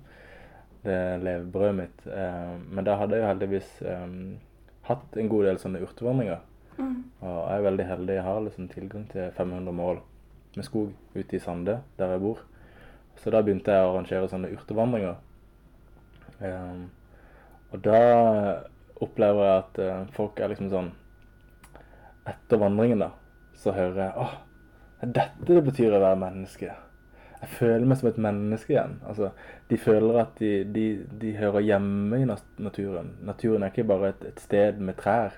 det 0.84 0.98
levebrødet 1.22 1.74
mitt. 1.74 2.06
Eh, 2.06 2.52
men 2.70 2.86
da 2.86 2.96
hadde 3.00 3.16
jeg 3.16 3.24
jo 3.24 3.30
heldigvis 3.32 3.72
um, 3.82 4.36
hatt 4.88 5.18
en 5.18 5.30
god 5.32 5.48
del 5.48 5.60
sånne 5.62 5.82
urtevandringer. 5.84 6.44
Mm. 6.78 7.00
Og 7.20 7.34
jeg 7.34 7.56
er 7.56 7.66
veldig 7.66 7.86
heldig. 7.88 8.14
Jeg 8.14 8.26
har 8.28 8.40
liksom 8.44 8.68
tilgang 8.72 9.08
til 9.10 9.32
500 9.36 9.74
mål 9.74 10.00
med 10.56 10.66
skog 10.66 10.92
ute 11.14 11.36
i 11.36 11.42
Sande, 11.42 11.80
der 11.98 12.14
jeg 12.14 12.22
bor. 12.22 12.44
Så 13.18 13.34
da 13.34 13.42
begynte 13.42 13.74
jeg 13.74 13.86
å 13.86 13.92
arrangere 13.92 14.30
sånne 14.30 14.52
urtevandringer. 14.54 15.18
Um, 16.38 16.88
og 17.72 17.82
da 17.84 18.02
opplever 19.02 19.44
jeg 19.44 19.62
at 19.62 19.80
uh, 19.82 20.12
folk 20.14 20.38
er 20.38 20.52
liksom 20.52 20.70
sånn 20.70 20.92
Etter 22.28 22.60
vandringen, 22.60 23.00
da, 23.00 23.08
så 23.56 23.72
hører 23.72 24.02
jeg 24.02 24.20
åh, 24.20 24.32
det 25.00 25.06
er 25.06 25.12
dette 25.16 25.54
det 25.56 25.62
betyr 25.64 25.94
å 25.96 26.00
være 26.02 26.18
menneske. 26.20 26.74
Jeg 27.40 27.48
føler 27.54 27.86
meg 27.86 28.00
som 28.00 28.08
et 28.10 28.18
menneske 28.18 28.74
igjen. 28.74 28.96
Altså, 29.06 29.30
de 29.70 29.78
føler 29.78 30.20
at 30.24 30.40
de, 30.40 30.52
de, 30.74 30.86
de 31.20 31.36
hører 31.38 31.66
hjemme 31.68 32.22
i 32.22 32.26
naturen. 32.26 33.12
Naturen 33.22 33.62
er 33.62 33.70
ikke 33.70 33.86
bare 33.86 34.10
et, 34.14 34.24
et 34.32 34.40
sted 34.42 34.80
med 34.82 34.98
trær, 34.98 35.36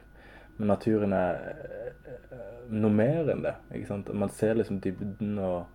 men 0.57 0.73
naturen 0.73 1.13
er 1.17 1.43
eh, 1.51 2.39
noe 2.73 2.95
mer 2.95 3.29
enn 3.33 3.45
det. 3.45 3.57
Man 4.13 4.33
ser 4.33 4.57
liksom 4.57 4.81
dybden 4.81 5.37
og 5.45 5.67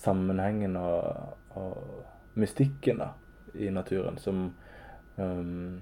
sammenhengen 0.00 0.76
og, 0.80 1.36
og 1.58 1.78
mystikken 2.40 3.02
da, 3.02 3.12
i 3.54 3.70
naturen 3.70 4.18
som, 4.18 4.48
um, 5.16 5.80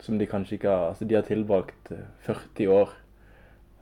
som 0.00 0.18
de 0.18 0.26
kanskje 0.26 0.56
ikke 0.58 0.68
har 0.68 0.88
Altså, 0.90 1.04
de 1.04 1.14
har 1.14 1.26
tilbrakt 1.28 1.92
eh, 1.92 2.06
40 2.26 2.68
år 2.68 2.94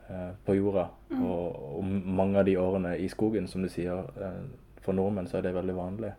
uh, 0.09 0.31
på 0.45 0.55
jorda. 0.55 0.87
Mm. 1.09 1.23
Og, 1.25 1.77
og 1.77 1.85
mange 2.19 2.39
av 2.39 2.45
de 2.45 2.57
årene 2.59 2.97
i 2.99 3.07
skogen, 3.11 3.47
som 3.47 3.63
du 3.63 3.69
sier, 3.71 4.05
eh, 4.21 4.43
for 4.81 4.97
nordmenn 4.97 5.29
så 5.29 5.39
er 5.39 5.47
det 5.47 5.55
veldig 5.55 5.77
vanlig. 5.77 6.11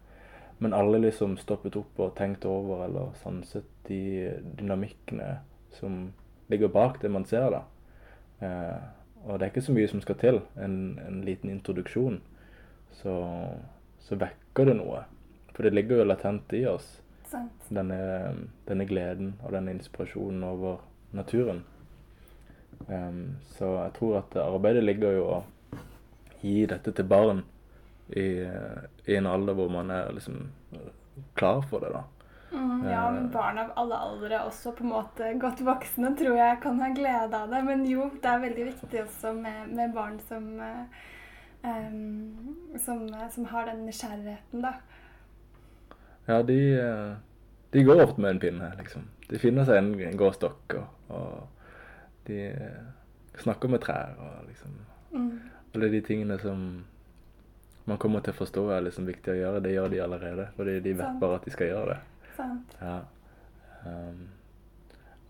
Men 0.63 0.75
alle 0.75 1.01
liksom 1.03 1.37
stoppet 1.41 1.77
opp 1.77 1.99
og 1.99 2.15
tenkte 2.15 2.51
over 2.51 2.85
eller 2.85 3.15
sanset 3.23 3.67
de 3.89 4.31
dynamikkene 4.61 5.41
som 5.75 6.13
ligger 6.53 6.69
bak 6.69 7.01
det 7.03 7.11
man 7.11 7.25
ser, 7.27 7.49
da. 7.51 7.63
Eh, 8.47 8.83
og 9.25 9.39
det 9.39 9.47
er 9.47 9.51
ikke 9.53 9.65
så 9.67 9.75
mye 9.75 9.91
som 9.91 10.03
skal 10.05 10.19
til. 10.21 10.41
En, 10.55 10.77
en 11.07 11.21
liten 11.27 11.51
introduksjon, 11.51 12.21
så, 13.01 13.17
så 14.03 14.19
vekker 14.21 14.71
det 14.71 14.77
noe. 14.79 15.05
For 15.53 15.67
det 15.67 15.75
ligger 15.75 16.03
jo 16.03 16.09
latent 16.09 16.55
i 16.57 16.65
oss, 16.67 16.89
Sant. 17.31 17.69
denne, 17.71 17.99
denne 18.69 18.87
gleden 18.89 19.35
og 19.43 19.55
denne 19.57 19.75
inspirasjonen 19.75 20.45
over 20.47 20.83
naturen. 21.13 21.65
Um, 22.87 23.37
så 23.59 23.69
jeg 23.79 23.95
tror 23.99 24.21
at 24.23 24.37
arbeidet 24.43 24.83
ligger 24.85 25.19
jo 25.19 25.27
å 25.37 25.41
gi 26.43 26.65
dette 26.67 26.95
til 26.95 27.07
barn 27.07 27.45
i, 28.13 28.27
i 29.07 29.17
en 29.17 29.27
alder 29.27 29.57
hvor 29.57 29.71
man 29.73 29.91
er 29.91 30.13
liksom 30.13 30.51
klar 31.39 31.63
for 31.71 31.85
det, 31.85 31.93
da. 31.95 32.03
Mm, 32.53 32.85
ja, 32.91 33.11
men 33.11 33.31
barn 33.33 33.59
av 33.59 33.73
alle 33.81 33.97
aldre, 33.97 34.43
også 34.45 34.75
på 34.77 34.85
en 34.85 34.93
måte 34.93 35.31
godt 35.41 35.63
voksne, 35.65 36.13
tror 36.19 36.37
jeg 36.37 36.61
kan 36.61 36.81
ha 36.83 36.91
glede 36.93 37.39
av 37.39 37.53
det. 37.53 37.63
Men 37.65 37.85
jo, 37.89 38.11
det 38.21 38.29
er 38.29 38.45
veldig 38.45 38.67
viktig 38.69 39.03
også 39.07 39.33
med, 39.37 39.73
med 39.73 39.95
barn 39.97 40.19
som, 40.29 40.49
eh, 40.61 41.89
som, 42.85 43.07
eh, 43.09 43.29
som 43.33 43.49
har 43.55 43.71
den 43.71 43.87
nysgjerrigheten, 43.89 44.67
da. 44.67 44.75
Ja, 46.29 46.43
de, 46.47 46.61
eh, 46.77 47.15
de 47.73 47.85
går 47.89 48.05
ofte 48.05 48.21
med 48.21 48.37
en 48.37 48.43
pinne, 48.45 48.73
liksom. 48.79 49.09
De 49.31 49.41
finner 49.41 49.65
seg 49.65 49.81
en, 49.81 49.95
en 50.11 50.21
gåstokk, 50.21 50.77
og, 50.77 51.17
og 51.17 52.27
de 52.29 52.43
eh, 52.53 52.83
snakker 53.41 53.73
med 53.73 53.81
trær 53.85 54.19
og 54.21 54.49
liksom 54.51 54.81
Mm. 55.13 55.41
Alle 55.75 55.89
de 55.93 56.01
tingene 56.01 56.39
som 56.41 56.85
man 57.85 57.99
kommer 57.99 58.23
til 58.23 58.35
å 58.35 58.39
forstå 58.39 58.67
hva 58.67 58.77
er 58.79 58.87
liksom 58.87 59.09
viktig 59.09 59.35
å 59.35 59.39
gjøre, 59.39 59.63
det 59.65 59.75
gjør 59.75 59.91
de 59.93 60.03
allerede. 60.05 60.47
Fordi 60.57 60.79
de 60.85 60.95
vet 61.01 61.19
bare 61.23 61.41
at 61.41 61.49
de 61.49 61.55
skal 61.55 61.73
gjøre 61.73 61.95
det. 61.97 62.29
Sant. 62.37 62.77
Ja. 62.81 62.99
Um, 63.87 64.29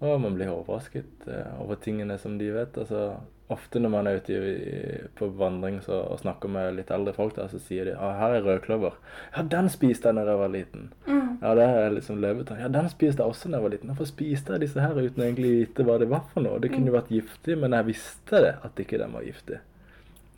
og 0.02 0.18
man 0.20 0.34
blir 0.34 0.50
overrasket 0.50 1.28
uh, 1.30 1.62
over 1.62 1.78
tingene 1.80 2.18
som 2.20 2.34
de 2.38 2.50
vet. 2.52 2.76
Altså, 2.82 3.14
ofte 3.52 3.80
når 3.80 3.92
man 3.92 4.08
er 4.08 4.18
ute 4.20 4.34
i, 4.34 4.52
i, 4.52 5.00
på 5.18 5.28
vandring 5.38 5.78
så, 5.84 6.02
og 6.12 6.20
snakker 6.20 6.50
med 6.52 6.76
litt 6.76 6.92
eldre 6.94 7.14
folk, 7.16 7.36
da, 7.38 7.46
så 7.48 7.60
sier 7.62 7.88
de 7.88 7.96
ah, 7.96 8.16
'her 8.18 8.36
er 8.36 8.46
rødkløver'. 8.46 9.00
'Ja, 9.36 9.44
den 9.56 9.68
spiste 9.72 10.10
jeg 10.10 10.18
da 10.18 10.26
jeg 10.28 10.42
var 10.42 10.52
liten'. 10.52 10.86
Mm. 11.06 11.22
Ja, 11.42 11.54
det 11.58 11.64
er 11.64 11.90
liksom 11.96 12.20
løvetann. 12.22 12.60
Ja, 12.60 12.68
den 12.68 12.88
spiste 12.88 13.22
jeg 13.22 13.28
også 13.28 13.48
da 13.48 13.58
jeg 13.58 13.62
var 13.62 13.74
liten. 13.74 13.90
Hvorfor 13.90 14.10
spiste 14.12 14.52
jeg 14.52 14.66
disse 14.66 14.80
her 14.80 14.94
uten 14.94 15.22
å 15.22 15.26
egentlig 15.26 15.52
vite 15.58 15.86
hva 15.86 15.98
det 15.98 16.10
var 16.10 16.24
for 16.32 16.44
noe? 16.44 16.60
Det 16.62 16.70
kunne 16.70 16.92
jo 16.92 16.98
vært 16.98 17.10
giftig, 17.10 17.58
men 17.58 17.72
jeg 17.72 17.88
visste 17.90 18.42
det, 18.44 18.56
at 18.62 18.82
ikke 18.84 19.00
den 19.02 19.16
var 19.16 19.26
giftig. 19.26 19.58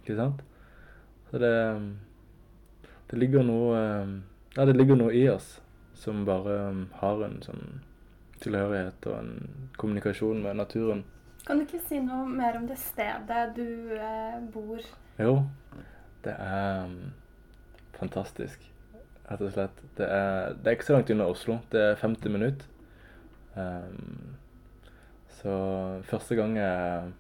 Ikke 0.03 0.17
sant? 0.17 0.45
Så 1.35 1.39
det 1.39 1.93
Det 3.11 3.17
ligger 3.19 3.43
noe 3.43 3.79
Ja, 4.57 4.65
det 4.65 4.77
ligger 4.77 4.95
noe 4.95 5.11
i 5.11 5.25
oss 5.29 5.61
som 5.99 6.25
bare 6.25 6.59
um, 6.71 6.85
har 7.01 7.25
en 7.27 7.41
sånn 7.43 7.81
tilhørighet 8.43 9.07
og 9.09 9.17
en 9.17 9.69
kommunikasjon 9.79 10.43
med 10.45 10.59
naturen. 10.59 11.01
Kan 11.47 11.59
du 11.59 11.65
ikke 11.65 11.81
si 11.89 11.99
noe 12.03 12.27
mer 12.29 12.59
om 12.59 12.67
det 12.69 12.77
stedet 12.79 13.55
du 13.57 13.95
eh, 13.97 14.37
bor? 14.53 14.83
Jo, 15.19 15.35
det 16.27 16.35
er 16.35 16.85
um, 16.85 17.15
fantastisk, 17.97 18.67
rett 19.31 19.43
og 19.47 19.55
slett. 19.55 19.83
Det 19.97 20.07
er, 20.07 20.55
det 20.59 20.71
er 20.71 20.79
ikke 20.79 20.91
så 20.91 20.99
langt 20.99 21.15
unna 21.15 21.31
Oslo. 21.31 21.61
Det 21.73 21.83
er 21.89 22.03
50 22.03 22.35
minutter. 22.37 22.67
Um, 23.55 24.35
så 25.41 25.55
første 26.11 26.39
gang 26.39 26.59
jeg, 26.59 27.15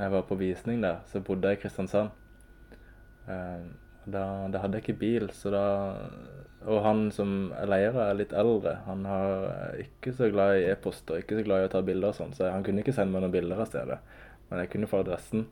jeg 0.00 0.16
var 0.16 0.26
på 0.28 0.40
visning 0.40 0.82
der, 0.82 1.04
så 1.06 1.22
bodde 1.24 1.52
jeg 1.52 1.60
i 1.60 1.62
Kristiansand. 1.68 2.16
Um, 3.30 3.70
da, 4.10 4.24
da 4.50 4.62
hadde 4.62 4.78
jeg 4.78 4.88
ikke 4.88 5.00
bil, 5.00 5.28
så 5.36 5.52
da 5.54 5.64
Og 6.66 6.82
han 6.84 7.06
som 7.14 7.52
er 7.56 7.70
leier, 7.70 7.94
er 7.96 8.16
litt 8.18 8.34
eldre. 8.36 8.74
Han 8.84 9.06
er 9.08 9.78
ikke 9.80 10.12
så 10.12 10.28
glad 10.32 10.58
i 10.58 10.66
e-poster, 10.68 11.22
ikke 11.22 11.38
så 11.38 11.44
glad 11.46 11.62
i 11.62 11.68
å 11.70 11.72
ta 11.72 11.80
bilder 11.84 12.12
og 12.12 12.18
sånn, 12.18 12.34
så 12.36 12.50
han 12.52 12.66
kunne 12.66 12.82
ikke 12.84 12.92
sende 12.92 13.14
meg 13.14 13.24
noen 13.24 13.32
bilder 13.32 13.62
av 13.62 13.70
stedet. 13.70 13.96
Men 14.50 14.60
jeg 14.60 14.72
kunne 14.74 14.90
få 14.90 15.00
adressen. 15.00 15.46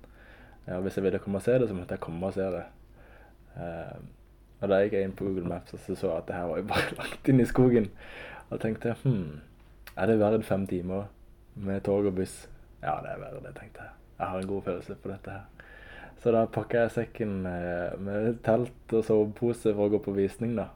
Og 0.68 0.84
hvis 0.84 0.98
jeg 0.98 1.06
ville 1.06 1.20
komme 1.24 1.40
og 1.40 1.46
se 1.46 1.56
det, 1.56 1.70
så 1.70 1.76
måtte 1.78 1.96
jeg 1.96 2.04
komme 2.04 2.28
og 2.28 2.36
se 2.36 2.44
det. 2.52 2.64
Eh, 3.56 3.98
og 4.58 4.72
da 4.72 4.80
gikk 4.82 4.98
jeg 4.98 5.08
inn 5.08 5.14
på 5.16 5.28
Google 5.28 5.48
Maps 5.48 5.74
og 5.74 5.80
så, 5.84 5.96
så 5.98 6.12
at 6.16 6.26
det 6.28 6.36
her 6.36 6.48
var 6.50 6.60
jo 6.60 6.68
bare 6.74 6.98
langt 6.98 7.30
inn 7.30 7.42
i 7.42 7.48
skogen. 7.48 7.88
Og 8.48 8.60
tenkte 8.62 8.96
hm, 9.02 9.38
er 9.96 10.10
det 10.10 10.18
verdt 10.20 10.46
fem 10.48 10.66
timer 10.68 11.08
med 11.54 11.84
tog 11.86 12.08
og 12.10 12.18
buss? 12.18 12.42
Ja, 12.82 12.98
det 13.04 13.14
er 13.14 13.22
verdt 13.22 13.46
det, 13.46 13.54
tenkte 13.58 13.86
jeg. 13.86 13.94
Jeg 14.18 14.32
har 14.32 14.42
en 14.42 14.50
god 14.50 14.62
følelse 14.66 14.98
på 14.98 15.10
dette 15.12 15.38
her. 15.38 15.57
Så 16.22 16.32
da 16.34 16.46
pakka 16.50 16.84
jeg 16.84 16.94
sekken 16.96 17.36
med, 17.44 18.40
telt 18.46 18.94
og 18.94 19.04
sovepose 19.06 19.70
for 19.70 19.86
å 19.86 19.92
gå 19.92 20.00
på 20.02 20.16
visning, 20.16 20.56
da. 20.58 20.70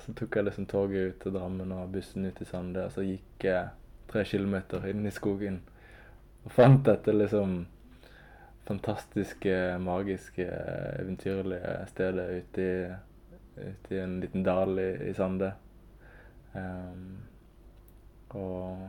Så 0.00 0.14
tok 0.18 0.38
jeg 0.38 0.48
liksom 0.48 0.66
toget 0.70 1.12
ut 1.12 1.20
til 1.22 1.34
Drammen 1.36 1.74
og 1.76 1.92
bussen 1.92 2.24
ut 2.26 2.38
til 2.38 2.48
Sande, 2.48 2.86
og 2.86 2.94
så 2.94 3.04
gikk 3.04 3.46
jeg 3.46 3.68
tre 4.10 4.24
kilometer 4.28 4.88
inn 4.90 5.06
i 5.06 5.12
skogen 5.14 5.60
og 6.42 6.50
fant 6.50 6.82
dette 6.86 7.12
liksom 7.14 7.60
fantastiske, 8.66 9.54
magiske, 9.82 10.46
eventyrlige 11.00 11.74
stedet 11.90 12.26
ute 12.38 12.66
i, 12.66 12.74
ute 13.62 13.94
i 13.94 14.00
en 14.02 14.18
liten 14.22 14.44
dal 14.46 14.78
i, 14.78 14.90
i 15.10 15.14
Sande. 15.14 15.52
Um, 16.52 17.22
og, 18.38 18.88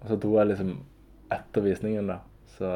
og 0.00 0.08
så 0.08 0.18
dro 0.20 0.34
jeg 0.38 0.52
liksom 0.52 0.74
etter 1.34 1.64
visningen, 1.64 2.12
da. 2.12 2.20
Så 2.56 2.74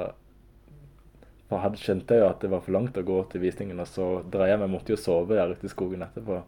for 1.49 1.65
hadde, 1.65 1.81
skjønte 1.81 2.19
jo 2.19 2.29
at 2.29 2.43
det 2.45 2.51
var 2.53 2.61
for 2.65 2.77
langt 2.77 2.99
å 3.01 3.07
gå 3.09 3.19
til 3.33 3.43
visningen, 3.43 3.81
og 3.81 3.89
så 3.89 4.07
dreier 4.29 4.55
jeg 4.57 4.63
meg. 4.63 4.73
Måtte 4.75 4.93
jo 4.93 5.01
sove 5.01 5.39
der 5.39 5.55
ute 5.55 5.65
i 5.65 5.73
skogen 5.73 6.05
etterpå. 6.05 6.43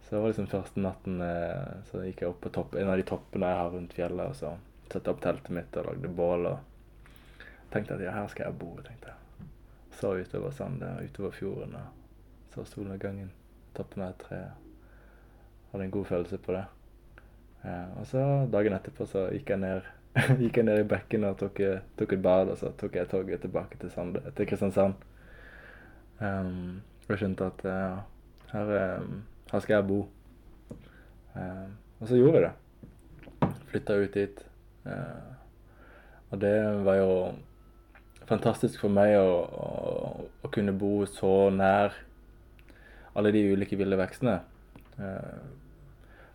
Så 0.00 0.14
det 0.14 0.22
var 0.22 0.32
liksom 0.32 0.48
første 0.50 0.82
natten 0.82 1.20
eh, 1.22 1.84
så 1.90 2.00
gikk 2.06 2.24
jeg 2.24 2.32
opp 2.32 2.40
på 2.46 2.52
topp, 2.54 2.74
en 2.80 2.88
av 2.90 2.96
de 2.98 3.04
toppene 3.06 3.52
jeg 3.52 3.60
har 3.60 3.70
rundt 3.74 3.94
fjellet, 3.94 4.32
og 4.32 4.38
så 4.38 4.54
satte 4.88 5.04
jeg 5.04 5.12
opp 5.14 5.22
teltet 5.22 5.52
mitt 5.54 5.76
og 5.78 5.90
lagde 5.90 6.12
bål. 6.16 6.48
og 6.50 6.66
tenkte 7.70 7.94
at 7.94 8.02
ja, 8.02 8.14
her 8.16 8.26
skal 8.32 8.48
jeg 8.48 8.58
bo. 8.58 8.72
tenkte 8.82 9.12
jeg. 9.12 9.48
Så 10.00 10.14
utover 10.16 10.50
sandet 10.56 10.88
og 10.96 11.04
utover 11.04 11.36
fjorden 11.36 11.76
og 11.78 12.54
så 12.54 12.64
solnedgangen. 12.66 13.30
Toppen 13.76 14.02
av 14.02 14.14
et 14.14 14.24
tre. 14.24 14.40
Hadde 15.70 15.86
en 15.86 15.94
god 15.94 16.06
følelse 16.08 16.38
på 16.42 16.56
det. 16.56 16.64
Ja, 17.62 17.80
og 18.00 18.06
så 18.08 18.22
dagen 18.50 18.74
etterpå 18.74 19.06
så 19.06 19.28
gikk 19.34 19.52
jeg 19.52 19.62
ned, 19.62 19.86
gikk 20.42 20.58
jeg 20.58 20.66
ned 20.66 20.82
i 20.82 20.88
bekken 20.90 21.24
og 21.28 21.36
tok, 21.38 21.60
tok 21.98 22.14
et 22.16 22.22
bad, 22.22 22.52
og 22.52 22.58
så 22.58 22.72
tok 22.78 22.96
jeg 22.98 23.08
toget 23.10 23.44
tilbake 23.44 23.78
til, 23.78 23.92
Sand, 23.94 24.18
til 24.36 24.48
Kristiansand. 24.50 24.96
Um, 26.20 26.80
og 27.08 27.18
skjønte 27.18 27.46
at 27.46 27.62
ja, 27.64 27.92
her, 28.52 28.72
um, 29.00 29.20
her 29.52 29.62
skal 29.62 29.78
jeg 29.78 29.86
bo. 29.86 30.00
Um, 31.34 31.76
og 32.00 32.08
så 32.08 32.18
gjorde 32.18 32.40
jeg 32.40 32.48
det. 32.48 33.52
Flytta 33.70 34.00
ut 34.02 34.18
dit. 34.18 34.42
Uh, 34.84 35.30
og 36.30 36.40
det 36.42 36.56
var 36.84 36.98
jo 37.00 37.14
fantastisk 38.26 38.82
for 38.82 38.94
meg 38.94 39.16
å, 39.18 39.30
å, 39.46 40.26
å 40.42 40.50
kunne 40.54 40.74
bo 40.78 41.06
så 41.10 41.50
nær 41.54 41.94
alle 43.18 43.32
de 43.34 43.46
ulike 43.54 43.78
ville 43.78 43.98
vekstene. 43.98 44.38
Uh, 44.98 45.38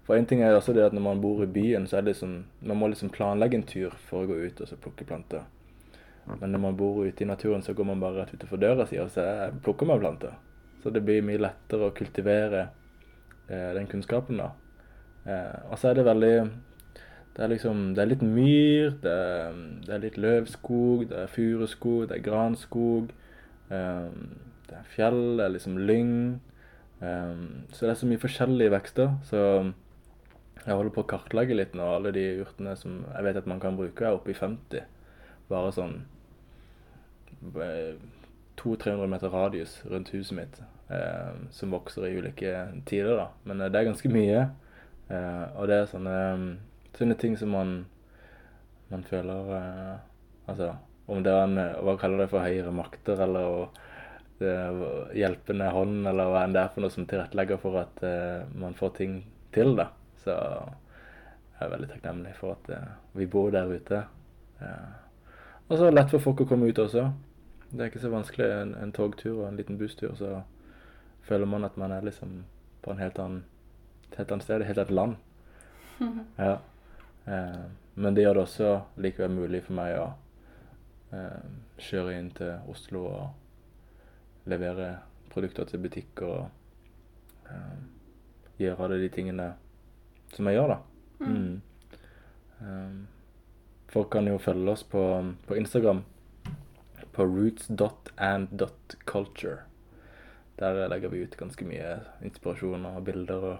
for 0.06 0.16
en 0.16 0.26
ting 0.30 0.43
er 0.45 0.53
også 0.53 0.74
det 0.74 0.86
at 0.86 0.93
når 0.93 1.01
man 1.01 1.22
bor 1.22 1.41
i 1.43 1.49
byen, 1.49 1.88
så 1.89 1.97
er 1.97 2.06
det 2.06 2.14
liksom 2.14 2.43
Man 2.62 2.78
må 2.78 2.88
liksom 2.88 3.10
planlegge 3.10 3.58
en 3.58 3.64
tur 3.66 3.93
for 4.10 4.24
å 4.24 4.30
gå 4.30 4.38
ut 4.45 4.62
og 4.62 4.70
så 4.70 4.78
plukke 4.78 5.06
planter. 5.06 5.45
Men 6.26 6.51
når 6.51 6.62
man 6.62 6.78
bor 6.78 7.03
ute 7.06 7.24
i 7.24 7.28
naturen, 7.28 7.62
så 7.62 7.74
går 7.74 7.86
man 7.86 8.01
bare 8.01 8.24
rett 8.24 8.34
utenfor 8.34 8.62
døra 8.62 8.86
si 8.89 8.97
og 9.01 9.12
så 9.14 9.26
plukker 9.66 9.89
man 9.89 10.01
planter. 10.01 10.38
Så 10.84 10.89
det 10.93 11.03
blir 11.06 11.26
mye 11.26 11.41
lettere 11.41 11.89
å 11.89 11.93
kultivere 11.97 12.68
eh, 13.49 13.72
den 13.78 13.89
kunnskapen, 13.89 14.41
da. 14.41 14.51
Eh, 15.26 15.70
og 15.70 15.78
så 15.82 15.89
er 15.89 15.97
det 15.97 16.06
veldig 16.06 16.36
Det 17.36 17.43
er 17.43 17.49
liksom 17.49 17.80
Det 17.95 18.01
er 18.03 18.10
litt 18.12 18.22
myr, 18.22 18.91
det 19.01 19.12
er, 19.12 19.56
det 19.86 19.93
er 19.93 20.03
litt 20.03 20.18
løvskog, 20.18 21.08
det 21.10 21.24
er 21.24 21.32
furuskog, 21.34 22.10
det 22.10 22.20
er 22.20 22.28
granskog. 22.30 23.10
Eh, 23.70 24.12
det 24.70 24.78
er 24.78 24.91
fjell, 24.95 25.24
det 25.38 25.45
er 25.45 25.56
liksom 25.58 25.78
lyng. 25.78 26.14
Eh, 27.01 27.34
så 27.72 27.86
det 27.86 27.95
er 27.95 27.99
så 28.01 28.10
mye 28.10 28.22
forskjellige 28.22 28.74
vekster. 28.78 29.18
Så 29.26 29.41
jeg 30.64 30.74
holder 30.74 30.93
på 30.95 31.03
å 31.03 31.10
kartlegge 31.10 31.58
litt 31.58 31.76
nå, 31.78 31.86
alle 31.97 32.14
de 32.16 32.26
urtene 32.41 32.76
som 32.80 33.01
jeg 33.12 33.26
vet 33.28 33.39
at 33.41 33.49
man 33.49 33.62
kan 33.62 33.78
bruke, 33.78 34.06
er 34.06 34.18
oppe 34.18 34.34
i 34.34 34.38
50. 34.38 34.86
Bare 35.51 35.74
sånn 35.76 35.99
200-300 37.53 39.12
meter 39.12 39.34
radius 39.34 39.76
rundt 39.91 40.10
huset 40.16 40.38
mitt, 40.39 40.62
eh, 40.89 41.34
som 41.53 41.76
vokser 41.76 42.08
i 42.08 42.16
ulike 42.18 42.53
tider, 42.89 43.14
da. 43.20 43.28
Men 43.45 43.62
eh, 43.62 43.70
det 43.70 43.82
er 43.82 43.89
ganske 43.91 44.10
mye. 44.10 44.47
Eh, 45.10 45.45
og 45.53 45.70
det 45.70 45.80
er 45.82 45.91
sånne, 45.91 46.18
sånne 46.97 47.18
ting 47.22 47.38
som 47.38 47.53
man, 47.53 47.78
man 48.89 49.06
føler 49.06 49.56
eh, 49.60 49.95
Altså, 50.45 50.76
om 51.10 51.24
det 51.26 51.32
er 51.34 51.43
en 51.47 51.58
Hva 51.58 51.95
kaller 51.97 52.20
det 52.22 52.28
for 52.30 52.45
høyere 52.45 52.70
makter, 52.70 53.18
eller 53.26 53.47
å 53.49 53.62
hjelpende 55.16 55.70
hånd, 55.72 56.08
eller 56.10 56.30
hva 56.30 56.43
enn 56.45 56.53
det 56.53 56.62
er 56.62 56.74
for 56.74 56.84
noe 56.84 56.93
som 56.93 57.06
tilrettelegger 57.08 57.58
for 57.62 57.80
at 57.80 58.01
eh, 58.03 58.43
man 58.60 58.76
får 58.78 58.91
ting 58.97 59.14
til, 59.56 59.76
da. 59.80 59.88
Så 60.26 60.34
jeg 61.59 61.67
er 61.67 61.69
veldig 61.69 61.88
takknemlig 61.91 62.32
for 62.39 62.55
at 62.55 62.69
uh, 62.73 62.93
vi 63.13 63.28
bor 63.30 63.51
der 63.53 63.69
ute. 63.69 64.03
Uh, 64.61 64.93
Og 65.67 65.78
så 65.78 65.86
er 65.86 65.91
det 65.91 65.99
lett 65.99 66.11
for 66.11 66.23
folk 66.23 66.41
å 66.41 66.47
komme 66.49 66.67
ut 66.69 66.80
også. 66.82 67.11
Det 67.69 67.82
er 67.82 67.91
ikke 67.91 68.01
så 68.01 68.09
vanskelig. 68.09 68.47
En, 68.51 68.73
en 68.82 68.91
togtur 68.93 69.43
og 69.43 69.47
en 69.47 69.57
liten 69.59 69.78
busstur, 69.78 70.15
så 70.17 70.41
føler 71.26 71.45
man 71.45 71.65
at 71.65 71.78
man 71.78 71.93
er 71.93 72.05
liksom 72.05 72.43
på 72.82 72.91
en 72.91 73.01
helt 73.01 73.19
annen, 73.21 73.43
et 74.09 74.17
helt 74.19 74.32
annet 74.34 74.45
sted, 74.45 74.61
et 74.61 74.69
helt 74.71 74.84
annet 74.84 74.95
land. 75.01 75.15
Ja. 76.45 76.57
Uh, 77.26 77.65
men 77.95 78.15
det 78.15 78.26
gjør 78.26 78.34
det 78.34 78.41
også 78.43 78.71
likevel 79.01 79.32
mulig 79.32 79.63
for 79.63 79.78
meg 79.78 79.95
å 79.97 80.09
kjøre 81.80 82.17
inn 82.19 82.28
til 82.36 82.67
Oslo 82.67 83.05
og 83.07 84.49
levere 84.51 84.89
produkter 85.32 85.63
til 85.69 85.80
butikker 85.86 86.28
og 86.28 87.53
gjøre 88.59 88.84
alle 88.84 88.97
de 88.99 89.07
tingene 89.15 89.45
som 90.34 90.49
jeg 90.49 90.57
gjør, 90.57 90.73
da. 90.73 90.78
Mm. 91.19 91.61
Um, 92.59 93.07
folk 93.91 94.09
kan 94.15 94.28
jo 94.28 94.38
følge 94.41 94.71
oss 94.71 94.84
på, 94.84 95.03
på 95.47 95.53
Instagram 95.59 96.03
på 97.15 97.23
roots.and.culture. 97.23 99.57
Der 100.59 100.88
legger 100.88 101.09
vi 101.09 101.23
ut 101.23 101.38
ganske 101.38 101.65
mye 101.65 101.99
inspirasjon 102.23 102.86
og 102.86 103.03
bilder 103.07 103.36
og 103.36 103.57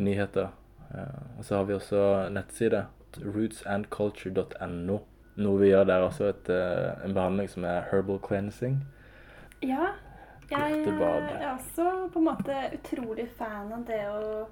nyheter. 0.00 0.48
Eh, 0.94 1.38
og 1.38 1.44
så 1.44 1.56
har 1.56 1.64
vi 1.64 1.74
også 1.74 2.28
nettside 2.32 2.86
rootsandculture.no. 3.24 4.98
Noe 5.40 5.58
vi 5.60 5.68
gjør 5.70 5.84
der 5.88 6.00
også, 6.04 6.24
et, 6.34 6.48
eh, 6.52 7.04
en 7.04 7.14
behandling 7.14 7.50
som 7.50 7.64
er 7.64 7.80
herbal 7.92 8.20
cleansing. 8.26 8.74
Ja. 9.62 9.86
Jeg 10.50 10.82
er 10.82 11.52
også 11.52 12.08
på 12.12 12.18
en 12.18 12.24
måte 12.24 12.54
utrolig 12.74 13.28
fan 13.38 13.72
av 13.72 13.84
det 13.86 14.08
å 14.10 14.46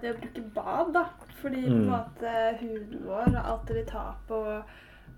det 0.00 0.12
å 0.14 0.18
bruke 0.20 0.42
bad, 0.54 0.92
da. 0.94 1.04
Fordi 1.40 1.62
på 1.66 1.72
en 1.72 1.82
Mm. 1.82 1.90
måte 1.90 2.58
huden 2.60 3.02
vår 3.06 3.28
og 3.36 3.44
alt 3.44 3.66
det 3.68 3.74
vi 3.76 3.84
tar 3.90 4.14
på 4.28 4.62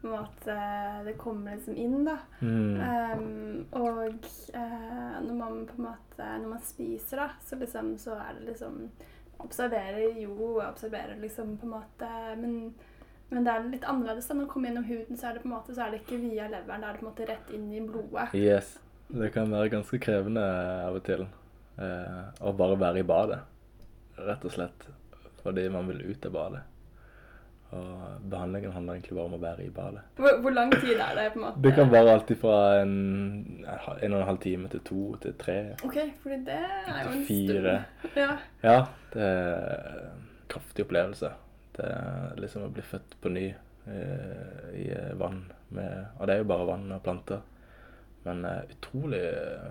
en 0.05 0.11
måte 0.11 0.57
det 1.05 1.16
kommer 1.18 1.55
liksom 1.57 1.76
inn, 1.76 2.05
da. 2.05 2.16
Mm. 2.40 2.80
Um, 2.80 3.66
og 3.72 3.99
uh, 4.55 5.20
når 5.22 5.34
man 5.34 5.66
på 5.66 5.74
en 5.78 5.84
måte 5.84 6.38
Når 6.43 6.49
man 6.49 6.61
spiser, 6.62 7.16
da, 7.16 7.28
så 7.40 7.57
liksom 7.57 7.97
så 7.99 8.16
er 8.18 8.34
det 8.38 8.49
liksom 8.49 8.88
Observerer 9.43 10.18
jo, 10.22 10.61
observerer 10.62 11.16
liksom 11.20 11.57
på 11.59 11.66
en 11.66 11.72
måte 11.72 12.09
Men, 12.36 12.74
men 13.30 13.45
det 13.45 13.53
er 13.53 13.64
litt 13.70 13.84
annerledes. 13.84 14.26
da 14.28 14.34
Når 14.34 14.45
det 14.45 14.51
kommer 14.51 14.68
gjennom 14.68 14.84
huden, 14.84 15.16
så 15.16 15.26
er 15.28 15.32
det 15.34 15.43
på 15.43 15.49
en 15.49 15.55
måte 15.55 15.74
Så 15.74 15.82
er 15.82 15.90
det 15.90 16.01
ikke 16.03 16.20
via 16.20 16.49
leveren, 16.49 16.80
da 16.80 16.88
er 16.88 16.93
det 16.93 17.01
på 17.01 17.07
en 17.07 17.12
måte 17.12 17.28
rett 17.28 17.51
inn 17.55 17.72
i 17.72 17.80
blodet. 17.86 18.34
Yes. 18.34 18.78
Det 19.09 19.32
kan 19.34 19.51
være 19.51 19.68
ganske 19.68 19.99
krevende 20.01 20.43
av 20.86 20.95
og 20.97 21.03
til 21.05 21.26
eh, 21.78 22.22
å 22.40 22.53
bare 22.57 22.78
være 22.80 22.99
i 23.03 23.03
badet. 23.03 23.40
Rett 24.16 24.44
og 24.44 24.52
slett 24.52 24.88
fordi 25.42 25.64
man 25.74 25.88
vil 25.90 26.04
ut 26.06 26.26
av 26.28 26.32
badet. 26.36 26.60
Og 27.72 28.26
behandlingen 28.30 28.72
handler 28.76 28.94
egentlig 28.98 29.16
bare 29.16 29.24
om 29.30 29.34
å 29.34 29.40
være 29.42 29.64
i 29.64 29.70
badet. 29.74 30.02
Hvor, 30.20 30.36
hvor 30.44 30.52
lang 30.54 30.70
tid 30.76 31.00
er 31.00 31.14
det? 31.16 31.24
på 31.32 31.38
en 31.40 31.44
måte? 31.46 31.62
Det 31.64 31.72
kan 31.74 31.88
være 31.90 32.12
alltid 32.12 32.38
fra 32.42 32.56
en, 32.82 32.92
en 33.64 34.12
og 34.12 34.18
en 34.20 34.26
halv 34.28 34.38
time 34.44 34.68
til 34.70 34.82
to 34.86 35.04
til 35.24 35.34
tre 35.40 35.56
Ok, 35.82 35.96
fordi 36.22 36.36
det 36.46 36.58
er 36.60 37.00
jo 37.00 37.14
en 37.14 37.24
fire. 37.26 37.74
stund. 37.96 38.12
Ja. 38.22 38.28
Ja, 38.62 38.76
det 39.14 39.24
er 39.30 39.96
en 40.12 40.26
kraftig 40.52 40.84
opplevelse. 40.84 41.32
Det 41.78 41.86
er 41.88 42.36
liksom 42.44 42.66
å 42.68 42.72
bli 42.76 42.84
født 42.84 43.16
på 43.24 43.32
ny 43.32 43.46
eh, 43.48 44.66
i 44.76 44.86
vann 45.18 45.40
med 45.72 46.18
Og 46.20 46.28
det 46.28 46.34
er 46.36 46.42
jo 46.44 46.50
bare 46.52 46.68
vann 46.68 46.90
og 46.92 47.02
planter. 47.02 47.40
Men 48.28 48.44
eh, 48.46 48.60
utrolig 48.76 49.24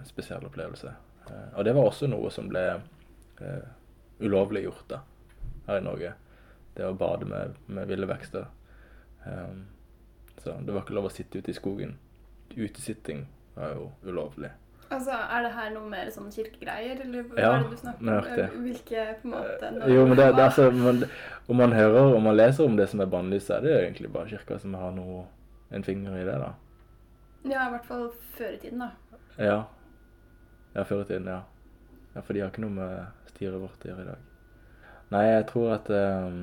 spesiell 0.09 0.49
opplevelse. 0.49 0.95
Eh, 1.29 1.51
og 1.53 1.63
det 1.69 1.77
var 1.77 1.87
også 1.93 2.09
noe 2.11 2.33
som 2.33 2.49
ble 2.51 2.65
ulovlig 4.21 4.63
gjort 4.65 4.87
da, 4.89 5.01
her 5.67 5.81
i 5.81 5.85
Norge. 5.85 6.13
Det 6.77 6.87
å 6.87 6.95
bade 6.97 7.27
med, 7.27 7.59
med 7.67 7.89
ville 7.91 8.07
vekster. 8.07 8.47
Um, 9.25 9.65
så 10.41 10.55
det 10.65 10.73
var 10.73 10.83
ikke 10.85 10.97
lov 10.97 11.09
å 11.09 11.13
sitte 11.13 11.41
ute 11.41 11.51
i 11.51 11.57
skogen. 11.57 11.97
Utesitting 12.55 13.25
var 13.55 13.75
jo 13.75 13.91
ulovlig. 14.07 14.51
Altså, 14.91 15.11
Er 15.11 15.45
det 15.45 15.51
her 15.55 15.69
noe 15.71 15.87
mer 15.87 16.09
sånn 16.11 16.31
kirkegreier, 16.33 16.99
eller 17.05 17.27
hva 17.29 17.39
Ja, 17.39 17.51
er 17.55 17.61
det 17.63 17.69
du 17.71 17.79
snakker 17.79 18.41
om? 18.51 18.63
Hvilke 18.65 19.03
på 19.21 19.29
en 19.29 19.35
måte 19.37 19.69
Jo, 19.93 20.01
men 20.07 20.17
det, 20.19 20.25
det 20.35 20.43
altså, 20.43 20.65
man, 20.75 21.05
Om 21.47 21.61
man 21.63 21.75
hører 21.77 22.15
og 22.15 22.17
man 22.25 22.35
leser 22.35 22.65
om 22.65 22.75
det 22.75 22.89
som 22.91 22.99
er 22.99 23.11
bannlyst, 23.13 23.47
så 23.47 23.57
er 23.57 23.63
det 23.63 23.71
jo 23.71 23.77
egentlig 23.85 24.11
bare 24.11 24.27
kirka 24.33 24.57
som 24.59 24.75
har 24.75 24.91
noe, 24.95 25.23
en 25.71 25.87
finger 25.87 26.17
i 26.19 26.25
det, 26.27 26.35
da. 26.41 26.49
Ja, 27.47 27.69
i 27.69 27.71
hvert 27.77 27.87
fall 27.87 28.09
før 28.35 28.51
i 28.51 28.59
tiden, 28.59 28.83
da. 28.83 29.21
Ja. 29.39 29.61
Ja, 30.75 30.83
før 30.83 31.05
i 31.05 31.07
tiden, 31.13 31.29
ja. 31.31 31.39
Ja. 32.15 32.21
For 32.21 32.33
de 32.33 32.43
har 32.43 32.51
ikke 32.51 32.63
noe 32.65 32.75
med 32.75 33.31
styret 33.33 33.61
vårt 33.61 33.85
å 33.85 33.91
gjøre 33.91 34.05
i 34.05 34.09
dag. 34.09 34.27
Nei, 35.11 35.23
jeg 35.27 35.47
tror 35.49 35.73
at 35.75 35.89
um, 35.91 36.41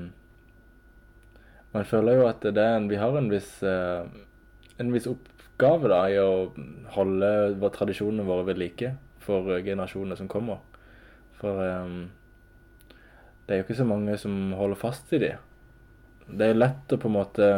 Man 1.72 1.86
føler 1.88 2.18
jo 2.18 2.26
at 2.28 2.44
en, 2.48 2.88
vi 2.88 2.98
har 3.00 3.16
en 3.16 3.30
viss 3.32 3.58
uh, 3.64 4.04
en 4.78 4.92
viss 4.94 5.08
oppgave 5.10 5.90
da, 5.90 6.02
i 6.08 6.18
å 6.22 6.50
holde 6.94 7.70
tradisjonene 7.74 8.26
våre 8.26 8.46
ved 8.48 8.60
like 8.62 8.92
for 9.22 9.50
generasjonene 9.64 10.16
som 10.16 10.30
kommer. 10.30 10.62
For 11.38 11.60
um, 11.66 11.98
det 13.46 13.54
er 13.54 13.60
jo 13.60 13.66
ikke 13.66 13.80
så 13.80 13.88
mange 13.88 14.14
som 14.20 14.54
holder 14.56 14.78
fast 14.78 15.12
i 15.16 15.20
de. 15.22 15.32
Det 16.28 16.50
er 16.50 16.58
lett 16.58 16.94
å 16.94 17.00
på 17.00 17.10
en 17.10 17.16
måte 17.16 17.50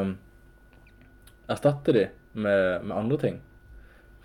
erstatte 1.51 1.95
de 1.95 2.07
med, 2.33 2.87
med 2.87 2.97
andre 2.97 3.19
ting. 3.21 3.41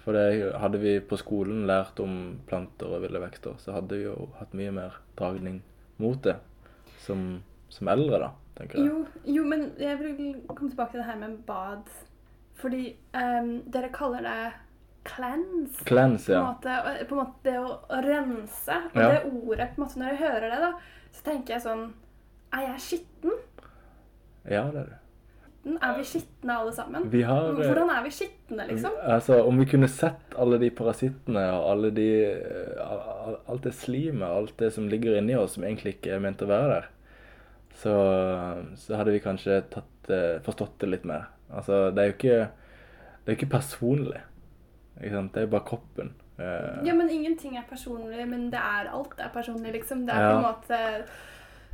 For 0.05 0.13
det 0.13 0.53
hadde 0.61 0.79
vi 0.83 0.99
på 1.01 1.17
skolen 1.17 1.63
lært 1.65 1.99
om 2.03 2.17
planter 2.45 2.91
og 2.93 3.01
ville 3.01 3.21
vekster, 3.23 3.55
så 3.57 3.73
hadde 3.73 3.97
vi 3.97 4.05
jo 4.05 4.29
hatt 4.37 4.51
mye 4.57 4.73
mer 4.75 4.99
dragning 5.17 5.63
mot 5.97 6.19
det 6.23 6.35
som, 7.01 7.23
som 7.73 7.89
eldre, 7.89 8.19
da, 8.21 8.29
tenker 8.59 8.77
jeg. 8.79 8.91
Jo, 8.91 8.99
jo, 9.37 9.45
men 9.49 9.71
jeg 9.81 9.97
vil 10.01 10.19
komme 10.51 10.69
tilbake 10.69 10.93
til 10.93 11.01
det 11.01 11.07
her 11.09 11.17
med 11.23 11.39
bad. 11.47 11.89
Fordi 12.61 12.83
um, 13.17 13.49
dere 13.73 13.89
kaller 13.93 14.21
det 14.25 14.53
cleanse. 15.05 15.83
Cleanse, 15.89 16.31
På 16.31 16.37
en 16.37 16.45
måte, 16.51 17.05
på 17.09 17.15
en 17.17 17.21
måte 17.23 17.43
det 17.49 17.55
å, 17.61 17.73
å 17.89 18.01
rense. 18.05 18.77
Og 18.93 19.01
Ja. 19.01 19.09
det 19.11 19.23
ordet, 19.31 19.71
på 19.73 19.81
en 19.81 19.85
måte, 19.87 19.99
når 20.01 20.13
jeg 20.13 20.21
hører 20.21 20.47
det, 20.53 20.61
da, 20.63 20.71
så 21.17 21.25
tenker 21.31 21.55
jeg 21.57 21.65
sånn 21.65 21.83
Er 22.55 22.69
jeg 22.69 22.79
skitten? 22.85 23.35
Ja, 24.45 24.63
det 24.71 24.85
er 24.85 24.93
det. 24.93 24.99
Er 25.65 25.95
vi 25.97 26.03
skitne 26.05 26.55
alle 26.61 26.71
sammen? 26.75 27.07
Har 27.25 27.47
eh, 27.49 27.55
Hvordan 27.57 27.89
er 27.89 28.03
vi 28.05 28.11
skitne, 28.13 28.67
liksom? 28.69 28.93
Altså, 29.01 29.39
om 29.49 29.57
vi 29.57 29.65
kunne 29.65 29.87
sett 29.89 30.35
alle 30.37 30.59
de 30.61 30.69
parasittene 30.77 31.41
og 31.55 31.69
alle 31.71 31.89
de 31.95 32.09
eh, 32.27 33.31
Alt 33.49 33.63
det 33.65 33.73
slimet, 33.73 34.27
alt 34.27 34.53
det 34.61 34.69
som 34.75 34.85
ligger 34.91 35.17
inni 35.17 35.33
oss 35.39 35.55
som 35.57 35.65
egentlig 35.65 35.95
ikke 35.97 36.13
er 36.13 36.21
ment 36.21 36.43
å 36.45 36.49
være 36.51 36.67
der, 36.75 36.85
så, 37.81 37.95
så 38.77 38.99
hadde 38.99 39.15
vi 39.15 39.23
kanskje 39.25 39.57
tatt, 39.73 40.11
eh, 40.13 40.37
forstått 40.45 40.77
det 40.85 40.91
litt 40.93 41.09
mer. 41.09 41.25
Altså, 41.49 41.87
det 41.95 42.03
er 42.03 42.11
jo 42.11 42.15
ikke 42.19 42.37
Det 43.25 43.31
er 43.33 43.37
ikke 43.39 43.53
personlig. 43.57 44.21
Ikke? 45.01 45.23
Det 45.33 45.41
er 45.41 45.47
jo 45.47 45.53
bare 45.55 45.65
kroppen. 45.65 46.13
Ja, 46.37 46.93
men 46.93 47.09
ingenting 47.09 47.55
er 47.57 47.63
personlig, 47.69 48.25
men 48.29 48.49
det 48.51 48.59
er 48.59 48.89
alt 48.93 49.17
er 49.23 49.31
personlig, 49.33 49.71
liksom. 49.79 50.05
Det 50.05 50.13
er 50.13 50.21
Ja. 50.21 50.29
på 50.29 50.37
en 50.37 50.45
måte 50.45 50.79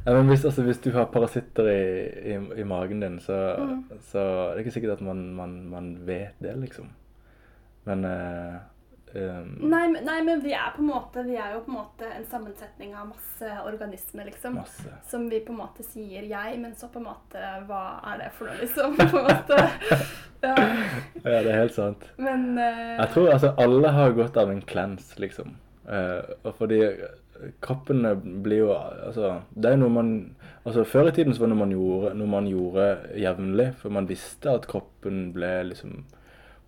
Ja, 0.06 0.14
men 0.18 0.28
hvis, 0.32 0.46
altså, 0.46 0.64
hvis 0.66 0.80
du 0.82 0.90
har 0.96 1.06
parasitter 1.14 1.68
i, 1.70 1.82
i, 2.34 2.38
i 2.62 2.64
magen 2.66 3.00
din, 3.04 3.20
så, 3.22 3.36
Mm. 3.60 3.84
så 4.02 4.20
er 4.20 4.56
det 4.56 4.66
ikke 4.66 4.72
sikkert 4.80 4.98
at 4.98 5.02
man, 5.06 5.20
man, 5.38 5.52
man 5.70 5.92
vet 6.08 6.40
det, 6.42 6.56
liksom. 6.58 6.88
Men 7.86 8.06
uh, 8.06 8.56
um, 9.16 9.52
nei, 9.70 9.88
men- 9.90 10.04
nei, 10.06 10.20
men 10.26 10.42
vi 10.44 10.52
er 10.54 10.76
måte 10.82 11.24
Vi 11.26 11.34
er 11.36 11.54
jo 11.56 11.62
på 11.66 11.72
en 11.72 11.78
måte 11.80 12.10
en 12.18 12.26
sammensetning 12.30 12.94
av 12.96 13.08
masse 13.10 13.54
organismer, 13.66 14.26
liksom. 14.30 14.54
Masse. 14.60 14.92
Som 15.10 15.30
vi 15.30 15.40
på 15.46 15.54
en 15.54 15.58
måte 15.64 15.84
sier 15.86 16.26
jeg, 16.30 16.60
men 16.62 16.76
så 16.78 16.88
på 16.94 17.00
en 17.02 17.08
måte 17.10 17.42
Hva 17.70 17.82
er 18.14 18.18
det 18.22 18.30
for 18.38 18.50
noe, 18.50 18.58
liksom? 18.62 18.98
På 19.14 19.24
en 19.24 19.30
måte. 19.30 19.62
Ja. 20.42 20.56
Ja, 21.22 21.42
det 21.46 21.52
er 21.52 21.58
helt 21.60 21.76
sant. 21.76 22.06
Men 22.18 22.56
uh, 22.58 22.96
Jeg 22.98 23.10
tror 23.14 23.28
altså 23.30 23.52
alle 23.62 23.90
har 23.94 24.16
godt 24.18 24.38
av 24.42 24.50
en 24.50 24.62
cleanse, 24.66 25.14
liksom. 25.22 25.52
Uh, 25.86 26.22
og 26.44 26.56
fordi 26.58 26.80
kroppen 27.64 28.06
blir 28.44 28.64
jo 28.64 28.72
Altså, 28.76 29.42
det 29.56 29.72
er 29.72 29.80
noe 29.82 29.94
man 29.94 30.10
Altså, 30.66 30.84
før 30.86 31.10
i 31.10 31.14
tiden 31.16 31.34
så 31.34 31.44
var 31.44 31.50
det 31.50 31.56
noe 31.56 31.66
man 31.66 31.76
gjorde, 31.76 32.16
noe 32.20 32.42
gjorde 32.50 32.88
jevnlig, 33.18 33.68
for 33.82 33.94
man 33.94 34.10
visste 34.10 34.52
at 34.54 34.68
kroppen 34.70 35.32
ble 35.34 35.54
liksom 35.72 36.04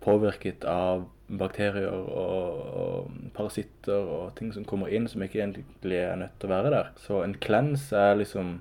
påvirket 0.04 0.66
av 0.68 1.06
bakterier 1.28 1.94
og, 1.94 2.58
og 2.82 3.30
parasitter 3.36 4.10
og 4.16 4.34
ting 4.38 4.50
som 4.52 4.66
kommer 4.68 4.92
inn 4.92 5.06
som 5.08 5.22
ikke 5.24 5.40
egentlig 5.40 6.00
er 6.02 6.18
nødt 6.20 6.34
til 6.40 6.50
å 6.50 6.54
være 6.56 6.72
der. 6.74 6.90
Så 7.00 7.22
en 7.22 7.36
cleanse 7.40 7.96
er 7.96 8.18
liksom 8.20 8.58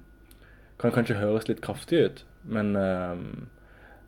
Kan 0.81 0.91
kanskje 0.91 1.15
høres 1.15 1.45
litt 1.47 1.61
kraftig 1.63 1.99
ut, 2.03 2.21
men 2.49 2.73
eh, 2.75 3.19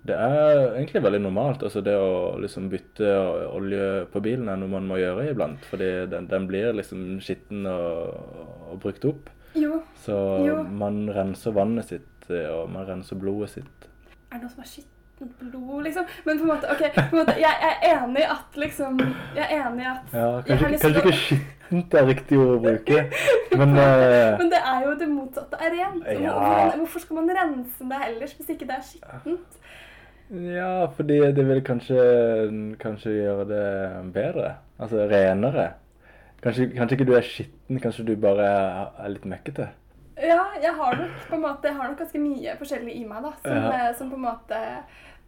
det 0.06 0.14
er 0.22 0.76
egentlig 0.78 1.02
veldig 1.04 1.22
normalt. 1.24 1.64
altså 1.66 1.82
Det 1.82 1.96
å 1.98 2.36
liksom 2.42 2.68
bytte 2.70 3.10
olje 3.50 4.06
på 4.14 4.22
bilen 4.22 4.50
er 4.54 4.60
noe 4.62 4.70
man 4.70 4.86
må 4.90 5.00
gjøre 5.02 5.32
iblant. 5.32 5.64
Fordi 5.66 5.88
den, 6.12 6.28
den 6.30 6.46
blir 6.50 6.76
liksom 6.78 7.18
skitten 7.26 7.66
og, 7.66 8.12
og 8.72 8.80
brukt 8.84 9.06
opp. 9.10 9.32
jo, 9.58 9.80
Så 10.06 10.18
Jo. 10.46 10.60
man 10.64 11.08
renser 11.16 11.56
vannet 11.56 11.86
sitt, 11.90 12.30
eh, 12.30 12.50
og 12.54 12.70
man 12.74 12.86
renser 12.90 13.16
blodet 13.18 13.50
sitt. 13.56 13.90
er 14.32 14.38
det 14.38 14.44
noe 14.44 14.52
som 14.52 14.62
er 14.62 14.70
skittent 14.70 15.36
blod, 15.40 15.84
liksom? 15.88 16.06
Men 16.26 16.38
på 16.38 16.44
en 16.44 16.50
måte, 16.54 16.70
ok, 16.76 16.82
på 16.96 17.04
en 17.16 17.20
måte, 17.24 17.36
jeg, 17.40 17.56
er 17.70 17.86
enig 17.96 18.20
i 18.20 18.30
at 18.36 18.58
liksom 18.60 18.98
Jeg 19.38 19.46
er 19.48 19.54
enig 19.70 19.86
i 19.86 19.90
at 19.94 20.14
Ja, 20.14 20.30
Kanskje, 20.50 20.72
kanskje 20.84 21.02
ikke 21.02 21.14
skittent 21.22 21.94
er 21.96 22.06
riktig 22.12 22.38
ord 22.44 22.52
å 22.58 22.60
bruke, 22.66 23.06
men 23.60 23.78
eh, 23.80 24.36
Men 24.42 24.52
det 24.54 24.60
er 24.74 24.84
jo 24.86 24.94
det 25.00 25.08
motsatte 25.10 25.58
er 25.66 25.72
rent. 25.80 26.06
Ja. 26.22 26.36
Hvorfor 26.76 27.00
skal 27.08 27.22
man 27.24 27.32
rense 27.40 27.90
det 27.90 28.02
ellers 28.12 28.36
hvis 28.38 28.52
ikke 28.54 28.68
det 28.70 28.76
er 28.78 28.86
skittent? 28.92 29.62
Ja, 30.30 30.86
fordi 30.96 31.20
det 31.38 31.44
vil 31.48 31.62
kanskje, 31.64 32.76
kanskje 32.82 33.12
gjøre 33.20 33.46
det 33.50 34.14
bedre. 34.16 34.56
Altså 34.82 35.06
renere. 35.10 35.68
Kanskje, 36.44 36.70
kanskje 36.76 36.98
ikke 36.98 37.08
du 37.10 37.16
er 37.18 37.26
skitten, 37.26 37.80
kanskje 37.82 38.06
du 38.08 38.16
bare 38.22 38.46
er, 38.46 39.10
litt 39.14 39.26
mekkete. 39.30 39.68
Ja, 40.18 40.46
jeg 40.62 40.72
har 40.78 40.96
nok 40.96 41.16
på 41.30 41.36
en 41.36 41.42
måte, 41.44 41.68
jeg 41.68 41.76
har 41.76 41.90
nok 41.92 42.00
ganske 42.00 42.20
mye 42.24 42.54
forskjellig 42.60 42.94
i 42.96 43.04
meg 43.08 43.24
da, 43.26 43.32
som, 43.44 43.52
Ja. 43.58 43.72
eh, 43.90 43.96
som 43.98 44.10
på 44.10 44.16
en 44.16 44.22
måte 44.24 44.60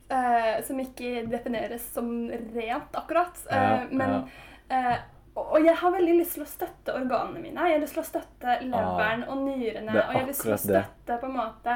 eh, 0.10 0.64
Som 0.64 0.80
ikke 0.80 1.26
defineres 1.28 1.82
som 1.93 2.30
rent, 2.56 2.95
akkurat. 2.95 3.41
Eh, 3.52 3.56
Ja, 3.58 3.86
men 3.91 4.30
eh, 4.72 4.98
og 5.38 5.60
jeg 5.66 5.76
har 5.76 5.91
veldig 5.93 6.14
lyst 6.18 6.34
til 6.34 6.41
å 6.43 6.50
støtte 6.50 6.95
organene 6.98 7.39
mine. 7.43 7.62
Jeg 7.68 7.76
har 7.76 7.82
lyst 7.84 7.93
til 7.93 8.02
å 8.02 8.08
støtte 8.08 8.56
leveren 8.64 9.24
og 9.30 9.38
nyrene. 9.45 9.91
Og 9.91 9.95
jeg 10.14 10.22
har 10.22 10.28
lyst 10.28 10.41
til 10.41 10.54
å 10.54 10.58
støtte 10.58 11.06
det. 11.06 11.20
på 11.22 11.28
en 11.28 11.36
måte 11.38 11.76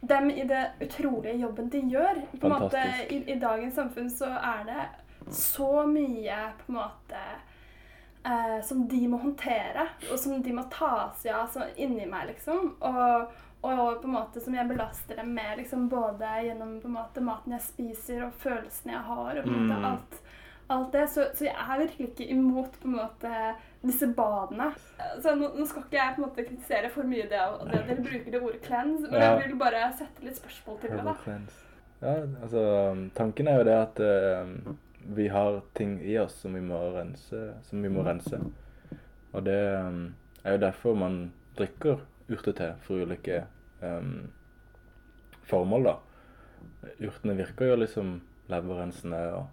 dem 0.00 0.30
i 0.30 0.44
det 0.44 0.70
utrolige 0.80 1.34
jobben 1.40 1.68
de 1.68 1.80
gjør. 1.90 2.22
På 2.40 2.46
en 2.46 2.52
måte, 2.62 2.82
i, 3.10 3.22
I 3.32 3.38
dagens 3.42 3.74
samfunn 3.74 4.10
så 4.10 4.30
er 4.38 4.64
det 4.68 4.86
så 5.34 5.86
mye 5.86 6.36
på 6.60 6.72
en 6.72 6.78
måte 6.78 7.22
eh, 8.24 8.64
som 8.64 8.88
de 8.88 9.08
må 9.08 9.18
håndtere, 9.18 9.88
og 10.12 10.18
som 10.18 10.42
de 10.42 10.52
må 10.52 10.62
ta 10.72 11.10
seg 11.18 11.34
av 11.34 11.50
så 11.52 11.66
inni 11.76 12.06
meg, 12.06 12.30
liksom. 12.32 12.76
Og, 12.80 13.36
og 13.66 14.00
på 14.02 14.06
en 14.06 14.14
måte 14.14 14.40
som 14.40 14.54
jeg 14.54 14.68
belaster 14.70 15.18
dem 15.18 15.34
med, 15.34 15.56
liksom, 15.58 15.88
både 15.90 16.30
gjennom 16.46 16.76
på 16.80 16.88
en 16.88 16.98
måte 17.00 17.24
maten 17.24 17.56
jeg 17.56 17.66
spiser, 17.66 18.24
og 18.28 18.38
følelsene 18.38 18.94
jeg 18.94 19.06
har, 19.10 19.40
og 19.40 19.44
på 19.44 19.50
en 19.50 19.62
måte 19.66 19.78
Mm. 19.78 19.84
alt, 19.92 20.20
alt 20.68 20.92
det. 20.92 21.04
Så, 21.10 21.28
så 21.34 21.44
jeg 21.48 21.54
er 21.54 21.80
virkelig 21.82 22.08
ikke 22.08 22.26
imot 22.34 22.74
på 22.82 22.88
en 22.88 22.96
måte 22.98 23.30
disse 23.82 24.08
badene. 24.16 24.70
Så 25.22 25.34
nå, 25.38 25.52
nå 25.56 25.66
skal 25.68 25.84
ikke 25.86 25.98
jeg 26.00 26.16
på 26.16 26.22
en 26.22 26.26
måte 26.26 26.44
kritisere 26.48 26.90
for 26.92 27.08
mye 27.08 27.28
det, 27.30 27.40
at 27.40 27.72
dere 27.72 27.96
bruker 28.02 28.34
det 28.34 28.42
ordet 28.42 28.60
cleanse, 28.66 29.06
men 29.06 29.20
Ja. 29.20 29.30
jeg 29.32 29.48
vil 29.48 29.58
bare 29.60 29.86
sette 29.98 30.24
litt 30.26 30.40
spørsmål 30.40 30.80
til 30.82 30.94
det, 30.96 31.04
da. 31.06 31.16
Cleanse. 31.22 31.64
Ja, 31.98 32.14
altså 32.42 32.62
tanken 33.14 33.48
er 33.50 33.58
jo 33.58 33.66
det 33.66 33.74
at 33.74 34.00
uh, 34.06 34.74
vi 35.16 35.28
har 35.34 35.60
ting 35.74 35.98
i 36.04 36.18
oss 36.20 36.36
som 36.42 36.54
vi 36.54 36.62
må 36.62 36.78
rense. 36.94 37.40
Som 37.66 37.82
vi 37.82 37.90
må 37.90 38.04
rense. 38.06 38.38
Og 39.32 39.44
det 39.46 39.58
um, 39.82 40.14
er 40.44 40.56
jo 40.56 40.64
derfor 40.66 40.94
man 40.94 41.32
drikker 41.58 42.04
urtete 42.30 42.74
for 42.84 43.02
ulike 43.02 43.44
um, 43.82 44.28
formål, 45.48 45.88
da. 45.90 45.96
Urtene 47.02 47.34
virker 47.38 47.72
jo 47.72 47.78
liksom 47.80 48.20
leverrensende 48.48 49.20
og 49.34 49.46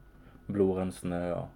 blodrensende 0.51 1.21
og 1.35 1.47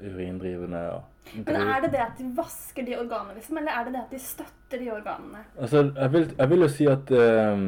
urindrivende 0.00 0.82
og 0.96 1.02
Men 1.36 1.56
er 1.56 1.82
det 1.84 1.90
det 1.92 2.00
at 2.00 2.18
de 2.18 2.26
vasker 2.34 2.84
de 2.86 2.94
organene, 2.98 3.36
liksom, 3.36 3.58
eller 3.60 3.72
er 3.72 3.84
det 3.84 3.92
det 3.94 4.00
at 4.00 4.12
de 4.14 4.18
støtter 4.18 4.78
de 4.80 4.88
organene? 4.90 5.42
Altså, 5.60 5.82
jeg 5.96 6.12
vil, 6.12 6.30
jeg 6.38 6.50
vil 6.50 6.64
jo 6.64 6.68
si 6.68 6.86
at 6.90 7.12
um, 7.12 7.66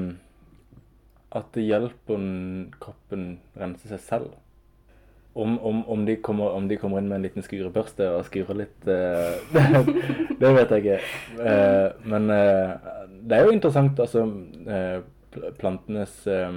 at 1.33 1.53
det 1.55 1.67
hjelper 1.67 2.25
kroppen 2.81 3.27
rense 3.61 3.89
seg 3.89 4.01
selv. 4.01 4.33
Om, 5.35 5.55
om, 5.65 5.79
om, 5.89 6.03
de 6.07 6.17
kommer, 6.21 6.51
om 6.53 6.67
de 6.69 6.77
kommer 6.77 7.01
inn 7.01 7.07
med 7.09 7.21
en 7.21 7.25
liten 7.25 7.45
skurebørste 7.45 8.09
og 8.13 8.27
skurer 8.27 8.59
litt 8.65 8.89
uh, 8.89 9.39
Det 10.43 10.51
vet 10.57 10.75
jeg 10.75 10.83
ikke. 10.83 10.99
Uh, 11.39 12.09
men 12.13 12.29
uh, 12.29 12.99
det 13.23 13.37
er 13.37 13.47
jo 13.47 13.55
interessant, 13.55 14.01
altså 14.03 14.25
eh, 14.67 15.03
Plantenes 15.59 16.27
eh, 16.27 16.57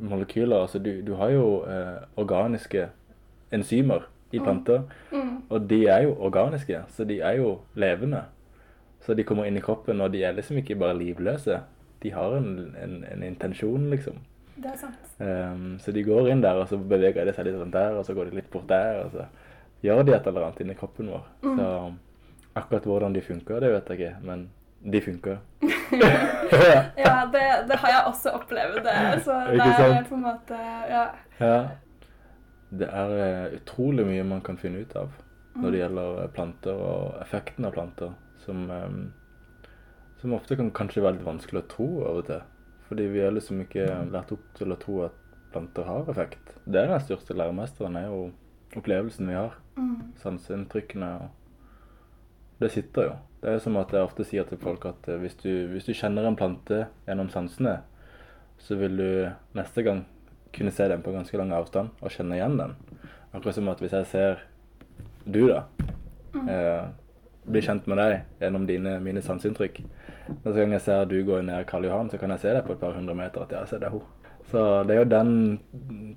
molekyler 0.00 0.64
altså 0.64 0.78
du, 0.82 0.90
du 1.06 1.14
har 1.20 1.30
jo 1.34 1.46
eh, 1.70 2.02
organiske 2.20 2.88
enzymer 3.54 4.08
i 4.34 4.40
planter. 4.42 4.82
Mm. 5.12 5.36
Og 5.48 5.70
de 5.70 5.84
er 5.86 6.06
jo 6.08 6.16
organiske, 6.18 6.82
så 6.88 7.04
de 7.04 7.20
er 7.20 7.38
jo 7.38 7.58
levende. 7.74 8.24
Så 9.04 9.14
de 9.14 9.24
kommer 9.26 9.46
inn 9.46 9.58
i 9.60 9.62
kroppen, 9.62 10.00
og 10.00 10.12
de 10.12 10.24
er 10.24 10.34
liksom 10.34 10.58
ikke 10.58 10.78
bare 10.80 10.96
livløse. 10.98 11.60
De 12.02 12.12
har 12.12 12.36
en, 12.38 12.74
en, 12.80 12.96
en 13.12 13.22
intensjon, 13.22 13.90
liksom. 13.92 14.16
Det 14.54 14.70
er 14.70 14.78
sant. 14.80 15.14
Um, 15.18 15.76
så 15.82 15.92
de 15.92 16.04
går 16.06 16.30
inn 16.32 16.42
der, 16.42 16.58
og 16.62 16.68
så 16.70 16.78
beveger 16.78 17.26
de 17.26 17.34
seg 17.36 17.48
litt 17.48 17.58
rundt 17.58 17.74
der, 17.76 17.98
og 17.98 18.06
så 18.06 18.16
går 18.16 18.30
de 18.30 18.38
litt 18.38 18.50
bort 18.52 18.68
der, 18.70 19.04
og 19.04 19.14
så 19.14 19.26
gjør 19.84 20.02
de 20.06 20.14
et 20.16 20.28
eller 20.30 20.48
annet 20.48 20.62
inni 20.64 20.76
kroppen 20.78 21.10
vår. 21.12 21.24
Mm. 21.44 21.58
Så 21.60 21.70
akkurat 22.54 22.86
hvordan 22.88 23.16
de 23.16 23.24
funker, 23.24 23.60
det 23.60 23.72
vet 23.74 23.90
jeg 23.92 24.00
ikke, 24.00 24.14
men 24.24 24.46
de 24.84 25.00
funker. 25.00 25.38
Ja, 26.96 27.26
det, 27.32 27.42
det 27.68 27.76
har 27.80 27.90
jeg 27.90 28.02
også 28.06 28.30
opplevd. 28.36 28.86
Så 29.24 29.36
det 29.48 29.64
er 29.64 30.04
på 30.08 30.14
en 30.14 30.22
måte 30.26 30.58
Ja. 30.90 31.06
Ja. 31.40 31.56
Det 32.74 32.88
er 32.90 33.12
eh, 33.22 33.56
utrolig 33.58 34.04
mye 34.06 34.24
man 34.26 34.40
kan 34.42 34.56
finne 34.58 34.82
ut 34.82 34.94
av 34.98 35.12
når 35.54 35.70
det 35.70 35.80
gjelder 35.80 36.16
eh, 36.24 36.30
planter 36.34 36.80
og 36.82 37.20
effekten 37.22 37.68
av 37.68 37.74
planter, 37.76 38.14
som, 38.42 38.64
eh, 38.74 39.68
som 40.18 40.34
ofte 40.34 40.58
kan 40.58 40.72
kanskje 40.74 41.04
være 41.04 41.18
litt 41.18 41.28
vanskelig 41.28 41.62
å 41.62 41.68
tro 41.70 41.88
av 42.08 42.22
og 42.22 42.26
til. 42.30 42.42
Fordi 42.88 43.06
vi 43.12 43.22
er 43.22 43.36
liksom 43.36 43.62
ikke 43.62 43.86
lært 44.10 44.34
opp 44.34 44.48
til 44.58 44.74
å 44.74 44.80
tro 44.80 44.96
at 45.06 45.20
planter 45.54 45.86
har 45.86 46.10
effekt. 46.10 46.56
Det 46.66 46.82
er 46.82 46.90
den 46.90 47.04
største 47.06 47.36
læremesteren, 47.38 47.96
er 48.00 48.10
jo 48.10 48.24
opplevelsen 48.74 49.30
vi 49.30 49.38
har. 49.38 49.54
Mm. 49.78 49.94
Sanseinntrykkene. 50.22 51.12
og 51.22 52.58
Det 52.60 52.72
sitter 52.74 53.08
jo. 53.08 53.14
Det 53.44 53.52
er 53.52 53.58
som 53.60 53.76
at 53.76 53.90
jeg 53.92 54.06
ofte 54.06 54.24
sier 54.24 54.46
til 54.48 54.56
folk 54.56 54.86
at 54.88 55.04
eh, 55.12 55.18
hvis 55.20 55.34
du, 55.42 55.50
hvis 55.74 55.84
du 55.84 55.92
kjenner 55.92 56.24
en 56.24 56.36
plante 56.38 56.86
gjennom 57.04 57.28
sansene, 57.28 57.82
så 58.56 58.78
vil 58.80 58.96
du 58.96 59.08
neste 59.58 59.84
gang 59.84 60.06
kunne 60.54 60.72
se 60.72 60.86
den 60.88 61.02
på 61.04 61.12
ganske 61.12 61.36
lang 61.36 61.52
avstand 61.52 61.90
og 62.00 62.14
kjenne 62.14 62.38
igjen 62.38 62.56
den. 62.56 62.72
Akkurat 63.34 63.58
som 63.58 63.68
at 63.68 63.82
hvis 63.84 63.92
jeg 63.92 64.08
ser 64.08 64.46
du, 65.28 65.42
da, 65.50 65.66
eh, 66.40 66.86
blir 67.44 67.66
kjent 67.68 67.84
med 67.90 68.00
deg 68.00 68.16
gjennom 68.40 68.64
dine, 68.68 68.96
mine 69.04 69.20
sanseinntrykk 69.20 69.82
Neste 70.30 70.56
gang 70.56 70.72
jeg 70.72 70.84
ser 70.86 71.02
du 71.04 71.18
gå 71.28 71.42
ned 71.44 71.66
Karl 71.68 71.84
Johan, 71.84 72.08
så 72.08 72.16
kan 72.16 72.32
jeg 72.32 72.40
se 72.40 72.52
deg 72.56 72.64
på 72.64 72.72
et 72.72 72.80
par 72.80 72.96
hundre 72.96 73.12
meter 73.18 73.44
at 73.44 73.50
ja, 73.52 73.66
ser 73.68 73.82
det 73.82 73.90
er 73.90 73.98
hun. 73.98 74.06
Så 74.48 74.62
det 74.88 74.94
er 74.94 75.02
jo 75.02 75.10
den 75.12 75.34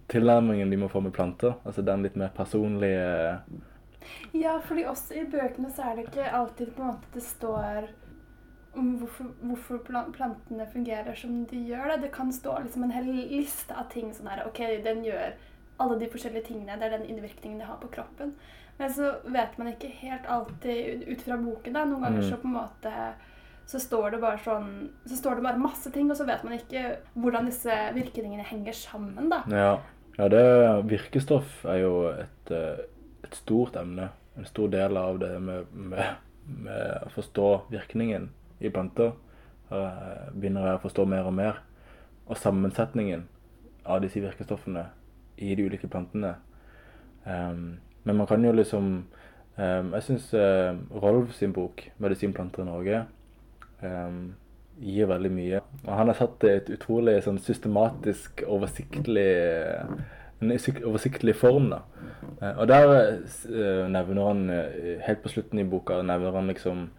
tilnærmingen 0.07 0.71
de 0.71 0.79
må 0.79 0.87
få 0.91 1.01
med 1.03 1.11
planter. 1.15 1.57
Altså 1.67 1.83
den 1.83 2.05
litt 2.07 2.15
mer 2.15 2.31
personlige 2.35 3.41
Ja, 4.33 4.57
fordi 4.59 4.85
også 4.85 5.15
i 5.15 5.25
bøkene 5.31 5.71
så 5.73 5.87
er 5.89 5.95
det 5.95 6.07
ikke 6.07 6.31
alltid 6.31 6.73
på 6.75 6.83
en 6.83 6.91
måte 6.93 7.13
det 7.13 7.23
står 7.23 7.89
om 8.77 8.91
hvorfor, 9.01 9.29
hvorfor 9.41 9.79
plantene 10.13 10.67
fungerer 10.69 11.15
som 11.17 11.45
de 11.49 11.57
gjør. 11.71 11.87
Det. 11.95 12.01
det 12.01 12.11
kan 12.13 12.31
stå 12.33 12.59
liksom 12.63 12.83
en 12.85 12.91
hel 12.93 13.07
liste 13.09 13.73
av 13.73 13.89
ting 13.89 14.11
sånn 14.13 14.29
her 14.29 14.43
OK, 14.45 14.59
den 14.85 15.01
gjør 15.07 15.33
alle 15.81 15.97
de 15.99 16.09
forskjellige 16.09 16.49
tingene. 16.51 16.77
Det 16.77 16.85
er 16.85 16.97
den 16.97 17.07
innvirkningen 17.09 17.59
de 17.61 17.65
har 17.69 17.79
på 17.81 17.89
kroppen. 17.93 18.35
Men 18.77 18.93
så 18.93 19.15
vet 19.25 19.57
man 19.57 19.71
ikke 19.71 19.89
helt 20.03 20.27
alltid 20.29 21.07
ut 21.07 21.21
fra 21.25 21.37
boken. 21.41 21.73
da. 21.73 21.85
Noen 21.85 22.03
ganger 22.05 22.21
Mm. 22.21 22.29
så 22.29 22.37
på 22.37 22.47
en 22.47 22.53
måte 22.53 22.93
så 23.67 23.79
står 23.79 24.11
det 24.11 24.21
bare 24.21 24.37
sånn 24.37 24.89
Så 25.05 25.17
står 25.17 25.35
det 25.35 25.43
bare 25.43 25.59
masse 25.59 25.91
ting, 25.91 26.09
og 26.11 26.17
så 26.17 26.25
vet 26.25 26.43
man 26.43 26.53
ikke 26.53 26.97
hvordan 27.15 27.45
disse 27.45 27.73
virkningene 27.93 28.43
henger 28.43 28.73
sammen, 28.73 29.29
da. 29.29 29.43
Ja, 29.49 29.79
ja 30.17 30.27
det 30.29 30.43
virkestoff 30.87 31.65
er 31.65 31.81
jo 31.81 32.07
et, 32.07 32.51
eh, 32.51 32.85
et 33.27 33.37
stort 33.37 33.77
emne. 33.79 34.09
En 34.37 34.45
stor 34.45 34.69
del 34.73 34.97
av 34.97 35.19
det 35.21 35.31
med, 35.41 35.71
med, 35.73 36.19
med 36.45 37.07
å 37.07 37.13
forstå 37.15 37.47
virkningen 37.73 38.29
i 38.59 38.71
planter. 38.73 39.15
Uh, 39.67 40.29
begynner 40.33 40.69
jeg 40.69 40.79
å 40.79 40.83
forstå 40.85 41.07
mer 41.09 41.27
og 41.27 41.35
mer. 41.37 41.61
Og 42.27 42.39
sammensetningen 42.39 43.27
av 43.87 44.01
disse 44.03 44.21
virkestoffene 44.23 44.87
i 45.37 45.53
de 45.55 45.67
ulike 45.67 45.89
plantene. 45.91 46.35
Um, 47.25 47.77
men 48.07 48.19
man 48.19 48.27
kan 48.27 48.43
jo 48.43 48.53
liksom 48.55 48.85
um, 49.03 49.87
Jeg 49.91 50.03
syns 50.05 50.29
Rolf 50.31 51.33
sin 51.35 51.51
bok 51.51 51.81
'Medisinplanter 51.99 52.63
i 52.63 52.67
Norge' 52.69 53.01
um, 53.83 54.35
gir 54.79 55.09
veldig 55.09 55.31
mye. 55.33 55.61
Og 55.85 55.93
han 55.93 56.11
har 56.11 56.17
satt 56.17 56.43
et 56.47 56.69
utrolig 56.73 57.17
sånn 57.25 57.39
systematisk, 57.41 58.43
oversiktlig 58.47 59.31
en 60.41 60.51
oversiktlig 60.85 61.35
form. 61.35 61.69
da. 61.69 61.79
Eh, 62.41 62.57
Og 62.59 62.67
der 62.67 62.89
eh, 62.93 63.87
nevner 63.89 64.27
han 64.27 64.49
eh, 64.49 64.99
helt 65.07 65.23
på 65.23 65.29
slutten 65.29 65.59
i 65.59 65.63
boka 65.63 66.01
nevner 66.01 66.31
han 66.31 66.47
liksom 66.47 66.89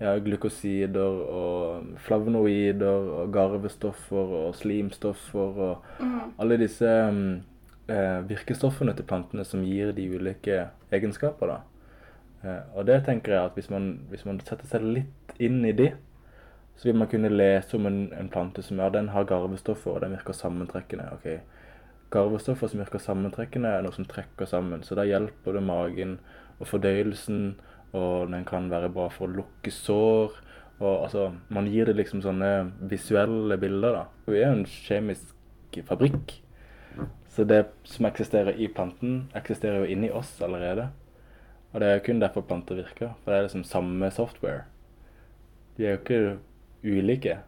ja, 0.00 0.16
glukosider 0.18 1.22
og 1.34 1.86
flavonoider 1.98 3.08
og 3.22 3.32
garvestoffer 3.34 4.34
og 4.46 4.54
slimstoffer 4.54 5.38
og 5.70 5.84
Mm. 6.00 6.20
alle 6.38 6.56
disse 6.58 6.86
mm, 7.12 7.42
eh, 7.88 8.28
virkestoffene 8.28 8.94
til 8.94 9.04
plantene 9.04 9.44
som 9.44 9.64
gir 9.64 9.92
de 9.92 10.04
ulike 10.16 10.68
egenskaper. 10.92 11.46
da. 11.46 11.58
Eh, 12.44 12.60
og 12.76 12.86
det 12.86 13.04
tenker 13.04 13.32
jeg 13.32 13.44
at 13.44 13.54
hvis 13.54 13.70
man, 13.70 14.00
hvis 14.10 14.24
man 14.26 14.40
setter 14.40 14.66
seg 14.66 14.82
litt 14.82 15.32
inn 15.40 15.64
i 15.64 15.72
de, 15.72 15.92
så 16.76 16.84
vil 16.88 16.94
man 16.96 17.08
kunne 17.08 17.28
lese 17.28 17.74
om 17.76 17.86
en, 17.86 18.12
en 18.14 18.28
plante 18.28 18.62
som 18.62 18.78
ja, 18.78 18.88
den 18.88 19.08
har 19.08 19.24
garvestoffer, 19.24 19.90
og 19.96 20.00
den 20.00 20.12
virker 20.14 20.32
sammentrekkende. 20.32 21.08
ok. 21.12 21.40
Garvestoffer 22.10 22.70
som 22.70 22.80
virker 22.80 23.02
sammentrekkende, 23.02 23.68
er 23.68 23.84
noe 23.84 23.92
som 23.92 24.06
trekker 24.08 24.48
sammen. 24.48 24.84
Så 24.84 24.96
da 24.96 25.04
hjelper 25.04 25.58
det 25.58 25.64
magen 25.64 26.18
og 26.58 26.70
fordøyelsen, 26.70 27.58
og 27.96 28.30
den 28.32 28.44
kan 28.48 28.70
være 28.72 28.90
bra 28.92 29.08
for 29.12 29.28
å 29.28 29.40
lukke 29.40 29.72
sår. 29.72 30.36
og 30.80 31.04
altså, 31.04 31.32
Man 31.48 31.68
gir 31.68 31.86
det 31.86 31.96
liksom 31.96 32.22
sånne 32.24 32.72
visuelle 32.90 33.58
bilder. 33.60 33.92
da. 33.92 34.04
Vi 34.26 34.38
er 34.38 34.48
jo 34.48 34.60
en 34.60 34.64
kjemisk 34.64 35.80
fabrikk. 35.84 36.38
Så 37.28 37.44
det 37.44 37.66
som 37.84 38.06
eksisterer 38.06 38.56
i 38.56 38.66
planten, 38.66 39.28
eksisterer 39.36 39.84
jo 39.84 39.92
inni 39.92 40.10
oss 40.10 40.40
allerede. 40.42 40.88
Og 41.72 41.80
det 41.80 41.88
er 41.88 41.98
jo 41.98 42.04
kun 42.06 42.20
derfor 42.20 42.40
planter 42.40 42.80
virker. 42.80 43.14
For 43.22 43.30
det 43.30 43.38
er 43.38 43.46
liksom 43.46 43.64
samme 43.64 44.10
software. 44.10 44.64
De 45.76 45.86
er 45.86 45.90
jo 45.94 46.00
ikke 46.00 46.38
ulike. 46.82 47.38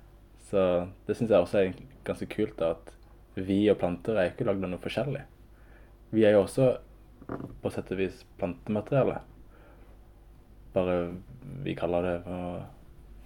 Så 0.50 0.86
det 1.06 1.16
syns 1.16 1.30
jeg 1.30 1.40
også 1.40 1.58
er 1.58 1.72
ganske 2.04 2.28
kult, 2.30 2.58
da, 2.58 2.74
at 2.76 2.99
vi 3.46 3.62
og 3.72 3.78
planter 3.80 4.18
er 4.18 4.30
ikke 4.30 4.46
lagd 4.48 4.64
av 4.64 4.72
noe 4.72 4.82
forskjellig. 4.82 5.22
Vi 6.10 6.24
er 6.26 6.34
jo 6.36 6.44
også 6.44 6.70
på 7.62 7.70
sett 7.70 7.92
og 7.94 8.00
vis 8.00 8.24
plantemateriale. 8.40 9.20
Bare 10.74 10.96
vi 11.64 11.74
kaller 11.78 12.06
det 12.06 12.16
for, 12.24 12.64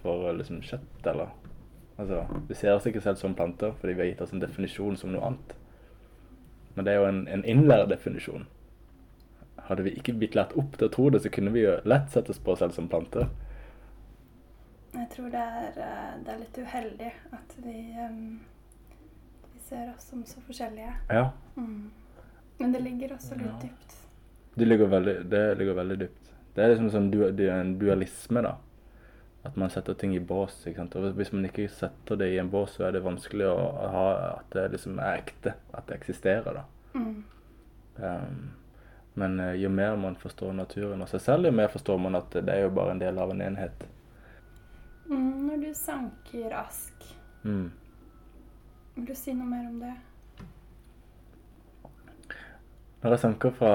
for 0.03 0.29
liksom 0.37 0.61
kjøtt, 0.65 1.01
eller 1.13 1.33
Altså, 1.95 2.25
vi 2.49 2.55
ser 2.59 2.75
oss 2.75 2.85
ikke 2.89 2.99
selv 2.99 3.15
som 3.21 3.35
planter 3.39 3.71
fordi 3.79 3.93
vi 3.93 4.01
har 4.03 4.09
gitt 4.09 4.21
oss 4.25 4.33
en 4.35 4.41
definisjon 4.43 4.97
som 4.99 5.13
noe 5.13 5.23
annet. 5.23 5.53
Men 6.75 6.87
det 6.87 6.91
er 6.91 6.99
jo 6.99 7.07
en, 7.07 7.21
en 7.31 7.45
innlært. 7.47 7.93
Hadde 9.65 9.85
vi 9.85 9.93
ikke 9.95 10.17
blitt 10.19 10.35
lært 10.35 10.51
opp 10.59 10.75
til 10.75 10.89
å 10.89 10.91
tro 10.91 11.07
det, 11.09 11.23
så 11.23 11.31
kunne 11.31 11.53
vi 11.55 11.63
jo 11.63 11.77
lett 11.87 12.11
sett 12.11 12.29
oss 12.29 12.41
på 12.43 12.51
oss 12.51 12.59
selv 12.59 12.75
som 12.75 12.89
planter. 12.91 13.29
Jeg 14.95 15.07
tror 15.15 15.31
det 15.31 15.39
er, 15.39 15.79
eh, 15.85 16.11
det 16.23 16.33
er 16.33 16.41
litt 16.43 16.59
uheldig 16.59 17.07
at 17.35 17.55
vi, 17.63 17.79
um, 17.99 18.19
ser 19.65 19.89
oss 19.95 20.03
som 20.11 20.23
så 20.25 20.41
forskjellige. 20.47 20.93
Ja, 21.09 21.31
Mm. 21.57 21.91
Men 22.59 22.71
det 22.71 22.81
ligger 22.83 23.15
også 23.17 23.35
litt 23.37 23.47
Ja. 23.47 23.59
dypt. 23.61 23.95
det 24.57 24.65
ligger 24.67 24.87
veldig, 24.87 25.29
det 25.29 25.57
ligger 25.57 25.73
veldig 25.75 25.97
dypt. 25.99 26.31
Det 26.55 26.63
er 26.63 26.69
liksom 26.75 26.89
sånn 26.91 27.09
du, 27.11 27.31
det 27.31 27.49
er 27.49 27.59
en 27.61 27.77
dualisme, 27.79 28.41
da. 28.41 28.55
At 29.45 29.57
man 29.57 29.69
setter 29.69 29.93
ting 29.93 30.15
i 30.15 30.19
bås. 30.19 30.65
ikke 30.67 30.77
sant? 30.77 30.95
Og 30.95 31.13
Hvis 31.13 31.33
man 31.33 31.43
ikke 31.45 31.67
setter 31.69 32.15
det 32.17 32.29
i 32.33 32.37
en 32.39 32.49
bås, 32.49 32.77
så 32.77 32.87
er 32.87 32.91
det 32.95 33.03
vanskelig 33.03 33.45
å 33.45 33.89
ha 33.91 34.05
at 34.37 34.49
det 34.55 34.71
liksom 34.71 34.97
er 34.99 35.17
ekte. 35.21 35.53
At 35.73 35.85
det 35.87 35.97
eksisterer, 35.99 36.53
da. 36.53 36.63
Mm. 36.95 37.23
Um, 37.97 38.49
men 39.15 39.39
eh, 39.39 39.53
jo 39.61 39.69
mer 39.69 39.95
man 39.97 40.15
forstår 40.15 40.53
naturen 40.53 41.01
og 41.01 41.07
seg 41.09 41.21
selv, 41.21 41.45
jo 41.45 41.51
mer 41.51 41.67
forstår 41.67 41.99
man 41.99 42.15
at 42.15 42.31
det 42.31 42.49
er 42.49 42.61
jo 42.63 42.69
bare 42.69 42.91
en 42.91 42.99
del 42.99 43.19
av 43.19 43.29
en 43.31 43.41
enhet. 43.41 43.85
Mm, 45.09 45.47
når 45.47 45.61
du 45.67 45.73
sanker 45.73 46.53
ask, 46.53 46.91
Mm. 47.43 47.71
Vil 48.95 49.07
du 49.07 49.15
si 49.17 49.33
noe 49.35 49.47
mer 49.49 49.65
om 49.69 49.79
det? 49.83 49.93
Når 53.03 53.13
jeg 53.13 53.21
sanker 53.21 53.51
fra, 53.53 53.73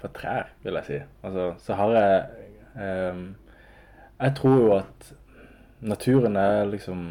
fra 0.00 0.08
trær, 0.16 0.52
vil 0.64 0.78
jeg 0.80 0.88
si, 0.88 0.98
altså, 1.26 1.50
så 1.60 1.74
har 1.76 1.90
jeg 1.98 2.46
ehm, 2.80 3.24
Jeg 4.20 4.36
tror 4.38 4.54
jo 4.56 4.70
at 4.78 5.10
naturen 5.80 6.36
er 6.36 6.64
liksom 6.64 7.02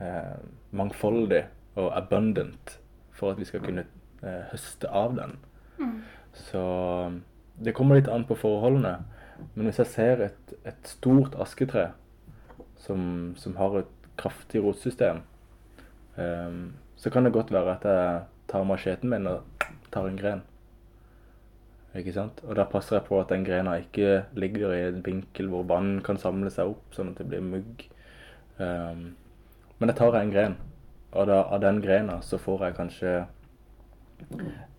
eh, 0.00 0.38
mangfoldig 0.70 1.42
og 1.74 1.90
abundant 1.98 2.78
for 3.12 3.30
at 3.30 3.38
vi 3.38 3.44
skal 3.44 3.60
kunne 3.60 3.84
eh, 4.22 4.46
høste 4.52 4.88
av 4.88 5.18
den. 5.18 5.36
Mm. 5.78 6.00
Så 6.32 6.62
det 7.64 7.74
kommer 7.74 7.98
litt 7.98 8.08
an 8.08 8.24
på 8.24 8.38
forholdene. 8.38 8.96
Men 9.54 9.68
hvis 9.68 9.82
jeg 9.82 9.92
ser 9.92 10.24
et, 10.30 10.56
et 10.64 10.88
stort 10.88 11.36
asketre 11.42 11.90
som, 12.80 13.34
som 13.36 13.56
har 13.58 13.80
et 13.82 14.10
kraftig 14.16 14.62
rotsystem, 14.64 15.20
ehm, 16.20 16.74
så 16.96 17.10
kan 17.10 17.24
det 17.24 17.32
godt 17.34 17.52
være 17.52 17.76
at 17.76 17.86
jeg 17.88 18.20
tar 18.48 18.66
macheten 18.68 19.10
min 19.10 19.26
og 19.26 19.64
tar 19.92 20.08
en 20.08 20.18
gren. 20.18 20.42
Ikke 21.94 22.14
sant? 22.14 22.40
Og 22.42 22.56
da 22.58 22.66
passer 22.66 22.98
jeg 22.98 23.06
på 23.06 23.20
at 23.20 23.30
den 23.30 23.44
grena 23.46 23.76
ikke 23.78 24.24
ligger 24.34 24.72
i 24.74 24.86
en 24.88 25.02
vinkel 25.06 25.50
hvor 25.52 25.66
vann 25.70 26.00
kan 26.04 26.18
samle 26.18 26.50
seg 26.50 26.72
opp, 26.72 26.88
sånn 26.94 27.12
at 27.12 27.20
det 27.20 27.28
blir 27.30 27.44
mugg. 27.44 27.84
Um, 28.58 29.12
men 29.78 29.90
da 29.90 29.94
tar 29.94 30.16
jeg 30.16 30.26
en 30.26 30.34
gren, 30.34 30.56
og 31.14 31.28
da, 31.30 31.42
av 31.44 31.62
den 31.62 31.78
grena 31.82 32.18
så 32.26 32.38
får 32.42 32.66
jeg 32.66 32.78
kanskje 32.80 33.14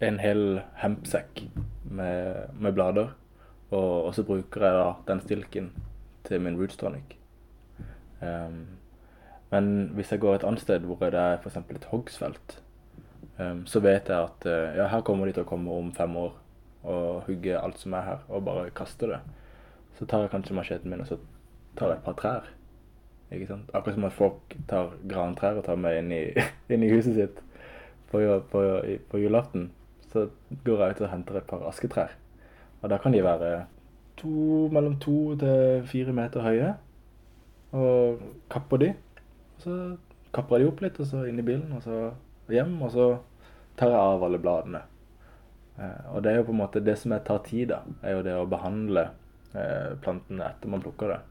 en 0.03 0.19
hel 0.19 0.43
hempsekk 0.81 1.45
med, 1.87 2.51
med 2.59 2.75
blader. 2.75 3.13
Og, 3.71 4.07
og 4.07 4.11
så 4.15 4.23
bruker 4.27 4.67
jeg 4.67 4.79
da 4.79 4.89
den 5.07 5.21
stilken 5.23 5.71
til 6.27 6.43
min 6.43 6.59
roots 6.59 6.77
tonic. 6.79 7.15
Ehm, 8.23 8.65
men 9.55 9.91
hvis 9.95 10.11
jeg 10.11 10.19
går 10.19 10.35
et 10.35 10.43
annet 10.43 10.63
sted 10.63 10.83
hvor 10.83 10.99
det 10.99 11.19
er 11.19 11.37
f.eks. 11.39 11.57
et 11.71 11.87
hogstfelt, 11.91 12.57
um, 13.39 13.63
så 13.65 13.79
vet 13.79 14.09
jeg 14.11 14.17
at 14.17 14.47
uh, 14.49 14.75
ja, 14.75 14.89
her 14.91 15.05
kommer 15.07 15.29
de 15.29 15.37
til 15.37 15.45
å 15.45 15.47
komme 15.47 15.71
om 15.71 15.93
fem 15.95 16.17
år 16.19 16.33
og 16.85 17.23
hugge 17.29 17.55
alt 17.57 17.79
som 17.79 17.95
er 17.95 18.03
her, 18.05 18.25
og 18.27 18.43
bare 18.45 18.73
kaste 18.75 19.07
det. 19.09 19.21
Så 19.97 20.05
tar 20.05 20.25
jeg 20.25 20.33
kanskje 20.33 20.57
macheten 20.57 20.91
min 20.91 21.01
og 21.01 21.07
så 21.07 21.17
tar 21.79 21.93
jeg 21.93 22.01
et 22.01 22.05
par 22.05 22.17
trær. 22.19 22.51
Ikke 23.33 23.47
sant? 23.49 23.71
Akkurat 23.73 23.95
som 23.95 24.07
at 24.09 24.17
folk 24.17 24.57
tar 24.69 24.91
grantrær 25.09 25.61
og 25.61 25.65
tar 25.65 25.79
med 25.79 26.01
inn 26.01 26.11
i, 26.13 26.21
inn 26.73 26.83
i 26.85 26.91
huset 26.91 27.15
sitt 27.17 27.39
på, 28.11 28.21
på, 28.51 28.65
på 29.09 29.23
julaften. 29.23 29.71
Så 30.11 30.27
går 30.67 30.83
jeg 30.83 30.97
ut 30.97 31.01
og 31.07 31.11
henter 31.11 31.39
et 31.39 31.49
par 31.49 31.63
asketrær. 31.71 32.13
Og 32.83 32.91
da 32.91 32.99
kan 33.01 33.15
de 33.15 33.23
være 33.25 33.55
to, 34.19 34.67
mellom 34.71 34.99
to 35.01 35.33
til 35.41 35.87
fire 35.89 36.13
meter 36.13 36.45
høye. 36.45 36.75
Og 37.75 38.21
kapper 38.51 38.83
de. 38.83 38.93
Og 39.55 39.63
så 39.63 39.77
kapper 40.35 40.59
jeg 40.59 40.65
de 40.65 40.71
opp 40.71 40.83
litt, 40.83 40.99
og 40.99 41.09
så 41.09 41.23
inn 41.29 41.39
i 41.39 41.45
bilen, 41.45 41.71
og 41.77 41.83
så 41.85 42.09
hjem. 42.51 42.75
Og 42.83 42.91
så 42.93 43.07
tar 43.79 43.93
jeg 43.93 43.99
av 43.99 44.25
alle 44.27 44.41
bladene. 44.41 44.81
Eh, 45.77 46.11
og 46.13 46.23
det 46.23 46.31
er 46.31 46.39
jo 46.39 46.49
på 46.49 46.55
en 46.55 46.61
måte 46.63 46.83
det 46.83 46.97
som 46.99 47.15
jeg 47.15 47.25
tar 47.27 47.41
tid 47.47 47.71
da, 47.73 47.81
er 48.03 48.17
jo 48.17 48.25
det 48.25 48.35
å 48.39 48.49
behandle 48.49 49.09
eh, 49.53 49.95
plantene 50.03 50.51
etter 50.51 50.71
man 50.71 50.83
plukker 50.83 51.15
det. 51.15 51.21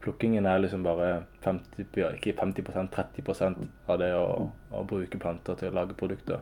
Plukkingen 0.00 0.46
er 0.48 0.62
liksom 0.62 0.84
bare 0.86 1.10
50, 1.44 1.90
ikke 2.16 2.32
50% 2.38 2.88
30% 2.94 3.66
av 3.92 3.98
det 4.00 4.14
å, 4.16 4.48
å 4.72 4.84
bruke 4.88 5.20
planter 5.20 5.58
til 5.60 5.68
å 5.68 5.76
lage 5.76 5.98
produkter. 5.98 6.40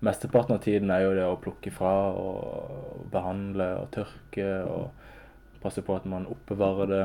Mesteparten 0.00 0.54
av 0.54 0.62
tiden 0.64 0.92
er 0.94 1.02
jo 1.04 1.14
det 1.16 1.26
å 1.26 1.38
plukke 1.42 1.72
fra 1.74 1.92
og 2.16 3.04
behandle 3.12 3.66
og 3.82 3.88
tørke 3.92 4.46
og 4.70 5.60
passe 5.60 5.82
på 5.84 5.96
at 5.98 6.06
man 6.08 6.28
oppbevarer 6.30 6.92
det 6.92 7.02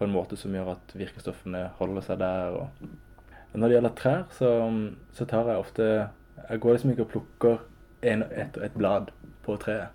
på 0.00 0.06
en 0.08 0.14
måte 0.14 0.36
som 0.40 0.54
gjør 0.56 0.72
at 0.78 0.92
virkestoffene 0.96 1.66
holder 1.76 2.04
seg 2.06 2.22
der. 2.22 2.54
Og 2.56 3.58
når 3.60 3.68
det 3.68 3.74
gjelder 3.76 3.96
trær, 3.98 4.22
så, 4.32 4.52
så 5.12 5.26
tar 5.28 5.50
jeg 5.50 5.60
ofte 5.60 5.88
Jeg 6.48 6.60
går 6.60 6.72
liksom 6.72 6.92
ikke 6.94 7.04
og 7.04 7.10
plukker 7.12 7.58
en, 8.08 8.24
et, 8.32 8.56
et 8.64 8.78
blad 8.80 9.12
på 9.44 9.58
treet. 9.60 9.92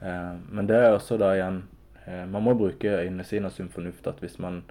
Eh, 0.00 0.32
men 0.48 0.70
det 0.70 0.78
er 0.80 0.94
også 0.94 1.18
da 1.20 1.32
igjen 1.34 1.58
eh, 2.06 2.22
Man 2.30 2.44
må 2.46 2.54
bruke 2.56 2.94
øynene 3.02 3.26
sine 3.26 3.50
og 3.50 3.52
sunn 3.52 3.68
fornuft. 3.68 4.08
At 4.08 4.24
hvis 4.24 4.38
man, 4.40 4.62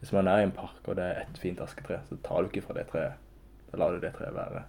hvis 0.00 0.14
man 0.16 0.30
er 0.32 0.40
i 0.40 0.48
en 0.48 0.56
park 0.56 0.88
og 0.88 0.96
det 0.96 1.04
er 1.04 1.22
ett 1.26 1.40
fint 1.42 1.60
asketre, 1.60 2.00
så 2.08 2.16
tar 2.24 2.42
du 2.42 2.48
ikke 2.48 2.64
fra 2.64 2.78
det 2.80 2.88
treet. 2.88 3.20
Da 3.68 3.82
lar 3.82 3.92
du 3.92 4.00
det 4.00 4.14
treet 4.16 4.32
være. 4.32 4.64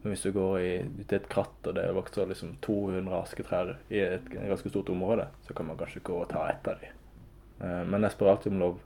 Men 0.00 0.14
hvis 0.14 0.24
du 0.24 0.32
går 0.32 0.62
ut 0.62 1.12
i 1.12 1.18
et 1.18 1.28
kratt 1.28 1.68
og 1.68 1.76
det 1.76 1.90
vokser 1.92 2.30
liksom 2.30 2.56
200 2.64 3.20
asketrær 3.20 3.74
i 3.92 4.00
et 4.00 4.32
ganske 4.32 4.72
stort 4.72 4.94
område, 4.94 5.28
så 5.44 5.52
kan 5.52 5.68
man 5.68 5.76
kanskje 5.76 6.06
gå 6.06 6.22
og 6.22 6.30
ta 6.32 6.48
ett 6.48 6.70
av 6.70 6.80
dem. 6.80 6.97
Eh, 7.60 7.84
men 7.86 8.06
jeg 8.06 8.14
spør 8.14 8.32
alltid 8.34 8.52
om 8.52 8.64
lov. 8.64 8.80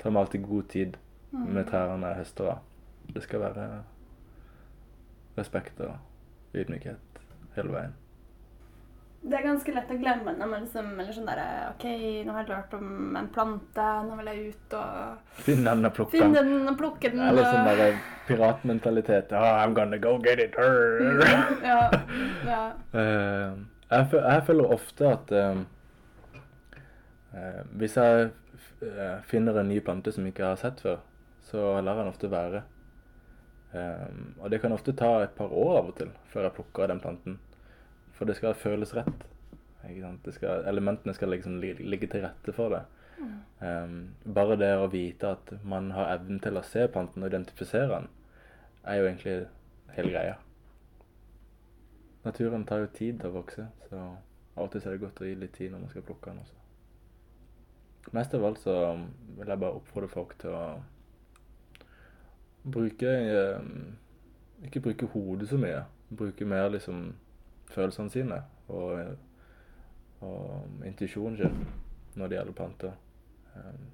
Tar 0.00 0.12
meg 0.12 0.26
alltid 0.26 0.48
god 0.48 0.72
tid 0.72 0.96
med 1.36 1.68
trærne 1.68 2.12
jeg 2.12 2.22
høster 2.22 2.50
av. 2.54 2.64
Det 3.12 3.22
skal 3.24 3.42
være 3.42 3.68
respekt 5.36 5.80
og 5.84 6.56
ydmykhet 6.56 7.22
hele 7.56 7.72
veien. 7.74 7.94
Det 9.26 9.34
er 9.34 9.42
ganske 9.42 9.72
lett 9.74 9.88
å 9.90 9.96
glemme 9.98 10.32
når 10.38 10.50
man 10.50 10.64
liksom 10.66 10.90
eller 11.00 11.14
sånn 11.14 11.26
der, 11.26 11.40
OK, 11.72 11.84
nå 12.26 12.34
har 12.34 12.44
jeg 12.44 12.50
lært 12.52 12.74
om 12.76 13.16
en 13.18 13.30
plante, 13.34 13.86
nå 14.06 14.18
vil 14.20 14.28
jeg 14.30 14.52
ut 14.52 14.76
og 14.78 15.40
Finne 15.46 15.72
den 15.72 15.88
og 15.88 15.94
plukk 15.96 16.12
finne 16.12 16.42
den. 16.46 16.68
og 16.70 16.76
plukke 16.78 17.10
den. 17.10 17.22
Det 17.24 17.42
er 17.42 17.56
sånn 17.56 17.80
der 17.80 17.96
piratmentalitet. 18.28 19.32
Oh, 19.34 19.48
I'm 19.62 19.74
gonna 19.74 19.98
go 19.98 20.14
get 20.22 20.42
it. 20.42 20.54
Her. 20.54 21.24
ja, 21.64 21.80
ja. 22.46 22.60
Eh, 22.96 23.56
jeg, 23.90 24.42
føler 24.46 24.72
ofte 24.74 25.10
at 25.14 25.32
eh, 25.34 25.58
hvis 27.76 27.96
jeg 27.98 28.30
eh, 28.80 29.20
finner 29.28 29.60
en 29.60 29.68
ny 29.68 29.80
plante 29.84 30.12
som 30.12 30.24
jeg 30.24 30.34
ikke 30.34 30.50
har 30.50 30.60
sett 30.60 30.80
før, 30.84 31.00
så 31.46 31.68
lar 31.84 32.00
den 32.00 32.10
ofte 32.10 32.30
være. 32.32 32.62
Eh, 33.76 34.08
og 34.40 34.50
det 34.50 34.60
kan 34.62 34.72
ofte 34.72 34.94
ta 34.96 35.12
et 35.22 35.34
par 35.36 35.52
år 35.52 35.80
av 35.80 35.90
og 35.92 35.96
til 35.98 36.12
før 36.32 36.48
jeg 36.48 36.56
plukker 36.58 36.92
den 36.92 37.02
planten. 37.02 37.38
For 38.16 38.28
det 38.28 38.38
skal 38.38 38.56
føles 38.56 38.94
rett. 38.96 39.26
Skal, 40.34 40.64
elementene 40.66 41.14
skal 41.14 41.30
liksom 41.30 41.60
ligge 41.62 42.08
til 42.10 42.24
rette 42.24 42.54
for 42.56 42.74
det. 42.74 42.82
Eh, 43.60 43.92
bare 44.38 44.58
det 44.60 44.72
å 44.80 44.90
vite 44.92 45.36
at 45.36 45.52
man 45.64 45.92
har 45.96 46.16
evnen 46.16 46.40
til 46.42 46.58
å 46.58 46.64
se 46.66 46.88
planten 46.92 47.22
og 47.22 47.30
identifisere 47.30 47.92
den, 47.92 48.10
er 48.86 49.00
jo 49.00 49.08
egentlig 49.10 49.38
hele 49.96 50.12
greia. 50.14 50.36
Naturen 52.26 52.64
tar 52.66 52.82
jo 52.82 52.94
tid 52.94 53.20
til 53.20 53.30
å 53.30 53.36
vokse, 53.38 53.68
så 53.90 54.02
av 54.56 54.64
og 54.64 54.72
til 54.72 54.82
er 54.82 54.96
det 54.96 55.04
godt 55.04 55.20
å 55.22 55.28
gi 55.28 55.36
litt 55.38 55.54
tid 55.54 55.70
når 55.72 55.84
man 55.84 55.92
skal 55.92 56.06
plukke 56.06 56.32
den 56.32 56.42
også. 56.42 56.65
Mest 58.12 58.34
av 58.34 58.44
alt 58.44 58.60
så 58.62 58.74
vil 59.38 59.48
jeg 59.48 59.60
bare 59.60 59.78
oppfordre 59.78 60.10
folk 60.10 60.36
til 60.40 60.54
å 60.54 60.66
bruke 62.66 63.10
eh, 63.10 63.66
Ikke 64.66 64.82
bruke 64.84 65.08
hodet 65.12 65.48
så 65.50 65.58
mye. 65.60 65.82
Bruke 66.16 66.46
mer 66.46 66.70
liksom 66.70 67.08
følelsene 67.70 68.10
sine 68.10 68.38
og, 68.68 69.16
og 70.24 70.86
intuisjonen 70.86 71.36
sin 71.40 71.58
når 72.16 72.30
det 72.30 72.38
gjelder 72.38 72.56
planter. 72.56 72.94
Eh, 73.56 73.84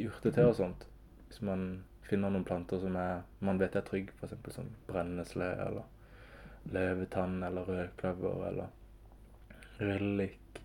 I 0.00 0.04
urtete 0.08 0.44
og 0.48 0.56
sånt, 0.58 0.86
hvis 1.28 1.40
man 1.46 1.84
finner 2.08 2.32
noen 2.32 2.44
planter 2.44 2.80
som 2.82 2.96
er, 2.98 3.22
man 3.40 3.60
vet 3.60 3.76
er 3.78 3.86
trygge, 3.86 4.12
f.eks. 4.18 4.54
som 4.54 4.68
brennesle 4.88 5.48
eller 5.64 6.72
løvetann 6.72 7.42
eller 7.42 7.66
rødkløver 7.68 8.46
eller 8.50 9.80
røllik, 9.80 10.60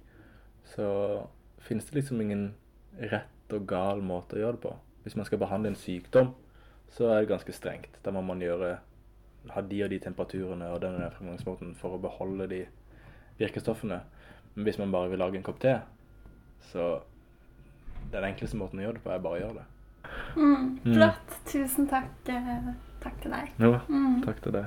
så 0.75 0.89
finnes 1.59 1.85
det 1.85 1.95
liksom 1.99 2.21
ingen 2.21 2.53
rett 2.99 3.53
og 3.53 3.67
gal 3.67 4.01
måte 4.01 4.35
å 4.37 4.39
gjøre 4.41 4.57
det 4.57 4.61
på. 4.61 4.73
Hvis 5.03 5.15
man 5.15 5.25
skal 5.25 5.39
behandle 5.39 5.69
en 5.71 5.79
sykdom, 5.79 6.33
så 6.91 7.09
er 7.11 7.21
det 7.21 7.29
ganske 7.31 7.53
strengt. 7.55 7.99
Da 8.03 8.11
må 8.11 8.21
man 8.23 8.39
gjøre 8.43 8.77
ha 9.53 9.61
de 9.61 9.83
og 9.83 9.89
de 9.89 9.99
temperaturene 10.03 10.67
og 10.73 10.81
den 10.83 10.97
fremgangsmåten 11.15 11.75
for 11.79 11.95
å 11.95 12.01
beholde 12.01 12.47
de 12.51 12.65
virkestoffene. 13.39 14.01
Men 14.55 14.63
hvis 14.67 14.79
man 14.81 14.91
bare 14.91 15.09
vil 15.09 15.19
lage 15.21 15.37
en 15.39 15.43
kopp 15.45 15.59
te, 15.63 15.77
så 16.71 16.99
den 18.11 18.23
enkleste 18.23 18.57
måten 18.59 18.79
å 18.81 18.87
gjøre 18.87 18.97
det 18.99 19.03
på, 19.05 19.11
er 19.13 19.23
bare 19.23 19.39
å 19.39 19.43
gjøre 19.45 19.61
det. 19.61 19.67
Mm, 20.37 20.67
flott. 20.95 21.37
Tusen 21.47 21.87
takk, 21.91 22.11
eh, 22.31 22.73
takk 23.03 23.21
til 23.21 23.31
deg. 23.31 23.51
Jo, 23.59 23.79
Mm. 23.87 24.21
takk 24.25 24.41
til 24.41 24.51
deg. 24.51 24.65